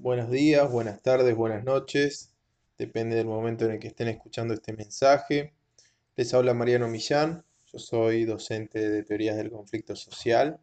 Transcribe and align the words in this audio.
buenos 0.00 0.30
días, 0.30 0.70
buenas 0.70 1.02
tardes, 1.02 1.36
buenas 1.36 1.62
noches. 1.62 2.32
Depende 2.78 3.16
del 3.16 3.26
momento 3.26 3.66
en 3.66 3.72
el 3.72 3.78
que 3.78 3.88
estén 3.88 4.08
escuchando 4.08 4.54
este 4.54 4.72
mensaje. 4.72 5.52
Les 6.16 6.32
habla 6.32 6.54
Mariano 6.54 6.88
Millán. 6.88 7.44
Yo 7.70 7.78
soy 7.78 8.24
docente 8.24 8.88
de 8.88 9.02
teorías 9.02 9.36
del 9.36 9.50
conflicto 9.50 9.94
social. 9.94 10.58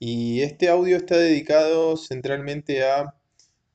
Y 0.00 0.42
este 0.42 0.68
audio 0.68 0.96
está 0.96 1.16
dedicado 1.16 1.96
centralmente 1.96 2.84
a 2.84 3.14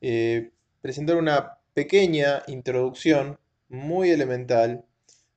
eh, 0.02 0.52
presentar 0.82 1.16
una 1.16 1.60
pequeña 1.74 2.44
introducción 2.48 3.40
muy 3.70 4.10
elemental 4.10 4.84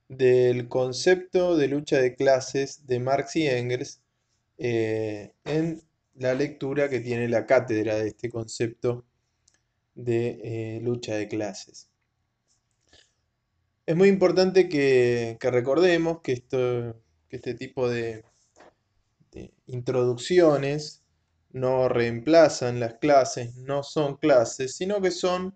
del 0.09 0.67
concepto 0.67 1.55
de 1.55 1.67
lucha 1.69 1.97
de 1.99 2.15
clases 2.15 2.85
de 2.85 2.99
Marx 2.99 3.37
y 3.37 3.47
Engels 3.47 4.01
eh, 4.57 5.31
en 5.45 5.81
la 6.17 6.33
lectura 6.33 6.89
que 6.89 6.99
tiene 6.99 7.27
la 7.27 7.45
cátedra 7.45 7.95
de 7.95 8.09
este 8.09 8.29
concepto 8.29 9.05
de 9.95 10.39
eh, 10.43 10.79
lucha 10.81 11.15
de 11.15 11.27
clases. 11.27 11.89
Es 13.85 13.95
muy 13.95 14.09
importante 14.09 14.67
que, 14.67 15.37
recordemos 15.41 16.19
que, 16.21 16.33
esto, 16.33 17.01
que 17.29 17.37
este 17.37 17.53
tipo 17.53 17.89
de, 17.89 18.25
introducciones 19.67 21.03
no 21.51 21.87
reemplazan 21.87 22.79
las 22.79 22.95
clases, 22.95 23.55
no 23.55 23.83
son 23.83 24.17
clases, 24.17 24.75
sino 24.75 24.99
que 24.99 25.11
son 25.11 25.55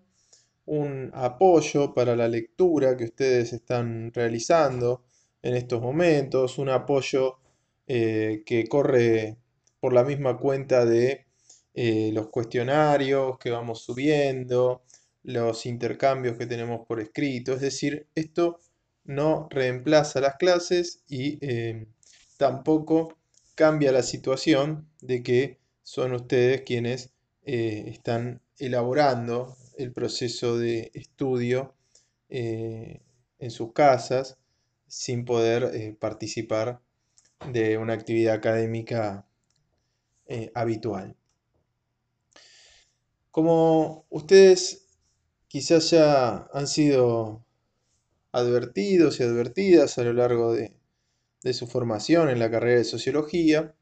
un 0.64 1.10
apoyo 1.14 1.92
para 1.92 2.14
la 2.16 2.28
lectura 2.28 2.96
que 2.96 3.04
ustedes 3.04 3.52
están 3.52 4.12
realizando 4.14 5.02
en 5.42 5.56
estos 5.56 5.82
momentos, 5.82 6.58
un 6.58 6.68
apoyo 6.68 7.38
eh, 7.86 8.44
que 8.46 8.68
corre 8.68 9.41
por 9.82 9.92
la 9.92 10.04
misma 10.04 10.38
cuenta 10.38 10.84
de 10.86 11.26
eh, 11.74 12.12
los 12.12 12.28
cuestionarios 12.28 13.36
que 13.40 13.50
vamos 13.50 13.82
subiendo, 13.82 14.84
los 15.24 15.66
intercambios 15.66 16.38
que 16.38 16.46
tenemos 16.46 16.86
por 16.86 17.00
escrito. 17.00 17.54
Es 17.54 17.62
decir, 17.62 18.06
esto 18.14 18.60
no 19.02 19.48
reemplaza 19.50 20.20
las 20.20 20.36
clases 20.36 21.02
y 21.08 21.36
eh, 21.40 21.88
tampoco 22.36 23.18
cambia 23.56 23.90
la 23.90 24.04
situación 24.04 24.86
de 25.00 25.24
que 25.24 25.58
son 25.82 26.12
ustedes 26.12 26.62
quienes 26.62 27.10
eh, 27.44 27.86
están 27.88 28.40
elaborando 28.60 29.56
el 29.78 29.92
proceso 29.92 30.58
de 30.58 30.92
estudio 30.94 31.74
en 32.28 33.50
sus 33.50 33.72
casas 33.72 34.38
sin 34.86 35.24
poder 35.24 35.96
participar 35.98 36.80
de 37.50 37.76
una 37.76 37.92
actividad 37.92 38.34
académica 38.34 39.26
eh, 40.32 40.50
habitual. 40.54 41.14
Como 43.30 44.06
ustedes 44.08 44.86
quizás 45.46 45.90
ya 45.90 46.48
han 46.54 46.66
sido 46.66 47.44
advertidos 48.32 49.20
y 49.20 49.24
advertidas 49.24 49.98
a 49.98 50.04
lo 50.04 50.14
largo 50.14 50.54
de, 50.54 50.72
su 51.52 51.66
formación 51.66 52.30
en 52.30 52.38
la 52.38 52.50
carrera 52.50 52.78
de 52.78 52.84
sociología, 52.84 53.74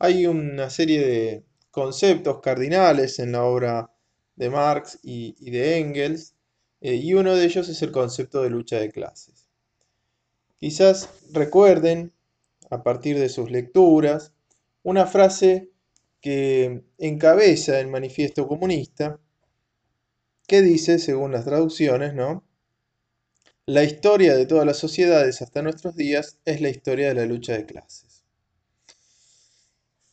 hay 0.00 0.26
una 0.26 0.70
serie 0.70 1.06
de 1.06 1.44
conceptos 1.70 2.40
cardinales 2.40 3.20
en 3.20 3.30
la 3.30 3.44
obra 3.44 3.92
de 4.34 4.50
Marx 4.50 4.98
y, 5.04 5.50
de 5.52 5.78
Engels, 5.78 6.34
eh, 6.80 6.96
y 6.96 7.14
uno 7.14 7.36
de 7.36 7.44
ellos 7.44 7.68
es 7.68 7.80
el 7.82 7.92
concepto 7.92 8.42
de 8.42 8.50
lucha 8.50 8.80
de 8.80 8.90
clases. 8.90 9.46
Quizás 10.56 11.10
recuerden, 11.30 12.12
a 12.70 12.82
partir 12.82 13.20
de 13.20 13.28
sus 13.28 13.52
lecturas, 13.52 14.32
una 14.82 15.06
frase 15.06 15.70
que 16.26 16.82
encabeza 16.98 17.78
el 17.78 17.86
manifiesto 17.86 18.48
comunista, 18.48 19.20
que 20.48 20.60
dice, 20.60 20.98
según 20.98 21.30
las 21.30 21.44
traducciones, 21.44 22.14
¿no? 22.14 22.44
La 23.64 23.84
historia 23.84 24.34
de 24.34 24.44
todas 24.44 24.66
las 24.66 24.76
sociedades 24.76 25.40
hasta 25.40 25.62
nuestros 25.62 25.94
días 25.94 26.40
es 26.44 26.60
la 26.60 26.68
historia 26.68 27.06
de 27.06 27.14
la 27.14 27.26
lucha 27.26 27.52
de 27.52 27.64
clases. 27.64 28.24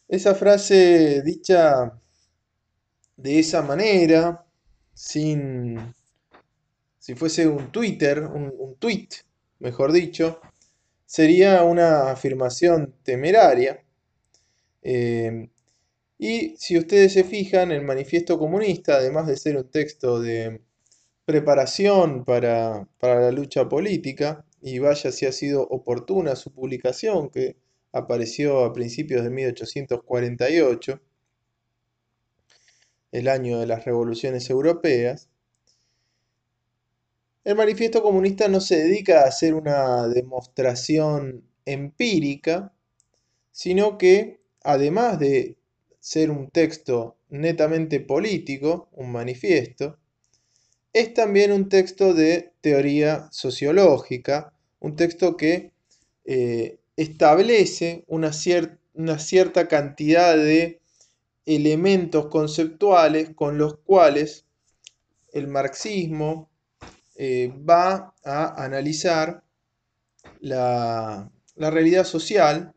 Esa 0.08 0.36
frase 0.36 1.24
dicha 1.24 2.00
de 3.18 3.40
esa 3.40 3.64
manera, 3.64 4.46
sin, 4.94 5.96
si 7.00 7.16
fuese 7.16 7.48
un 7.48 7.72
Twitter, 7.72 8.22
un, 8.22 8.76
tweet, 8.78 9.10
mejor 9.58 9.92
dicho, 9.92 10.40
sería 11.08 11.64
una 11.64 12.12
afirmación 12.12 12.94
temeraria, 13.02 13.84
eh, 14.84 15.50
y 16.26 16.56
si 16.58 16.78
ustedes 16.78 17.12
se 17.12 17.26
fijan, 17.26 17.74
el 17.74 17.82
manifiesto 17.82 18.40
comunista, 18.40 18.96
además 18.96 19.28
de 19.28 19.36
ser 19.36 19.58
un 19.58 19.70
texto 19.70 20.22
de 20.22 20.62
preparación 21.26 22.24
para, 22.24 22.88
la 23.02 23.32
lucha 23.34 23.68
política, 23.68 24.46
y 24.62 24.80
vaya 24.80 25.12
si 25.12 25.26
ha 25.26 25.34
sido 25.34 25.64
oportuna 25.64 26.38
su 26.38 26.54
publicación, 26.54 27.30
que 27.30 27.58
apareció 27.92 28.64
a 28.64 28.72
principios 28.72 29.26
de 29.26 29.32
1848, 29.32 31.02
el 33.12 33.28
año 33.28 33.60
de 33.60 33.68
las 33.68 33.84
revoluciones 33.84 34.50
europeas, 34.50 35.28
el 37.44 37.56
manifiesto 37.58 38.02
comunista 38.02 38.48
no 38.48 38.62
se 38.62 38.78
dedica 38.78 39.24
a 39.24 39.28
hacer 39.28 39.56
una 39.56 40.08
demostración 40.08 41.44
empírica, 41.66 42.74
sino 43.52 43.98
que, 43.98 44.40
además 44.62 45.20
de 45.20 45.58
ser 46.04 46.32
un 46.32 46.50
texto 46.50 47.16
netamente 47.30 48.02
político, 48.02 48.90
un 48.92 49.10
manifiesto, 49.14 49.98
es 50.92 51.14
también 51.14 51.54
un 51.54 51.70
texto 51.70 52.14
de 52.14 52.52
teoría 52.60 53.30
sociológica, 53.32 54.52
un 54.82 54.98
texto 54.98 55.38
que 55.38 55.72
eh, 56.26 56.78
establece 56.98 58.04
una, 58.08 58.32
una, 58.96 59.18
cierta 59.18 59.70
cantidad 59.70 60.36
de 60.36 60.82
elementos 61.46 62.26
conceptuales 62.26 63.30
con 63.34 63.58
los 63.58 63.78
cuales 63.78 64.46
el 65.32 65.48
marxismo 65.48 66.50
eh, 67.16 67.50
va 67.58 68.14
a 68.26 68.62
analizar 68.62 69.42
la, 70.42 71.32
la 71.56 71.72
realidad 71.72 72.04
social 72.04 72.74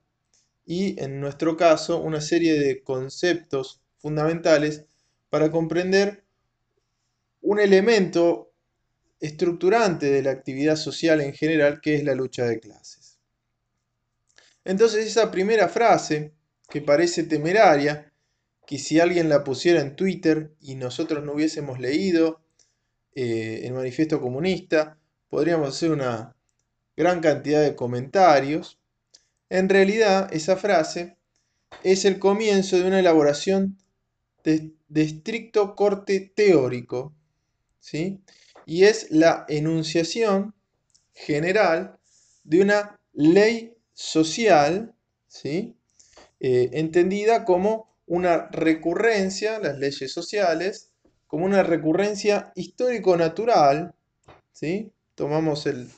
y, 0.66 1.00
en 1.00 1.20
nuestro 1.20 1.56
caso, 1.56 2.00
una 2.00 2.20
serie 2.20 2.58
de 2.58 2.82
conceptos 2.82 3.80
fundamentales 3.98 4.84
para 5.30 5.50
comprender 5.50 6.24
un 7.40 7.60
elemento 7.60 8.52
estructurante 9.20 10.10
de 10.10 10.22
la 10.22 10.32
actividad 10.32 10.76
social 10.76 11.20
en 11.20 11.32
general, 11.32 11.80
que 11.80 11.94
es 11.94 12.04
la 12.04 12.14
lucha 12.14 12.44
de 12.44 12.58
clases. 12.58 13.18
Entonces 14.64 15.06
esa 15.06 15.30
primera 15.30 15.68
frase, 15.68 16.32
que 16.68 16.82
parece 16.82 17.22
temeraria, 17.22 18.12
que 18.66 18.78
si 18.78 18.98
alguien 18.98 19.28
la 19.28 19.44
pusiera 19.44 19.80
en 19.80 19.94
Twitter 19.94 20.52
y 20.60 20.74
nosotros 20.74 21.24
no 21.24 21.34
hubiésemos 21.34 21.78
leído 21.78 22.40
eh, 23.14 23.60
el 23.62 23.72
manifiesto 23.72 24.20
comunista, 24.20 24.98
podríamos 25.28 25.68
hacer 25.68 25.92
una 25.92 26.34
gran 26.96 27.20
cantidad 27.20 27.62
de 27.62 27.76
comentarios, 27.76 28.80
en 29.48 29.68
realidad, 29.68 30.32
esa 30.32 30.56
frase 30.56 31.16
es 31.82 32.04
el 32.04 32.18
comienzo 32.18 32.76
de 32.76 32.86
una 32.86 33.00
elaboración 33.00 33.78
de, 34.42 34.72
estricto 34.94 35.74
corte 35.74 36.32
teórico, 36.34 37.12
¿sí? 37.80 38.20
Y 38.64 38.84
es 38.84 39.10
la 39.10 39.44
enunciación 39.48 40.54
general 41.14 41.98
de 42.44 42.60
una 42.62 43.00
ley 43.12 43.76
social, 43.92 44.94
¿sí? 45.28 45.76
Eh, 46.40 46.70
entendida 46.72 47.44
como 47.44 47.96
una 48.06 48.48
recurrencia, 48.48 49.58
las 49.58 49.78
leyes 49.78 50.12
sociales, 50.12 50.90
como 51.26 51.44
una 51.44 51.62
recurrencia 51.62 52.52
histórico-natural, 52.54 53.94
¿sí? 54.52 54.92
Tomamos 55.14 55.66
el, 55.66 55.88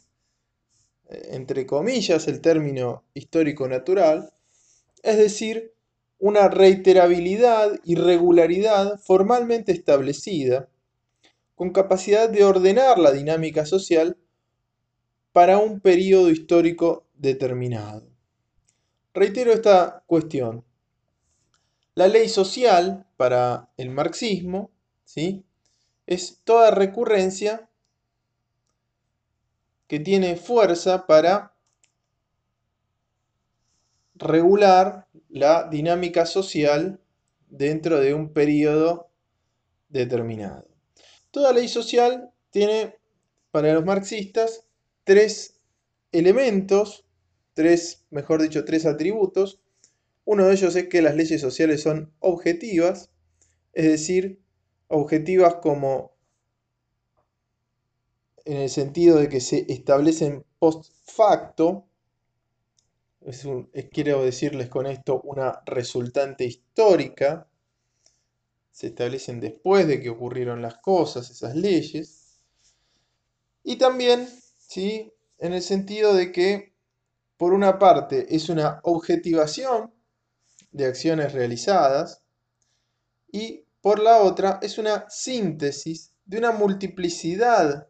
entre 1.09 1.67
comillas, 1.67 2.29
el 2.29 2.41
término 2.41 3.05
histórico-natural, 3.15 4.33
es 5.03 5.17
decir, 5.17 5.73
una 6.19 6.49
reiterabilidad 6.49 7.81
y 7.85 7.95
regularidad 7.95 8.99
formalmente 8.99 9.73
establecida, 9.73 10.69
con 11.55 11.71
capacidad 11.73 12.29
de 12.29 12.45
ordenar 12.45 12.99
la 12.99 13.13
dinámica 13.13 13.67
social 13.67 14.17
para 15.33 15.59
un 15.59 15.81
periodo 15.81 16.31
histórico 16.31 17.07
determinado. 17.15 18.09
Reitero 19.15 19.53
esta 19.53 20.05
cuestión. 20.07 20.65
La 21.95 22.07
ley 22.07 22.29
social 22.29 23.07
para 23.17 23.73
el 23.77 23.91
marxismo 23.91 24.71
¿sí? 25.05 25.45
es 26.07 26.41
toda 26.45 26.71
recurrencia 26.71 27.68
que 29.89 29.99
tiene 29.99 30.37
fuerza 30.37 31.07
para 31.07 31.55
regular 34.15 35.07
la 35.29 35.69
dinámica 35.69 36.27
social 36.27 37.01
dentro 37.49 37.99
de 37.99 38.15
un 38.15 38.33
periodo 38.33 39.11
determinado. 39.89 40.69
Toda 41.31 41.53
ley 41.53 41.69
social 41.69 42.31
tiene, 42.51 42.99
para 43.51 43.73
los 43.73 43.85
marxistas, 43.85 44.65
tres 45.05 45.59
elementos, 46.13 47.07
tres, 47.55 48.05
mejor 48.11 48.43
dicho, 48.43 48.65
tres 48.65 48.87
atributos. 48.87 49.63
Uno 50.25 50.47
de 50.47 50.53
ellos 50.53 50.77
es 50.77 50.89
que 50.89 51.01
las 51.01 51.17
leyes 51.17 51.41
sociales 51.41 51.83
son 51.83 52.13
objetivas, 52.19 53.11
es 53.73 53.87
decir, 53.87 54.43
objetivas 54.89 55.57
como 55.57 56.18
en 58.49 58.57
el 58.57 58.71
sentido 58.71 59.19
de 59.19 59.29
que 59.29 59.43
se 59.43 59.67
establecen 59.69 60.43
post 60.59 60.91
facto, 61.05 61.87
quiero 63.93 64.25
decirles 64.25 64.71
con 64.71 64.87
esto 64.87 65.21
una 65.21 65.61
resultante 65.67 66.47
histórica, 66.47 67.47
se 68.71 68.87
establecen 68.87 69.39
después 69.41 69.87
de 69.87 70.01
que 70.01 70.09
ocurrieron 70.09 70.63
las 70.63 70.79
cosas, 70.79 71.29
esas 71.29 71.57
leyes, 71.57 72.41
y 73.65 73.77
también, 73.77 74.27
¿sí? 74.57 75.13
en 75.37 75.53
el 75.53 75.61
sentido 75.61 76.15
de 76.15 76.33
que, 76.33 76.73
por 77.37 77.53
una 77.53 77.79
parte, 77.79 78.35
es 78.35 78.49
una 78.49 78.81
objetivación 78.83 79.93
de 80.73 80.87
acciones 80.87 81.35
realizadas, 81.35 82.23
y 83.31 83.67
por 83.83 83.99
la 83.99 84.23
otra, 84.23 84.59
es 84.63 84.79
una 84.79 85.05
síntesis 85.11 86.15
de 86.25 86.39
una 86.39 86.53
multiplicidad 86.53 87.88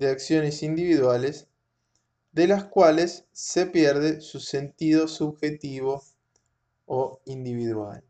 de 0.00 0.08
acciones 0.08 0.62
individuales 0.62 1.46
de 2.32 2.46
las 2.48 2.64
cuales 2.64 3.26
se 3.32 3.66
pierde 3.66 4.20
su 4.22 4.40
sentido 4.40 5.06
subjetivo 5.06 6.02
o 6.86 7.20
individual. 7.26 8.02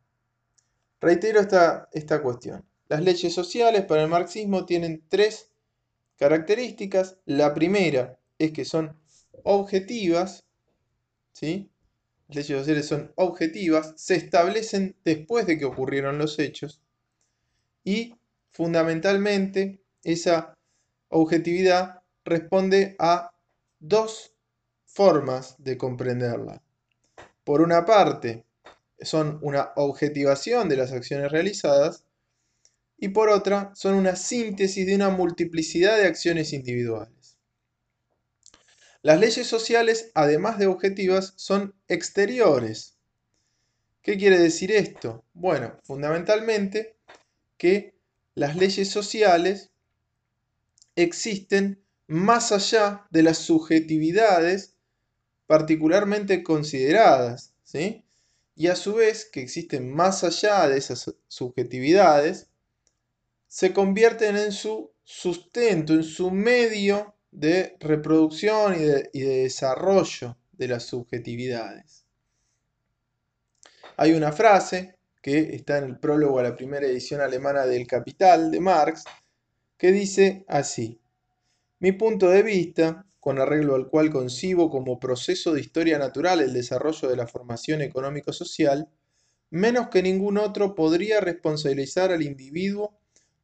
Reitero 1.00 1.40
esta, 1.40 1.88
esta 1.92 2.22
cuestión. 2.22 2.64
Las 2.88 3.02
leyes 3.02 3.34
sociales 3.34 3.84
para 3.84 4.02
el 4.02 4.08
marxismo 4.08 4.66
tienen 4.66 5.02
tres 5.08 5.50
características. 6.16 7.19
La 7.25 7.54
primera 7.54 8.19
es 8.38 8.52
que 8.52 8.64
son 8.64 8.96
objetivas, 9.43 10.44
¿sí? 11.32 11.70
Las 12.28 12.36
leyes 12.36 12.58
sociales 12.58 12.86
son 12.86 13.12
objetivas, 13.16 13.94
se 13.96 14.14
establecen 14.14 14.96
después 15.04 15.46
de 15.46 15.58
que 15.58 15.64
ocurrieron 15.64 16.19
los 16.19 16.38
hechos 16.38 16.81
y 17.82 18.14
fundamentalmente 18.52 19.82
esa 20.04 20.54
objetividad 21.10 22.02
responde 22.24 22.96
a 22.98 23.32
dos 23.78 24.32
formas 24.86 25.56
de 25.58 25.76
comprenderla. 25.76 26.62
Por 27.44 27.60
una 27.60 27.84
parte, 27.84 28.44
son 29.00 29.38
una 29.42 29.72
objetivación 29.76 30.68
de 30.68 30.76
las 30.76 30.92
acciones 30.92 31.30
realizadas 31.30 32.04
y 32.98 33.08
por 33.08 33.30
otra, 33.30 33.72
son 33.74 33.94
una 33.94 34.14
síntesis 34.14 34.86
de 34.86 34.94
una 34.94 35.08
multiplicidad 35.08 35.96
de 35.96 36.06
acciones 36.06 36.52
individuales. 36.52 37.38
Las 39.02 39.18
leyes 39.18 39.46
sociales, 39.46 40.10
además 40.14 40.58
de 40.58 40.66
objetivas, 40.66 41.32
son 41.36 41.74
exteriores. 41.88 42.98
¿Qué 44.02 44.18
quiere 44.18 44.38
decir 44.38 44.70
esto? 44.70 45.24
Bueno, 45.32 45.78
fundamentalmente 45.82 46.96
que 47.56 47.94
las 48.34 48.56
leyes 48.56 48.90
sociales 48.90 49.70
existen 50.96 51.82
más 52.06 52.52
allá 52.52 53.06
de 53.10 53.22
las 53.22 53.38
subjetividades 53.38 54.76
particularmente 55.46 56.42
consideradas, 56.42 57.54
¿sí? 57.64 58.04
y 58.54 58.66
a 58.66 58.76
su 58.76 58.94
vez 58.94 59.25
que 59.25 59.40
existen 59.40 59.90
más 59.90 60.22
allá 60.22 60.69
de 60.69 60.76
esas 60.76 61.14
subjetividades, 61.28 62.48
se 63.48 63.72
convierten 63.72 64.37
en 64.37 64.52
su 64.52 64.92
sustento, 65.02 65.94
en 65.94 66.04
su 66.04 66.31
medio 66.31 67.14
de 67.31 67.76
reproducción 67.81 68.75
y 68.75 68.84
de, 68.84 69.10
y 69.12 69.20
de 69.20 69.43
desarrollo 69.44 70.36
de 70.52 70.69
las 70.69 70.84
subjetividades. 70.84 72.04
Hay 73.96 74.12
una 74.12 74.31
frase 74.32 74.98
que 75.22 75.54
está 75.54 75.78
en 75.78 75.84
el 75.84 75.98
prólogo 75.98 76.38
a 76.38 76.43
la 76.43 76.56
primera 76.56 76.86
edición 76.86 77.20
alemana 77.20 77.66
del 77.66 77.86
Capital 77.86 78.50
de 78.50 78.60
Marx, 78.60 79.04
que 79.81 79.93
dice 79.93 80.44
así, 80.47 81.00
mi 81.79 81.93
punto 81.93 82.29
de 82.29 82.43
vista, 82.43 83.06
con 83.19 83.38
arreglo 83.38 83.77
al 83.77 83.88
cual 83.88 84.11
concibo 84.11 84.69
como 84.69 85.00
proceso 85.00 85.55
de 85.55 85.62
historia 85.62 85.99
natural 85.99 86.43
el 86.43 86.53
desarrollo 86.53 87.09
de 87.09 87.17
la 87.17 87.27
formación 87.27 87.81
económico-social, 87.81 88.91
menos 89.49 89.88
que 89.88 90.03
ningún 90.03 90.37
otro 90.37 90.75
podría 90.75 91.23
responsabilizar 91.23 92.12
al 92.12 92.21
individuo 92.21 92.94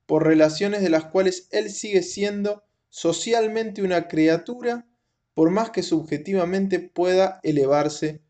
por 0.05 0.27
relaciones 0.27 0.83
de 0.83 0.91
las 0.91 1.07
cuales 1.07 1.49
él 1.53 1.71
sigue 1.71 2.03
siendo 2.03 2.65
socialmente 2.91 3.81
una 3.81 4.07
criatura, 4.07 4.87
por 5.33 5.51
más 5.51 5.71
que 5.71 5.83
subjetivamente 5.83 6.81
pueda 6.81 7.41
elevarse 7.45 8.21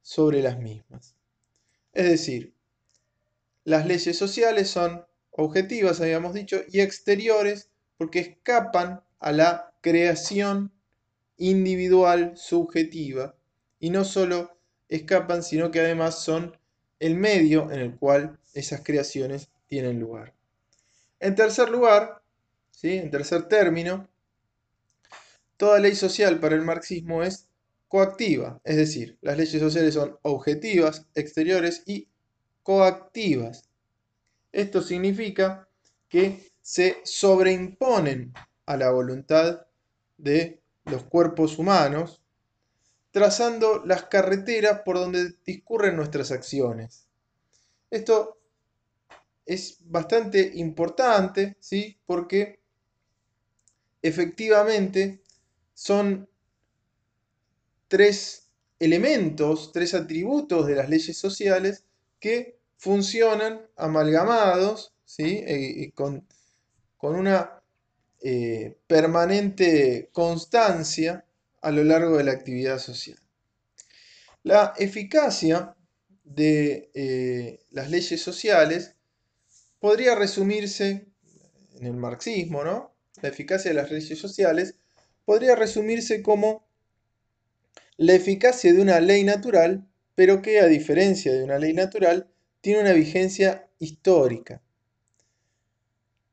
sobre 0.00 0.42
las 0.42 0.60
mismas. 0.60 1.16
Es 1.92 2.08
decir, 2.08 2.54
las 3.64 3.84
leyes 3.84 4.16
sociales 4.16 4.70
son 4.70 5.04
objetivas, 5.32 6.00
habíamos 6.00 6.34
dicho, 6.34 6.60
y 6.70 6.80
exteriores 6.80 7.68
porque 7.98 8.20
escapan 8.20 9.02
a 9.18 9.32
la 9.32 9.74
creación 9.80 10.72
individual 11.36 12.32
subjetiva 12.36 13.34
y 13.78 13.90
no 13.90 14.04
solo 14.04 14.58
escapan, 14.88 15.42
sino 15.42 15.70
que 15.70 15.80
además 15.80 16.22
son 16.22 16.56
el 17.00 17.16
medio 17.16 17.70
en 17.72 17.80
el 17.80 17.96
cual 17.96 18.38
esas 18.54 18.82
creaciones 18.82 19.48
tienen 19.66 19.98
lugar. 19.98 20.34
En 21.18 21.34
tercer 21.34 21.68
lugar, 21.68 22.22
¿sí? 22.70 22.96
en 22.96 23.10
tercer 23.10 23.48
término, 23.48 24.08
toda 25.56 25.80
ley 25.80 25.94
social 25.94 26.38
para 26.40 26.54
el 26.54 26.62
marxismo 26.62 27.22
es 27.22 27.48
coactiva, 27.88 28.60
es 28.64 28.76
decir, 28.76 29.18
las 29.20 29.36
leyes 29.36 29.60
sociales 29.60 29.94
son 29.94 30.18
objetivas, 30.22 31.06
exteriores 31.14 31.82
y 31.86 32.08
coactivas. 32.62 33.68
Esto 34.52 34.82
significa 34.82 35.68
que 36.08 36.52
se 36.60 36.98
sobreimponen 37.04 38.32
a 38.66 38.76
la 38.76 38.90
voluntad 38.90 39.66
de 40.18 40.62
los 40.84 41.04
cuerpos 41.04 41.58
humanos, 41.58 42.22
trazando 43.10 43.82
las 43.84 44.04
carreteras 44.04 44.82
por 44.84 44.96
donde 44.96 45.34
discurren 45.44 45.96
nuestras 45.96 46.30
acciones. 46.30 47.08
Esto 47.90 48.38
es 49.44 49.78
bastante 49.80 50.52
importante, 50.54 51.56
¿sí? 51.60 51.98
Porque 52.06 52.60
efectivamente 54.00 55.22
son 55.74 56.28
tres 57.88 58.50
elementos, 58.78 59.72
tres 59.72 59.94
atributos 59.94 60.66
de 60.66 60.76
las 60.76 60.88
leyes 60.88 61.16
sociales 61.16 61.84
que 62.18 62.61
funcionan 62.82 63.64
amalgamados, 63.76 64.92
¿sí? 65.04 65.44
Eh, 65.46 65.92
con, 65.94 66.26
con 66.96 67.14
una 67.14 67.62
eh, 68.20 68.76
permanente 68.88 70.10
constancia 70.10 71.24
a 71.60 71.70
lo 71.70 71.84
largo 71.84 72.16
de 72.16 72.24
la 72.24 72.32
actividad 72.32 72.80
social. 72.80 73.16
La 74.42 74.74
eficacia 74.76 75.76
de 76.24 76.90
eh, 76.94 77.60
las 77.70 77.88
leyes 77.88 78.20
sociales 78.20 78.96
podría 79.78 80.16
resumirse 80.16 81.06
en 81.76 81.86
el 81.86 81.94
marxismo, 81.94 82.64
¿no? 82.64 82.96
La 83.20 83.28
eficacia 83.28 83.70
de 83.70 83.76
las 83.76 83.92
leyes 83.92 84.18
sociales 84.18 84.74
podría 85.24 85.54
resumirse 85.54 86.20
como 86.20 86.66
la 87.96 88.14
eficacia 88.14 88.72
de 88.72 88.82
una 88.82 88.98
ley 88.98 89.22
natural, 89.22 89.86
pero 90.16 90.42
que 90.42 90.58
a 90.58 90.66
diferencia 90.66 91.32
de 91.32 91.44
una 91.44 91.60
ley 91.60 91.74
natural, 91.74 92.31
tiene 92.62 92.80
una 92.80 92.92
vigencia 92.92 93.68
histórica. 93.78 94.62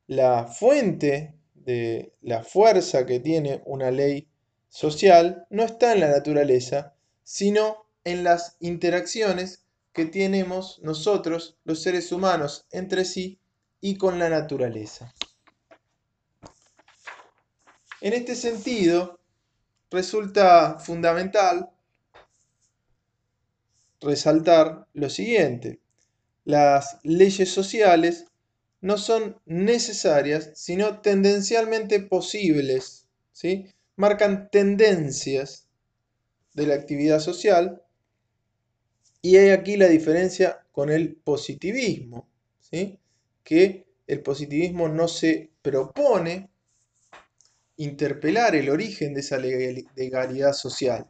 La 0.08 0.46
fuente 0.46 1.36
de 1.54 2.14
la 2.22 2.44
fuerza 2.44 3.06
que 3.06 3.20
tiene 3.20 3.62
una 3.66 3.92
ley 3.92 4.30
social 4.70 5.46
no 5.50 5.64
está 5.64 5.92
en 5.94 6.00
la 6.00 6.10
naturaleza, 6.10 6.94
sino 7.24 7.86
en 8.04 8.24
las 8.24 8.58
interacciones 8.60 9.66
que 9.92 10.06
tenemos 10.06 10.80
nosotros, 10.84 11.58
los 11.64 11.82
seres 11.82 12.12
humanos, 12.12 12.68
entre 12.72 13.06
sí 13.06 13.40
y 13.82 13.98
con 13.98 14.20
la 14.20 14.30
naturaleza. 14.30 15.14
En 18.02 18.14
este 18.14 18.36
sentido, 18.36 19.20
resulta 19.90 20.78
fundamental 20.80 21.72
resaltar 24.00 24.88
lo 24.94 25.10
siguiente. 25.10 25.82
Las 26.50 26.98
leyes 27.04 27.52
sociales 27.52 28.26
no 28.82 28.98
son 28.98 29.40
necesarias, 29.46 30.50
sino 30.56 31.00
tendencialmente 31.00 32.00
posibles. 32.00 33.08
¿sí? 33.32 33.68
Marcan 33.98 34.50
tendencias 34.50 35.68
de 36.56 36.66
la 36.66 36.74
actividad 36.74 37.20
social 37.20 37.84
y 39.22 39.38
hay 39.38 39.52
aquí 39.52 39.78
la 39.78 39.90
diferencia 39.90 40.66
con 40.72 40.90
el 40.90 41.18
positivismo, 41.18 42.28
¿sí? 42.60 42.98
que 43.44 43.86
el 44.08 44.24
positivismo 44.24 44.90
no 44.90 45.08
se 45.08 45.52
propone 45.62 46.50
interpelar 47.78 48.56
el 48.56 48.72
origen 48.72 49.14
de 49.14 49.20
esa 49.20 49.38
legalidad 49.38 50.54
social. 50.54 51.06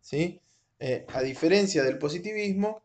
¿sí? 0.00 0.40
Eh, 0.78 1.06
a 1.08 1.22
diferencia 1.22 1.82
del 1.82 1.98
positivismo, 1.98 2.84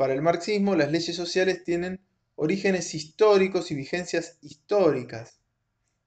para 0.00 0.14
el 0.14 0.22
marxismo 0.22 0.76
las 0.76 0.90
leyes 0.90 1.14
sociales 1.14 1.62
tienen 1.62 2.00
orígenes 2.36 2.94
históricos 2.94 3.70
y 3.70 3.74
vigencias 3.74 4.38
históricas. 4.40 5.42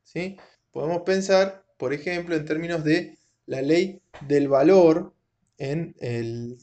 ¿sí? 0.04 0.36
Podemos 0.72 1.04
pensar, 1.04 1.64
por 1.78 1.94
ejemplo, 1.94 2.36
en 2.36 2.44
términos 2.44 2.84
de 2.84 3.20
la 3.46 3.62
ley 3.62 4.02
del 4.22 4.48
valor 4.48 5.14
en 5.60 5.96
el 6.00 6.58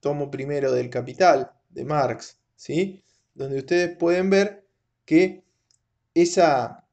tomo 0.00 0.32
primero 0.32 0.72
del 0.72 0.90
Capital 0.90 1.52
de 1.70 1.84
Marx, 1.84 2.40
¿sí? 2.56 3.04
donde 3.34 3.58
ustedes 3.58 3.96
pueden 3.96 4.28
ver 4.28 4.66
que 5.04 5.44
esa 6.12 6.88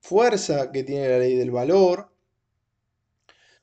fuerza 0.00 0.72
que 0.72 0.82
tiene 0.82 1.10
la 1.10 1.18
ley 1.18 1.36
del 1.36 1.50
valor 1.50 2.10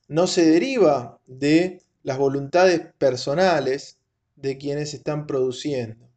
no 0.06 0.28
se 0.28 0.48
deriva 0.48 1.18
de 1.26 1.82
las 2.04 2.16
voluntades 2.16 2.80
personales 2.96 3.98
de 4.36 4.58
quienes 4.58 4.94
están 4.94 5.26
produciendo, 5.26 6.08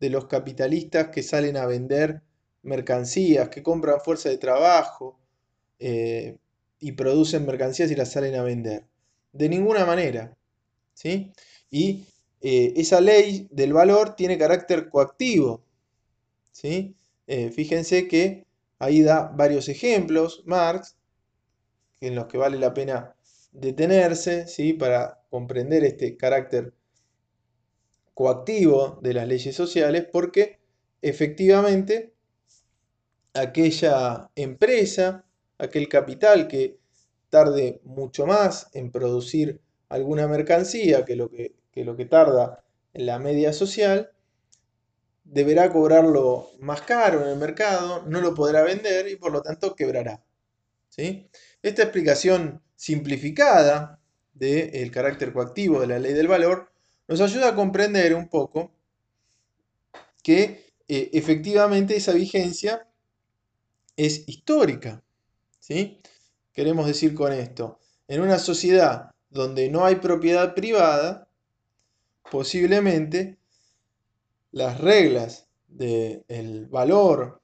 de 0.00 0.10
los 0.10 0.26
capitalistas 0.26 1.08
que 1.08 1.22
salen 1.22 1.56
a 1.56 1.66
vender 1.66 2.22
mercancías, 2.62 3.48
que 3.48 3.62
compran 3.62 4.00
fuerza 4.00 4.28
de 4.28 4.38
trabajo 4.38 5.18
eh, 5.78 6.36
y 6.78 6.92
producen 6.92 7.46
mercancías 7.46 7.90
y 7.90 7.96
las 7.96 8.12
salen 8.12 8.34
a 8.34 8.42
vender. 8.42 8.86
De 9.32 9.48
ninguna 9.48 9.84
manera. 9.84 10.36
¿sí? 10.94 11.32
Y 11.70 12.04
eh, 12.40 12.72
esa 12.76 13.00
ley 13.00 13.48
del 13.50 13.72
valor 13.72 14.16
tiene 14.16 14.38
carácter 14.38 14.88
coactivo. 14.88 15.64
¿sí? 16.50 16.94
Eh, 17.26 17.50
fíjense 17.50 18.08
que 18.08 18.46
ahí 18.78 19.02
da 19.02 19.32
varios 19.34 19.68
ejemplos, 19.68 20.42
Marx, 20.46 20.96
en 22.00 22.14
los 22.14 22.26
que 22.26 22.38
vale 22.38 22.58
la 22.58 22.74
pena 22.74 23.14
detenerse 23.52 24.46
¿sí? 24.48 24.72
para 24.72 25.22
comprender 25.30 25.84
este 25.84 26.16
carácter 26.16 26.74
coactivo 28.14 28.98
de 29.02 29.14
las 29.14 29.26
leyes 29.26 29.54
sociales, 29.54 30.06
porque 30.10 30.60
efectivamente 31.00 32.14
aquella 33.34 34.30
empresa, 34.36 35.24
aquel 35.58 35.88
capital 35.88 36.48
que 36.48 36.78
tarde 37.30 37.80
mucho 37.84 38.26
más 38.26 38.68
en 38.74 38.90
producir 38.90 39.60
alguna 39.88 40.28
mercancía 40.28 41.04
que 41.04 41.16
lo 41.16 41.30
que, 41.30 41.54
que 41.70 41.84
lo 41.84 41.96
que 41.96 42.04
tarda 42.04 42.62
en 42.92 43.06
la 43.06 43.18
media 43.18 43.52
social, 43.52 44.10
deberá 45.24 45.70
cobrarlo 45.72 46.50
más 46.60 46.82
caro 46.82 47.22
en 47.22 47.28
el 47.28 47.38
mercado, 47.38 48.02
no 48.06 48.20
lo 48.20 48.34
podrá 48.34 48.62
vender 48.62 49.08
y 49.08 49.16
por 49.16 49.32
lo 49.32 49.42
tanto 49.42 49.74
quebrará. 49.74 50.22
¿sí? 50.88 51.28
Esta 51.62 51.82
explicación 51.82 52.62
simplificada 52.76 54.00
del 54.34 54.90
carácter 54.90 55.32
coactivo 55.32 55.80
de 55.80 55.86
la 55.86 55.98
ley 55.98 56.12
del 56.12 56.28
valor 56.28 56.71
nos 57.12 57.20
ayuda 57.20 57.48
a 57.50 57.54
comprender 57.54 58.14
un 58.14 58.26
poco 58.26 58.72
que 60.22 60.72
eh, 60.88 61.10
efectivamente 61.12 61.94
esa 61.94 62.12
vigencia 62.12 62.88
es 63.96 64.26
histórica. 64.26 65.02
¿sí? 65.58 66.00
Queremos 66.54 66.86
decir 66.86 67.14
con 67.14 67.34
esto, 67.34 67.78
en 68.08 68.22
una 68.22 68.38
sociedad 68.38 69.10
donde 69.28 69.68
no 69.68 69.84
hay 69.84 69.96
propiedad 69.96 70.54
privada, 70.54 71.28
posiblemente 72.30 73.36
las 74.50 74.80
reglas 74.80 75.48
del 75.68 76.66
valor 76.68 77.42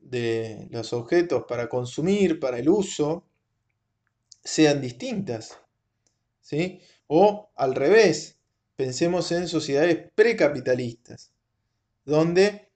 de 0.00 0.66
los 0.72 0.92
objetos 0.92 1.44
para 1.46 1.68
consumir, 1.68 2.40
para 2.40 2.58
el 2.58 2.68
uso, 2.68 3.28
sean 4.42 4.80
distintas. 4.80 5.56
¿sí? 6.40 6.80
O 7.06 7.52
al 7.54 7.76
revés, 7.76 8.41
pensemos 8.76 9.32
en 9.32 9.48
sociedades 9.48 10.10
precapitalistas, 10.14 11.32
donde 12.04 12.68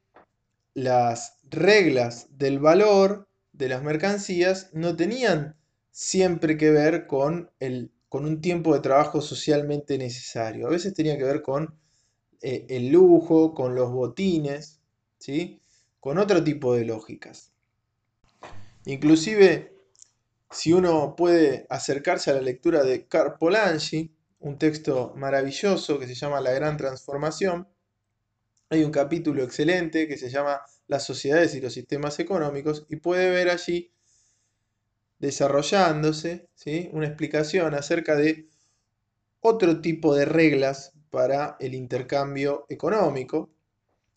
las 0.74 1.38
reglas 1.44 2.26
del 2.30 2.58
valor 2.58 3.28
de 3.52 3.68
las 3.68 3.82
mercancías 3.82 4.70
no 4.72 4.94
tenían 4.96 5.56
siempre 5.90 6.58
que 6.58 6.70
ver 6.70 7.06
con, 7.06 7.50
el, 7.58 7.90
con 8.08 8.26
un 8.26 8.40
tiempo 8.40 8.74
de 8.74 8.80
trabajo 8.80 9.20
socialmente 9.22 9.96
necesario. 9.96 10.66
A 10.66 10.70
veces 10.70 10.92
tenía 10.92 11.16
que 11.16 11.24
ver 11.24 11.40
con 11.40 11.74
eh, 12.42 12.66
el 12.68 12.88
lujo, 12.88 13.54
con 13.54 13.74
los 13.74 13.90
botines, 13.90 14.80
¿sí? 15.18 15.60
con 16.00 16.18
otro 16.18 16.44
tipo 16.44 16.74
de 16.74 16.84
lógicas. 16.84 17.52
Inclusive, 18.84 19.74
si 20.50 20.72
uno 20.72 21.16
puede 21.16 21.66
acercarse 21.70 22.30
a 22.30 22.34
la 22.34 22.42
lectura 22.42 22.84
de 22.84 23.06
Karl 23.06 23.38
Polanyi, 23.38 24.12
un 24.46 24.58
texto 24.58 25.12
maravilloso 25.16 25.98
que 25.98 26.06
se 26.06 26.14
llama 26.14 26.40
La 26.40 26.52
Gran 26.52 26.76
Transformación, 26.76 27.66
hay 28.70 28.84
un 28.84 28.92
capítulo 28.92 29.42
excelente 29.42 30.06
que 30.06 30.16
se 30.16 30.30
llama 30.30 30.60
Las 30.86 31.04
sociedades 31.04 31.54
y 31.56 31.60
los 31.60 31.72
sistemas 31.72 32.20
económicos 32.20 32.86
y 32.88 32.96
puede 32.96 33.30
ver 33.30 33.50
allí 33.50 33.90
desarrollándose 35.18 36.48
¿sí? 36.54 36.88
una 36.92 37.06
explicación 37.08 37.74
acerca 37.74 38.14
de 38.14 38.48
otro 39.40 39.80
tipo 39.80 40.14
de 40.14 40.26
reglas 40.26 40.92
para 41.10 41.56
el 41.58 41.74
intercambio 41.74 42.66
económico 42.68 43.50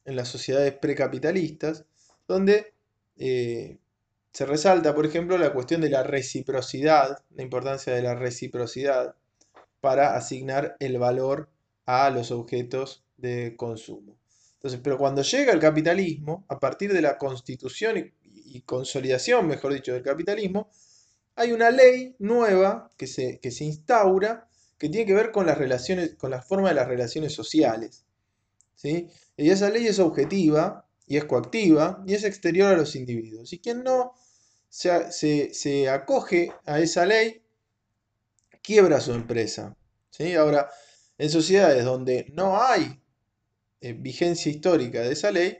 en 0.05 0.15
las 0.15 0.27
sociedades 0.27 0.73
precapitalistas, 0.73 1.85
donde 2.27 2.73
eh, 3.17 3.79
se 4.31 4.45
resalta, 4.45 4.93
por 4.93 5.07
ejemplo, 5.07 5.39
la 5.39 5.53
cuestión 5.53 5.81
de 5.81 5.89
la 5.89 6.03
reciprocidad, 6.03 7.17
la 7.31 7.41
importancia 7.41 7.93
de 7.93 8.03
la 8.03 8.13
reciprocidad 8.13 9.15
para 9.81 10.15
asignar 10.15 10.75
el 10.79 10.97
valor 10.97 11.49
a 11.85 12.09
los 12.09 12.31
objetos 12.31 13.03
de 13.17 13.55
consumo. 13.55 14.17
Entonces, 14.55 14.79
pero 14.83 14.97
cuando 14.97 15.21
llega 15.21 15.53
el 15.53 15.59
capitalismo, 15.59 16.45
a 16.49 16.59
partir 16.59 16.93
de 16.93 17.01
la 17.01 17.17
constitución 17.17 18.13
y, 18.21 18.61
consolidación, 18.61 19.47
mejor 19.47 19.73
dicho, 19.73 19.93
del 19.93 20.03
capitalismo, 20.03 20.69
hay 21.35 21.51
una 21.51 21.71
ley 21.71 22.15
nueva 22.19 22.89
que 22.97 23.07
se, 23.07 23.39
que 23.39 23.51
se 23.51 23.63
instaura 23.63 24.49
que 24.79 24.89
tiene 24.89 25.05
que 25.05 25.13
ver 25.13 25.31
con 25.31 25.45
las 25.45 25.57
relaciones, 25.57 26.15
con 26.15 26.31
la 26.31 26.41
forma 26.41 26.69
de 26.69 26.75
las 26.75 26.87
relaciones 26.87 27.33
sociales. 27.33 28.05
¿sí? 28.75 29.09
Y 29.37 29.49
esa 29.49 29.69
ley 29.69 29.85
es 29.85 29.99
objetiva 29.99 30.87
y 31.05 31.17
es 31.17 31.25
coactiva 31.25 32.03
y 32.07 32.13
es 32.13 32.23
exterior 32.23 32.73
a 32.73 32.77
los 32.77 32.95
individuos. 32.95 33.51
Y 33.51 33.59
quien 33.59 33.83
no 33.83 34.13
se, 34.69 35.89
acoge 35.89 36.53
a 36.65 36.79
esa 36.79 37.05
ley, 37.05 37.43
quiebra 38.69 39.01
su 39.01 39.13
empresa. 39.13 39.75
¿sí? 40.11 40.35
Ahora, 40.35 40.69
en 41.17 41.31
sociedades 41.31 41.83
donde 41.83 42.31
no 42.35 42.61
hay 42.61 43.01
eh, 43.81 43.93
vigencia 43.93 44.51
histórica 44.51 45.01
de 45.01 45.13
esa 45.13 45.31
ley, 45.31 45.57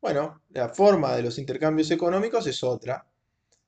bueno, 0.00 0.40
la 0.50 0.68
forma 0.68 1.16
de 1.16 1.22
los 1.24 1.36
intercambios 1.40 1.90
económicos 1.90 2.46
es 2.46 2.62
otra. 2.62 3.08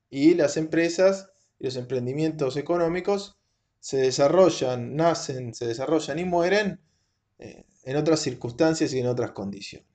Y 0.09 0.35
las 0.35 0.57
empresas 0.57 1.28
y 1.59 1.64
los 1.64 1.75
emprendimientos 1.75 2.57
económicos 2.57 3.37
se 3.81 3.97
desarrollan, 3.97 4.95
nacen, 4.95 5.52
se 5.52 5.66
desarrollan 5.66 6.21
y 6.21 6.25
mueren 6.25 6.81
eh, 7.40 7.64
en 7.83 7.97
otras 7.97 8.21
circunstancias 8.21 8.93
y 8.93 9.00
en 9.00 9.09
otras 9.09 9.33
condiciones. 9.33 9.88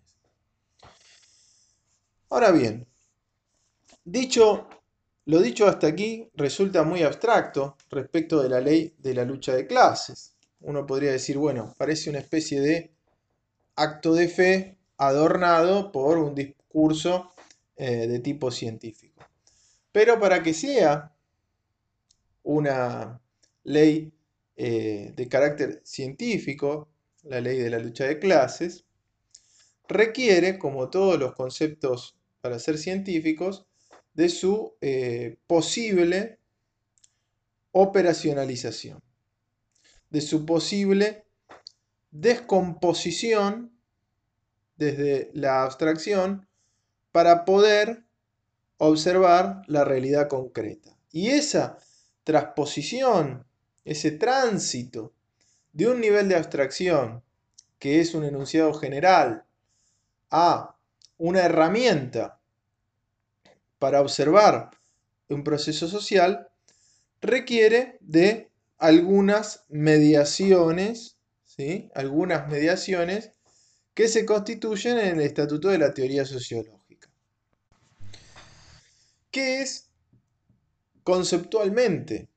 Ahora 2.29 2.51
bien, 2.51 2.85
dicho, 4.03 4.67
lo 5.31 5.39
dicho 5.39 5.65
hasta 5.65 5.87
aquí 5.87 6.29
resulta 6.35 6.83
muy 6.83 7.03
abstracto 7.03 7.77
respecto 7.89 8.43
de 8.43 8.49
la 8.49 8.59
ley 8.59 8.93
de 8.97 9.13
la 9.13 9.23
lucha 9.23 9.55
de 9.55 9.65
clases. 9.65 10.35
Uno 10.59 10.85
podría 10.85 11.13
decir, 11.13 11.37
bueno, 11.37 11.73
parece 11.77 12.09
una 12.09 12.19
especie 12.19 12.59
de 12.59 12.91
acto 13.77 14.13
de 14.13 14.27
fe 14.27 14.77
adornado 14.97 15.89
por 15.93 16.17
un 16.17 16.35
discurso 16.35 17.31
eh, 17.77 18.07
de 18.07 18.19
tipo 18.19 18.51
científico. 18.51 19.23
Pero 19.93 20.19
para 20.19 20.43
que 20.43 20.53
sea 20.53 21.15
una 22.43 23.21
ley 23.63 24.11
eh, 24.57 25.13
de 25.15 25.29
carácter 25.29 25.79
científico, 25.85 26.89
la 27.23 27.39
ley 27.39 27.57
de 27.57 27.69
la 27.69 27.79
lucha 27.79 28.03
de 28.03 28.19
clases, 28.19 28.83
requiere, 29.87 30.59
como 30.59 30.89
todos 30.89 31.17
los 31.17 31.35
conceptos 31.35 32.17
para 32.41 32.59
ser 32.59 32.77
científicos, 32.77 33.65
de 34.21 34.29
su 34.29 34.75
eh, 34.81 35.37
posible 35.47 36.37
operacionalización, 37.71 39.01
de 40.11 40.21
su 40.21 40.45
posible 40.45 41.25
descomposición 42.11 43.71
desde 44.75 45.31
la 45.33 45.63
abstracción 45.63 46.47
para 47.11 47.45
poder 47.45 48.03
observar 48.77 49.63
la 49.65 49.85
realidad 49.85 50.27
concreta. 50.27 50.95
Y 51.11 51.29
esa 51.29 51.79
transposición 52.23 53.43
ese 53.83 54.11
tránsito 54.11 55.13
de 55.73 55.87
un 55.87 55.99
nivel 55.99 56.29
de 56.29 56.35
abstracción, 56.35 57.23
que 57.79 58.01
es 58.01 58.13
un 58.13 58.23
enunciado 58.23 58.71
general, 58.75 59.45
a 60.29 60.75
una 61.17 61.41
herramienta 61.41 62.40
para 63.81 63.99
observar 63.99 64.69
un 65.27 65.43
proceso 65.43 65.87
social 65.87 66.47
requiere 67.19 67.97
de 67.99 68.51
algunas 68.77 69.65
mediaciones, 69.69 71.17
¿sí? 71.45 71.89
algunas 71.95 72.47
mediaciones 72.47 73.31
que 73.95 74.07
se 74.07 74.23
constituyen 74.23 74.99
en 74.99 75.15
el 75.15 75.21
Estatuto 75.21 75.69
de 75.69 75.79
la 75.79 75.95
Teoría 75.95 76.25
Sociológica. 76.25 77.09
¿Qué 79.31 79.63
es 79.63 79.89
conceptualmente 81.03 82.29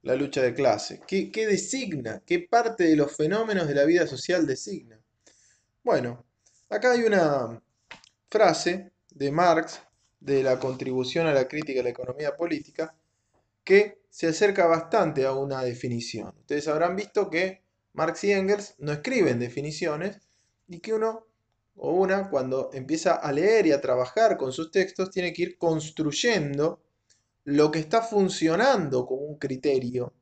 la 0.00 0.14
lucha 0.14 0.40
de 0.40 0.54
clase? 0.54 1.02
¿Qué, 1.06 1.30
¿Qué, 1.30 1.46
designa? 1.46 2.22
¿Qué 2.24 2.38
parte 2.38 2.84
de 2.84 2.96
los 2.96 3.14
fenómenos 3.14 3.68
de 3.68 3.74
la 3.74 3.84
vida 3.84 4.06
social 4.06 4.46
designa? 4.46 4.98
Bueno, 5.84 6.24
acá 6.70 6.92
hay 6.92 7.02
una 7.02 7.62
frase 8.30 8.90
de 9.10 9.30
Marx 9.30 9.82
de 10.20 10.42
la 10.42 10.58
contribución 10.58 11.26
a 11.26 11.34
la 11.34 11.48
crítica 11.48 11.78
de 11.78 11.84
la 11.84 11.90
economía 11.90 12.36
política 12.36 12.94
que 13.64 14.00
se 14.10 14.28
acerca 14.28 14.66
bastante 14.66 15.26
a 15.26 15.32
una 15.32 15.62
definición. 15.62 16.34
Ustedes 16.40 16.68
habrán 16.68 16.96
visto 16.96 17.30
que 17.30 17.62
Marx 17.92 18.24
y 18.24 18.32
Engels 18.32 18.74
no 18.78 18.92
escriben 18.92 19.38
definiciones 19.38 20.18
y 20.68 20.80
que 20.80 20.94
uno 20.94 21.26
o 21.76 21.92
una 21.92 22.28
cuando 22.28 22.70
empieza 22.72 23.14
a 23.14 23.32
leer 23.32 23.66
y 23.66 23.72
a 23.72 23.80
trabajar 23.80 24.36
con 24.36 24.52
sus 24.52 24.70
textos 24.70 25.10
tiene 25.10 25.32
que 25.32 25.42
ir 25.42 25.58
construyendo 25.58 26.80
lo 27.44 27.70
que 27.70 27.78
está 27.78 28.02
funcionando 28.02 29.06
como 29.06 29.22
un 29.22 29.38
criterio 29.38 30.12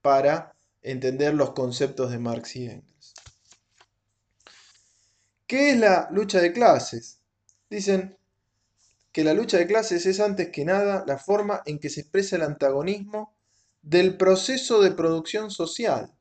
para 0.00 0.54
entender 0.82 1.34
los 1.34 1.52
conceptos 1.52 2.10
de 2.10 2.18
Marx 2.18 2.56
y 2.56 2.66
Engels. 2.66 3.14
¿Qué 5.46 5.70
es 5.70 5.78
la 5.78 6.08
lucha 6.10 6.40
de 6.40 6.52
clases? 6.52 7.20
Dicen 7.68 8.16
que 9.14 9.22
la 9.22 9.32
lucha 9.32 9.58
de 9.58 9.68
clases 9.68 10.06
es 10.06 10.18
antes 10.18 10.48
que 10.48 10.64
nada 10.64 11.04
la 11.06 11.18
forma 11.18 11.62
en 11.66 11.78
que 11.78 11.88
se 11.88 12.00
expresa 12.00 12.34
el 12.34 12.42
antagonismo 12.42 13.32
del 13.80 14.16
proceso 14.16 14.82
de 14.82 14.90
producción 14.90 15.52
social, 15.52 16.12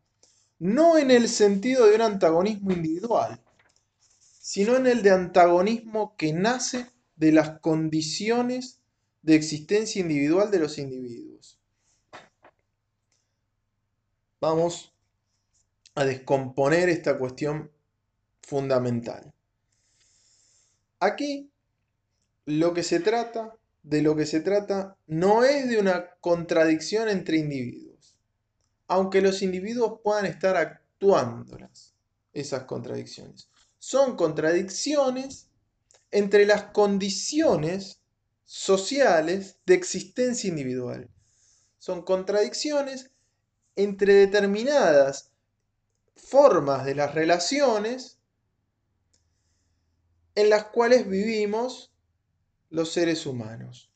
no 0.60 1.00
en 1.00 1.10
el 1.10 1.28
sentido 1.28 1.88
de 1.88 1.96
un 1.96 2.02
antagonismo 2.02 2.72
individual, 2.72 3.42
sino 4.40 4.76
en 4.76 4.86
el 4.86 5.02
de 5.02 5.10
antagonismo 5.10 6.16
que 6.18 6.34
nace 6.34 6.86
de 7.16 7.32
las 7.32 7.60
condiciones 7.62 8.80
de 9.24 9.34
existencia 9.34 10.00
individual 10.00 10.52
de 10.52 10.60
los 10.60 10.78
individuos. 10.78 11.58
Vamos 14.40 14.94
a 15.96 16.06
descomponer 16.06 16.90
esta 16.90 17.18
cuestión 17.18 17.72
fundamental. 18.44 19.34
Aquí 21.00 21.50
lo 22.46 22.74
que 22.74 22.84
se 22.84 23.00
trata, 23.00 23.56
de 23.84 24.02
lo 24.02 24.16
que 24.16 24.26
se 24.26 24.40
trata, 24.40 24.98
no 25.08 25.44
es 25.44 25.68
de 25.70 25.78
una 25.78 26.10
contradicción 26.22 27.10
entre 27.10 27.38
individuos, 27.38 28.16
aunque 28.88 29.22
los 29.22 29.42
individuos 29.42 30.00
puedan 30.04 30.26
estar 30.26 30.56
actuándolas, 30.56 31.94
esas 32.34 32.64
contradicciones. 32.64 33.50
Son 33.80 34.16
contradicciones 34.16 35.50
entre 36.12 36.46
las 36.46 36.66
condiciones 36.66 38.00
sociales 38.46 39.58
de 39.66 39.74
existencia 39.74 40.48
individual. 40.48 41.10
Son 41.80 42.04
contradicciones 42.04 43.12
entre 43.76 44.14
determinadas 44.14 45.32
formas 46.16 46.86
de 46.86 46.96
las 46.96 47.14
relaciones 47.14 48.20
en 50.36 50.50
las 50.50 50.66
cuales 50.66 51.08
vivimos 51.08 51.93
los 52.74 52.92
seres 52.92 53.27
humanos. 53.27 53.92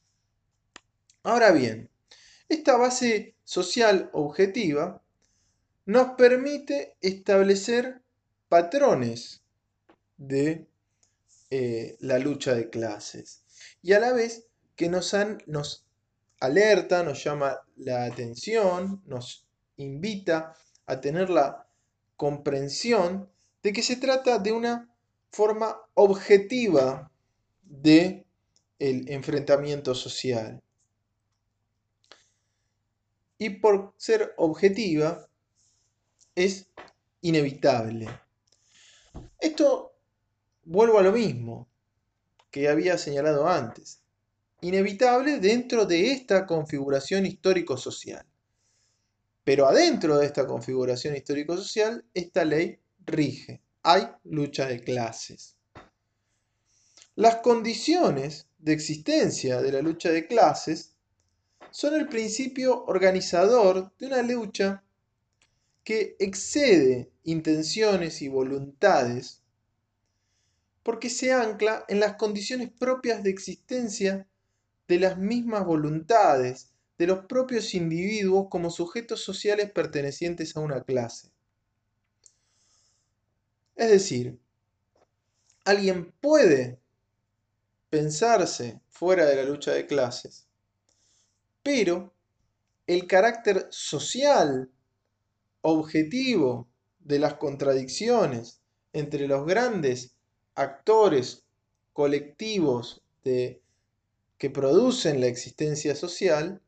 Ahora 1.24 1.51
bien, 1.51 1.90
esta 2.48 2.77
base 2.77 3.35
social 3.44 4.11
objetiva 4.13 5.01
nos 5.87 6.11
permite 6.11 6.96
establecer 7.01 8.03
patrones 8.48 9.42
de 10.18 10.68
eh, 11.50 11.98
la 12.01 12.20
lucha 12.20 12.53
de 12.53 12.70
clases 12.70 13.44
y 13.81 13.94
a 13.94 14.00
la 14.00 14.13
vez 14.13 14.46
que 14.75 14.90
nos, 14.90 15.16
nos 15.48 15.87
alerta, 16.40 17.01
nos 17.01 17.24
llama 17.24 17.59
la 17.77 18.05
atención, 18.05 19.01
nos 19.07 19.48
invita 19.77 20.53
a 20.85 21.01
tener 21.01 21.31
la 21.31 21.68
comprensión 22.16 23.27
de 23.63 23.74
que 23.74 23.81
se 23.81 23.96
trata 23.96 24.37
de 24.37 24.51
una 24.51 24.94
forma 25.31 25.75
objetiva 25.96 27.11
de 27.63 28.26
el 28.79 29.09
enfrentamiento 29.09 29.96
social. 29.96 30.61
Y 33.37 33.50
por 33.50 33.94
ser 33.98 34.33
objetiva, 34.37 35.27
es 36.35 36.68
inevitable. 37.22 38.07
Esto 39.40 39.96
vuelvo 40.63 41.00
a 41.00 41.03
lo 41.03 41.11
mismo 41.11 41.68
que 42.51 42.70
había 42.70 42.98
señalado 42.98 43.48
antes. 43.48 44.01
Inevitable 44.61 45.40
dentro 45.40 45.85
de 45.85 46.11
esta 46.11 46.46
configuración 46.46 47.25
histórico-social. 47.25 48.25
Pero 49.44 49.68
adentro 49.68 50.18
de 50.18 50.25
esta 50.25 50.46
configuración 50.46 51.16
histórico-social, 51.16 52.03
esta 52.13 52.44
ley 52.44 52.79
rige. 53.05 53.61
Hay 53.83 54.07
lucha 54.24 54.66
de 54.68 54.83
clases. 54.83 55.56
Las 57.18 57.38
condiciones 57.38 58.46
de 58.60 58.74
existencia 58.74 59.60
de 59.60 59.72
la 59.72 59.82
lucha 59.82 60.12
de 60.12 60.27
clases 60.27 60.94
son 61.72 61.96
el 61.96 62.08
principio 62.08 62.86
organizador 62.86 63.92
de 63.98 64.06
una 64.06 64.22
lucha 64.22 64.84
que 65.84 66.16
excede 66.20 67.10
intenciones 67.24 68.22
y 68.22 68.27
voluntades 68.27 69.42
porque 70.84 71.10
se 71.10 71.34
ancla 71.34 71.86
en 71.88 72.01
las 72.01 72.18
condiciones 72.18 72.70
propias 72.70 73.24
de 73.24 73.32
existencia 73.32 74.27
de 74.88 75.00
las 75.00 75.18
mismas 75.18 75.66
voluntades 75.66 76.70
de 77.00 77.08
los 77.08 77.25
propios 77.25 77.74
individuos 77.74 78.46
como 78.48 78.70
sujetos 78.70 79.24
sociales 79.24 79.72
pertenecientes 79.72 80.56
a 80.56 80.60
una 80.60 80.84
clase. 80.84 81.32
Es 83.75 83.90
decir, 83.90 84.38
alguien 85.66 86.14
puede 86.22 86.80
pensarse 87.89 88.81
fuera 88.89 89.25
de 89.25 89.35
la 89.35 89.43
lucha 89.43 89.71
de 89.71 89.85
clases. 89.85 90.47
Pero 91.63 92.13
el 92.85 93.07
carácter 93.07 93.67
social, 93.69 94.71
objetivo 95.61 96.67
de 97.00 97.19
las 97.19 97.35
contradicciones 97.35 98.61
entre 98.93 99.27
los 99.27 99.45
grandes 99.45 100.15
actores 100.55 101.43
colectivos 101.93 103.01
de, 103.23 103.61
que 104.37 104.50
producen 104.50 105.19
la 105.19 105.27
existencia 105.27 105.95
social, 105.95 106.61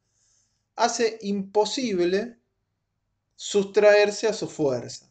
hace 0.76 1.18
imposible 1.22 2.38
sustraerse 3.36 4.28
a 4.28 4.34
su 4.34 4.48
fuerza. 4.48 5.10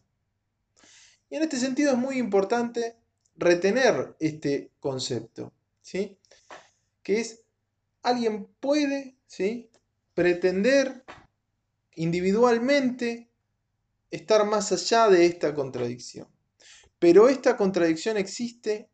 Y 1.30 1.36
en 1.36 1.42
este 1.42 1.58
sentido 1.58 1.92
es 1.92 1.98
muy 1.98 2.18
importante 2.18 2.96
retener 3.36 4.16
este 4.18 4.70
concepto. 4.80 5.52
¿Sí? 5.88 6.18
Que 7.02 7.20
es, 7.20 7.44
alguien 8.02 8.46
puede, 8.60 9.16
¿sí? 9.26 9.70
Pretender 10.12 11.02
individualmente 11.94 13.30
estar 14.10 14.44
más 14.44 14.70
allá 14.70 15.08
de 15.08 15.24
esta 15.24 15.54
contradicción. 15.54 16.28
Pero 16.98 17.30
esta 17.30 17.56
contradicción 17.56 18.18
existe 18.18 18.90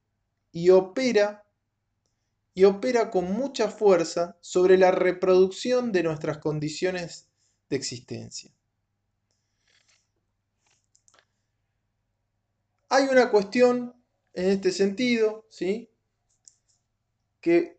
y 0.52 0.70
opera 0.70 1.44
y 2.56 2.62
opera 2.62 3.10
con 3.10 3.32
mucha 3.32 3.68
fuerza 3.68 4.38
sobre 4.40 4.78
la 4.78 4.92
reproducción 4.92 5.90
de 5.90 6.04
nuestras 6.04 6.38
condiciones 6.38 7.26
de 7.68 7.76
existencia. 7.76 8.54
Hay 12.88 13.08
una 13.08 13.32
cuestión 13.32 14.00
en 14.34 14.50
este 14.50 14.70
sentido, 14.70 15.44
¿sí? 15.50 15.90
Que 17.44 17.76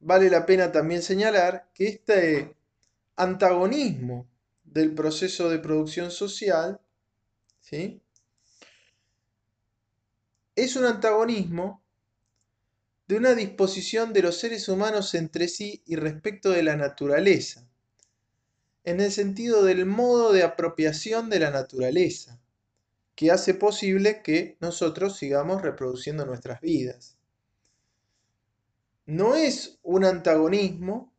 vale 0.00 0.28
la 0.28 0.44
pena 0.44 0.72
también 0.72 1.00
señalar 1.00 1.70
que 1.72 1.86
este 1.86 2.56
antagonismo 3.14 4.28
del 4.64 4.92
proceso 4.92 5.48
de 5.48 5.60
producción 5.60 6.10
social 6.10 6.80
¿sí? 7.60 8.02
es 10.56 10.74
un 10.74 10.84
antagonismo 10.84 11.80
de 13.06 13.14
una 13.14 13.36
disposición 13.36 14.12
de 14.12 14.22
los 14.22 14.40
seres 14.40 14.68
humanos 14.68 15.14
entre 15.14 15.46
sí 15.46 15.84
y 15.86 15.94
respecto 15.94 16.50
de 16.50 16.64
la 16.64 16.74
naturaleza, 16.74 17.68
en 18.82 19.00
el 19.00 19.12
sentido 19.12 19.62
del 19.62 19.86
modo 19.86 20.32
de 20.32 20.42
apropiación 20.42 21.30
de 21.30 21.38
la 21.38 21.52
naturaleza, 21.52 22.40
que 23.14 23.30
hace 23.30 23.54
posible 23.54 24.22
que 24.24 24.56
nosotros 24.58 25.16
sigamos 25.16 25.62
reproduciendo 25.62 26.26
nuestras 26.26 26.60
vidas. 26.60 27.15
No 29.06 29.36
es 29.36 29.78
un 29.82 30.04
antagonismo, 30.04 31.12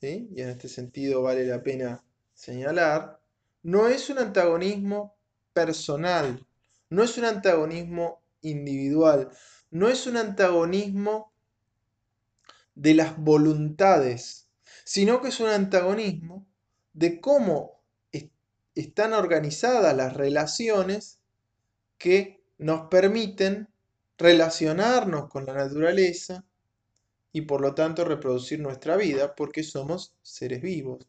y 0.00 0.40
en 0.40 0.48
este 0.48 0.68
sentido 0.68 1.22
vale 1.22 1.44
la 1.44 1.62
pena 1.62 2.04
señalar, 2.34 3.20
no 3.62 3.86
es 3.86 4.10
un 4.10 4.18
antagonismo 4.18 5.16
personal, 5.52 6.46
no 6.90 7.02
es 7.04 7.18
un 7.18 7.24
antagonismo 7.24 8.22
individual, 8.40 9.30
no 9.70 9.88
es 9.88 10.06
un 10.06 10.16
antagonismo 10.16 11.32
de 12.74 12.94
las 12.94 13.16
voluntades, 13.18 14.48
sino 14.84 15.20
que 15.20 15.28
es 15.28 15.38
un 15.40 15.48
antagonismo 15.48 16.46
de 16.92 17.20
cómo 17.20 17.80
están 18.74 19.12
organizadas 19.12 19.94
las 19.94 20.14
relaciones 20.14 21.20
que 21.98 22.42
nos 22.58 22.88
permiten 22.88 23.68
relacionarnos 24.16 25.28
con 25.28 25.44
la 25.44 25.52
naturaleza 25.52 26.44
y 27.32 27.42
por 27.42 27.60
lo 27.60 27.74
tanto 27.74 28.04
reproducir 28.04 28.60
nuestra 28.60 28.96
vida 28.96 29.34
porque 29.34 29.62
somos 29.62 30.14
seres 30.22 30.60
vivos, 30.60 31.06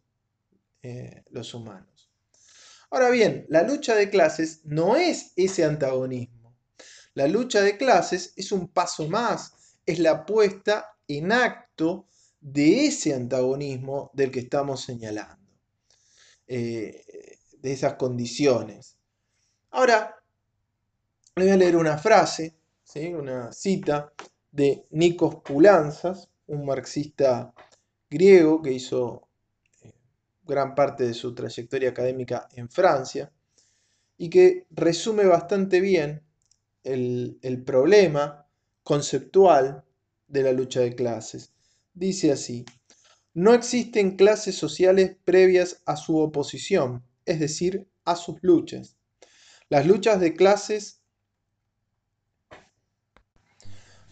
eh, 0.81 1.23
los 1.29 1.53
humanos. 1.53 2.09
Ahora 2.89 3.09
bien, 3.09 3.45
la 3.49 3.63
lucha 3.63 3.95
de 3.95 4.09
clases 4.09 4.61
no 4.63 4.95
es 4.95 5.33
ese 5.35 5.65
antagonismo. 5.65 6.55
La 7.13 7.27
lucha 7.27 7.61
de 7.61 7.77
clases 7.77 8.33
es 8.35 8.51
un 8.51 8.67
paso 8.67 9.07
más, 9.07 9.77
es 9.85 9.99
la 9.99 10.25
puesta 10.25 10.95
en 11.07 11.31
acto 11.31 12.07
de 12.39 12.85
ese 12.85 13.13
antagonismo 13.13 14.11
del 14.13 14.31
que 14.31 14.41
estamos 14.41 14.81
señalando, 14.83 15.51
eh, 16.47 17.37
de 17.57 17.71
esas 17.71 17.95
condiciones. 17.95 18.97
Ahora, 19.71 20.15
les 21.35 21.45
voy 21.45 21.53
a 21.53 21.57
leer 21.57 21.75
una 21.77 21.97
frase, 21.97 22.55
¿sí? 22.83 23.13
una 23.13 23.51
cita 23.51 24.13
de 24.53 24.85
Nikos 24.91 25.37
Pulanzas, 25.43 26.29
un 26.45 26.65
marxista 26.65 27.53
griego 28.09 28.61
que 28.61 28.71
hizo 28.71 29.27
eh, 29.81 29.91
gran 30.43 30.75
parte 30.75 31.05
de 31.07 31.13
su 31.15 31.33
trayectoria 31.33 31.89
académica 31.89 32.47
en 32.53 32.69
Francia 32.69 33.31
y 34.15 34.29
que 34.29 34.67
resume 34.69 35.25
bastante 35.25 35.81
bien 35.81 36.21
el, 36.83 37.39
el 37.41 37.63
problema 37.63 38.47
conceptual 38.83 39.83
de 40.27 40.43
la 40.43 40.51
lucha 40.51 40.81
de 40.81 40.95
clases. 40.95 41.51
Dice 41.95 42.31
así, 42.31 42.63
no 43.33 43.55
existen 43.55 44.15
clases 44.15 44.55
sociales 44.55 45.15
previas 45.25 45.81
a 45.87 45.95
su 45.95 46.19
oposición, 46.19 47.03
es 47.25 47.39
decir, 47.39 47.87
a 48.05 48.15
sus 48.15 48.37
luchas. 48.43 48.97
Las 49.69 49.87
luchas 49.87 50.19
de 50.19 50.35
clases 50.35 51.02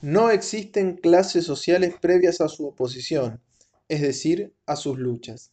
no 0.01 0.31
existen 0.31 0.97
clases 0.97 1.45
sociales 1.45 1.95
previas 2.01 2.41
a 2.41 2.47
su 2.47 2.67
oposición, 2.67 3.41
es 3.87 4.01
decir, 4.01 4.53
a 4.65 4.75
sus 4.75 4.97
luchas. 4.97 5.51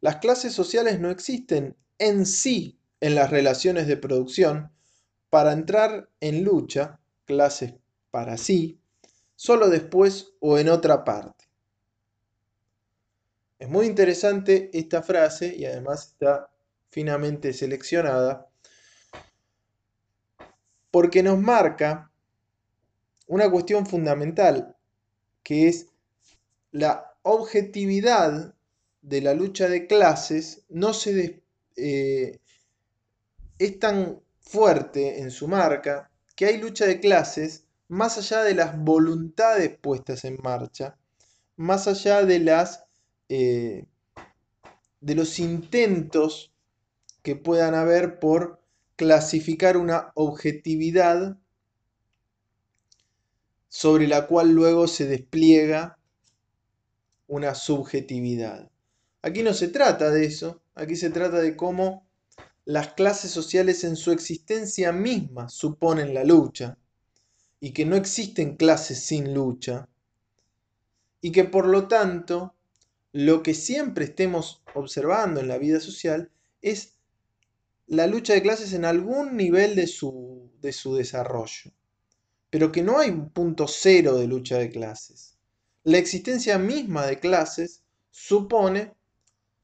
Las 0.00 0.16
clases 0.16 0.52
sociales 0.52 1.00
no 1.00 1.10
existen 1.10 1.76
en 1.98 2.26
sí 2.26 2.78
en 3.00 3.14
las 3.14 3.30
relaciones 3.30 3.86
de 3.86 3.96
producción 3.96 4.70
para 5.28 5.52
entrar 5.52 6.08
en 6.20 6.44
lucha, 6.44 7.00
clases 7.26 7.74
para 8.10 8.36
sí, 8.38 8.80
solo 9.34 9.68
después 9.68 10.32
o 10.40 10.58
en 10.58 10.68
otra 10.68 11.04
parte. 11.04 11.44
Es 13.58 13.68
muy 13.68 13.86
interesante 13.86 14.70
esta 14.72 15.02
frase 15.02 15.54
y 15.54 15.64
además 15.64 16.08
está 16.08 16.50
finamente 16.90 17.52
seleccionada 17.52 18.48
porque 20.90 21.22
nos 21.22 21.38
marca 21.38 22.12
una 23.26 23.50
cuestión 23.50 23.86
fundamental 23.86 24.76
que 25.42 25.68
es 25.68 25.88
la 26.70 27.14
objetividad 27.22 28.54
de 29.02 29.20
la 29.20 29.34
lucha 29.34 29.68
de 29.68 29.86
clases 29.86 30.64
no 30.68 30.94
se 30.94 31.42
eh, 31.76 32.40
es 33.58 33.78
tan 33.78 34.20
fuerte 34.40 35.20
en 35.20 35.30
su 35.30 35.48
marca 35.48 36.10
que 36.36 36.46
hay 36.46 36.58
lucha 36.58 36.86
de 36.86 37.00
clases 37.00 37.64
más 37.88 38.18
allá 38.18 38.42
de 38.42 38.54
las 38.54 38.76
voluntades 38.78 39.76
puestas 39.78 40.24
en 40.24 40.38
marcha, 40.42 40.96
más 41.56 41.86
allá 41.86 42.24
de 42.24 42.38
las 42.40 42.84
eh, 43.28 43.86
de 45.00 45.14
los 45.14 45.38
intentos 45.38 46.52
que 47.22 47.36
puedan 47.36 47.74
haber 47.74 48.18
por 48.18 48.60
clasificar 48.96 49.76
una 49.76 50.12
objetividad 50.14 51.38
sobre 53.76 54.06
la 54.06 54.28
cual 54.28 54.52
luego 54.52 54.86
se 54.86 55.04
despliega 55.04 55.98
una 57.26 57.56
subjetividad. 57.56 58.70
Aquí 59.20 59.42
no 59.42 59.52
se 59.52 59.66
trata 59.66 60.12
de 60.12 60.26
eso, 60.26 60.62
aquí 60.76 60.94
se 60.94 61.10
trata 61.10 61.40
de 61.40 61.56
cómo 61.56 62.06
las 62.64 62.92
clases 62.92 63.32
sociales 63.32 63.82
en 63.82 63.96
su 63.96 64.12
existencia 64.12 64.92
misma 64.92 65.48
suponen 65.48 66.14
la 66.14 66.22
lucha 66.22 66.78
y 67.58 67.72
que 67.72 67.84
no 67.84 67.96
existen 67.96 68.56
clases 68.56 69.00
sin 69.00 69.34
lucha 69.34 69.88
y 71.20 71.32
que 71.32 71.42
por 71.42 71.66
lo 71.66 71.88
tanto 71.88 72.54
lo 73.10 73.42
que 73.42 73.54
siempre 73.54 74.04
estemos 74.04 74.62
observando 74.74 75.40
en 75.40 75.48
la 75.48 75.58
vida 75.58 75.80
social 75.80 76.30
es 76.62 76.92
la 77.88 78.06
lucha 78.06 78.34
de 78.34 78.42
clases 78.42 78.72
en 78.72 78.84
algún 78.84 79.36
nivel 79.36 79.74
de 79.74 79.88
su, 79.88 80.48
de 80.60 80.70
su 80.70 80.94
desarrollo, 80.94 81.72
pero 82.54 82.70
que 82.70 82.84
no 82.84 83.00
hay 83.00 83.10
un 83.10 83.30
punto 83.30 83.66
cero 83.66 84.14
de 84.14 84.28
lucha 84.28 84.58
de 84.58 84.70
clases. 84.70 85.36
La 85.82 85.98
existencia 85.98 86.56
misma 86.56 87.04
de 87.04 87.18
clases 87.18 87.82
supone 88.12 88.94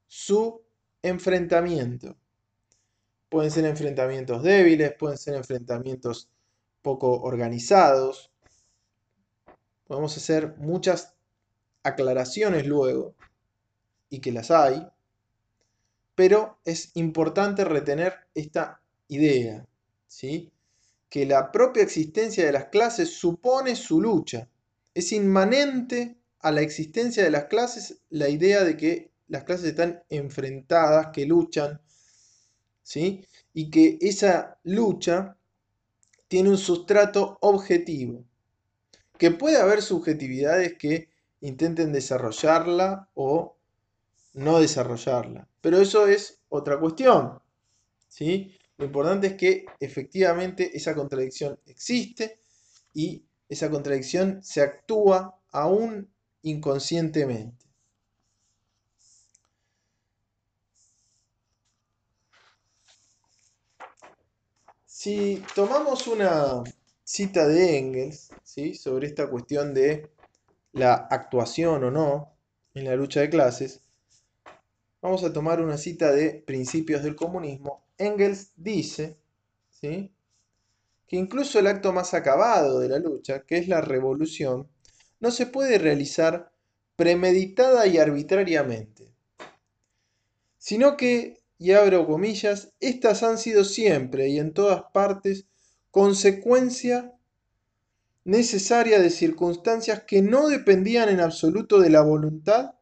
su 0.09 0.61
enfrentamiento. 1.01 2.17
Pueden 3.29 3.53
ser 3.53 3.67
enfrentamientos 3.67 4.43
débiles, 4.43 4.93
pueden 4.99 5.19
ser 5.19 5.37
enfrentamientos 5.37 6.31
poco 6.83 7.13
organizados. 7.21 8.33
Podemos 9.87 10.17
hacer 10.17 10.57
muchas 10.57 11.15
aclaraciones 11.85 12.67
luego, 12.67 13.15
y 14.09 14.19
que 14.19 14.33
las 14.33 14.51
hay, 14.51 14.85
pero 16.17 16.59
es 16.65 16.91
importante 16.95 17.65
retener 17.65 18.15
esta 18.35 18.83
idea, 19.07 19.65
¿sí? 20.09 20.51
Que 21.11 21.27
la 21.27 21.51
propia 21.51 21.83
existencia 21.83 22.47
de 22.47 22.53
las 22.53 22.67
clases 22.67 23.13
supone 23.13 23.75
su 23.75 24.01
lucha. 24.01 24.49
Es 24.95 25.13
inmanente 25.13 26.17
a 26.39 26.53
la 26.53 26.63
existencia 26.63 27.25
de 27.25 27.31
las 27.31 27.45
clases 27.45 27.99
la 28.09 28.29
idea 28.29 28.65
de 28.65 28.77
que 28.77 29.11
las 29.29 29.45
clases 29.45 29.67
están 29.67 30.03
enfrentadas, 30.09 31.09
que 31.13 31.27
luchan, 31.27 31.81
¿sí? 32.83 33.27
y 33.53 33.71
que 33.71 33.99
esa 34.01 34.59
lucha 34.63 35.37
tiene 36.29 36.51
un 36.51 36.59
sustrato 36.59 37.39
objetivo, 37.41 38.25
que 39.19 39.33
puede 39.33 39.59
haber 39.59 39.83
subjetividades 39.83 40.79
que 40.79 41.11
intenten 41.41 41.93
desarrollarla 41.93 43.09
o 43.15 43.57
no 44.35 44.61
desarrollarla. 44.61 45.49
Pero 45.61 45.81
eso 45.81 46.07
es 46.07 46.41
otra 46.49 46.79
cuestión. 46.79 47.41
¿sí? 48.09 48.57
Lo 48.81 48.87
importante 48.87 49.27
es 49.27 49.35
que 49.35 49.67
efectivamente 49.79 50.75
esa 50.75 50.95
contradicción 50.95 51.61
existe 51.67 52.41
y 52.95 53.23
esa 53.47 53.69
contradicción 53.69 54.43
se 54.43 54.63
actúa 54.63 55.39
aún 55.51 56.11
inconscientemente. 56.41 57.67
Si 64.87 65.45
tomamos 65.55 66.07
una 66.07 66.65
cita 67.05 67.47
de 67.47 67.77
Engels 67.77 68.31
¿sí? 68.43 68.75
sobre 68.75 69.09
esta 69.09 69.29
cuestión 69.29 69.75
de 69.75 70.11
la 70.73 70.95
actuación 70.95 71.85
o 71.85 71.91
no 71.91 72.33
en 72.73 72.87
la 72.87 72.97
lucha 72.97 73.21
de 73.21 73.29
clases, 73.29 73.83
Vamos 75.03 75.25
a 75.25 75.33
tomar 75.33 75.63
una 75.63 75.79
cita 75.79 76.13
de 76.13 76.35
Principios 76.47 77.03
del 77.03 77.17
Comunismo. 77.17 77.83
Engels 78.01 78.53
dice 78.57 79.19
¿sí? 79.71 80.13
que 81.07 81.17
incluso 81.17 81.59
el 81.59 81.67
acto 81.67 81.93
más 81.93 82.15
acabado 82.15 82.81
de 82.81 82.89
la 82.89 82.99
lucha, 82.99 83.45
que 83.45 83.59
es 83.59 83.69
la 83.69 83.81
revolución, 83.81 84.69
no 85.21 85.31
se 85.31 85.47
puede 85.47 85.79
realizar 85.79 86.53
premeditada 86.97 87.87
y 87.87 87.99
arbitrariamente, 87.99 89.13
sino 90.59 90.97
que, 90.97 91.43
y 91.59 91.73
abro 91.73 92.07
comillas, 92.07 92.73
estas 92.81 93.23
han 93.23 93.39
sido 93.39 93.65
siempre 93.65 94.29
y 94.29 94.39
en 94.39 94.53
todas 94.53 94.85
partes 94.93 95.47
consecuencia 95.91 97.13
necesaria 98.25 99.01
de 99.01 99.11
circunstancias 99.11 100.05
que 100.05 100.23
no 100.23 100.49
dependían 100.49 101.09
en 101.09 101.21
absoluto 101.21 101.81
de 101.81 101.91
la 101.91 102.03
voluntad 102.03 102.75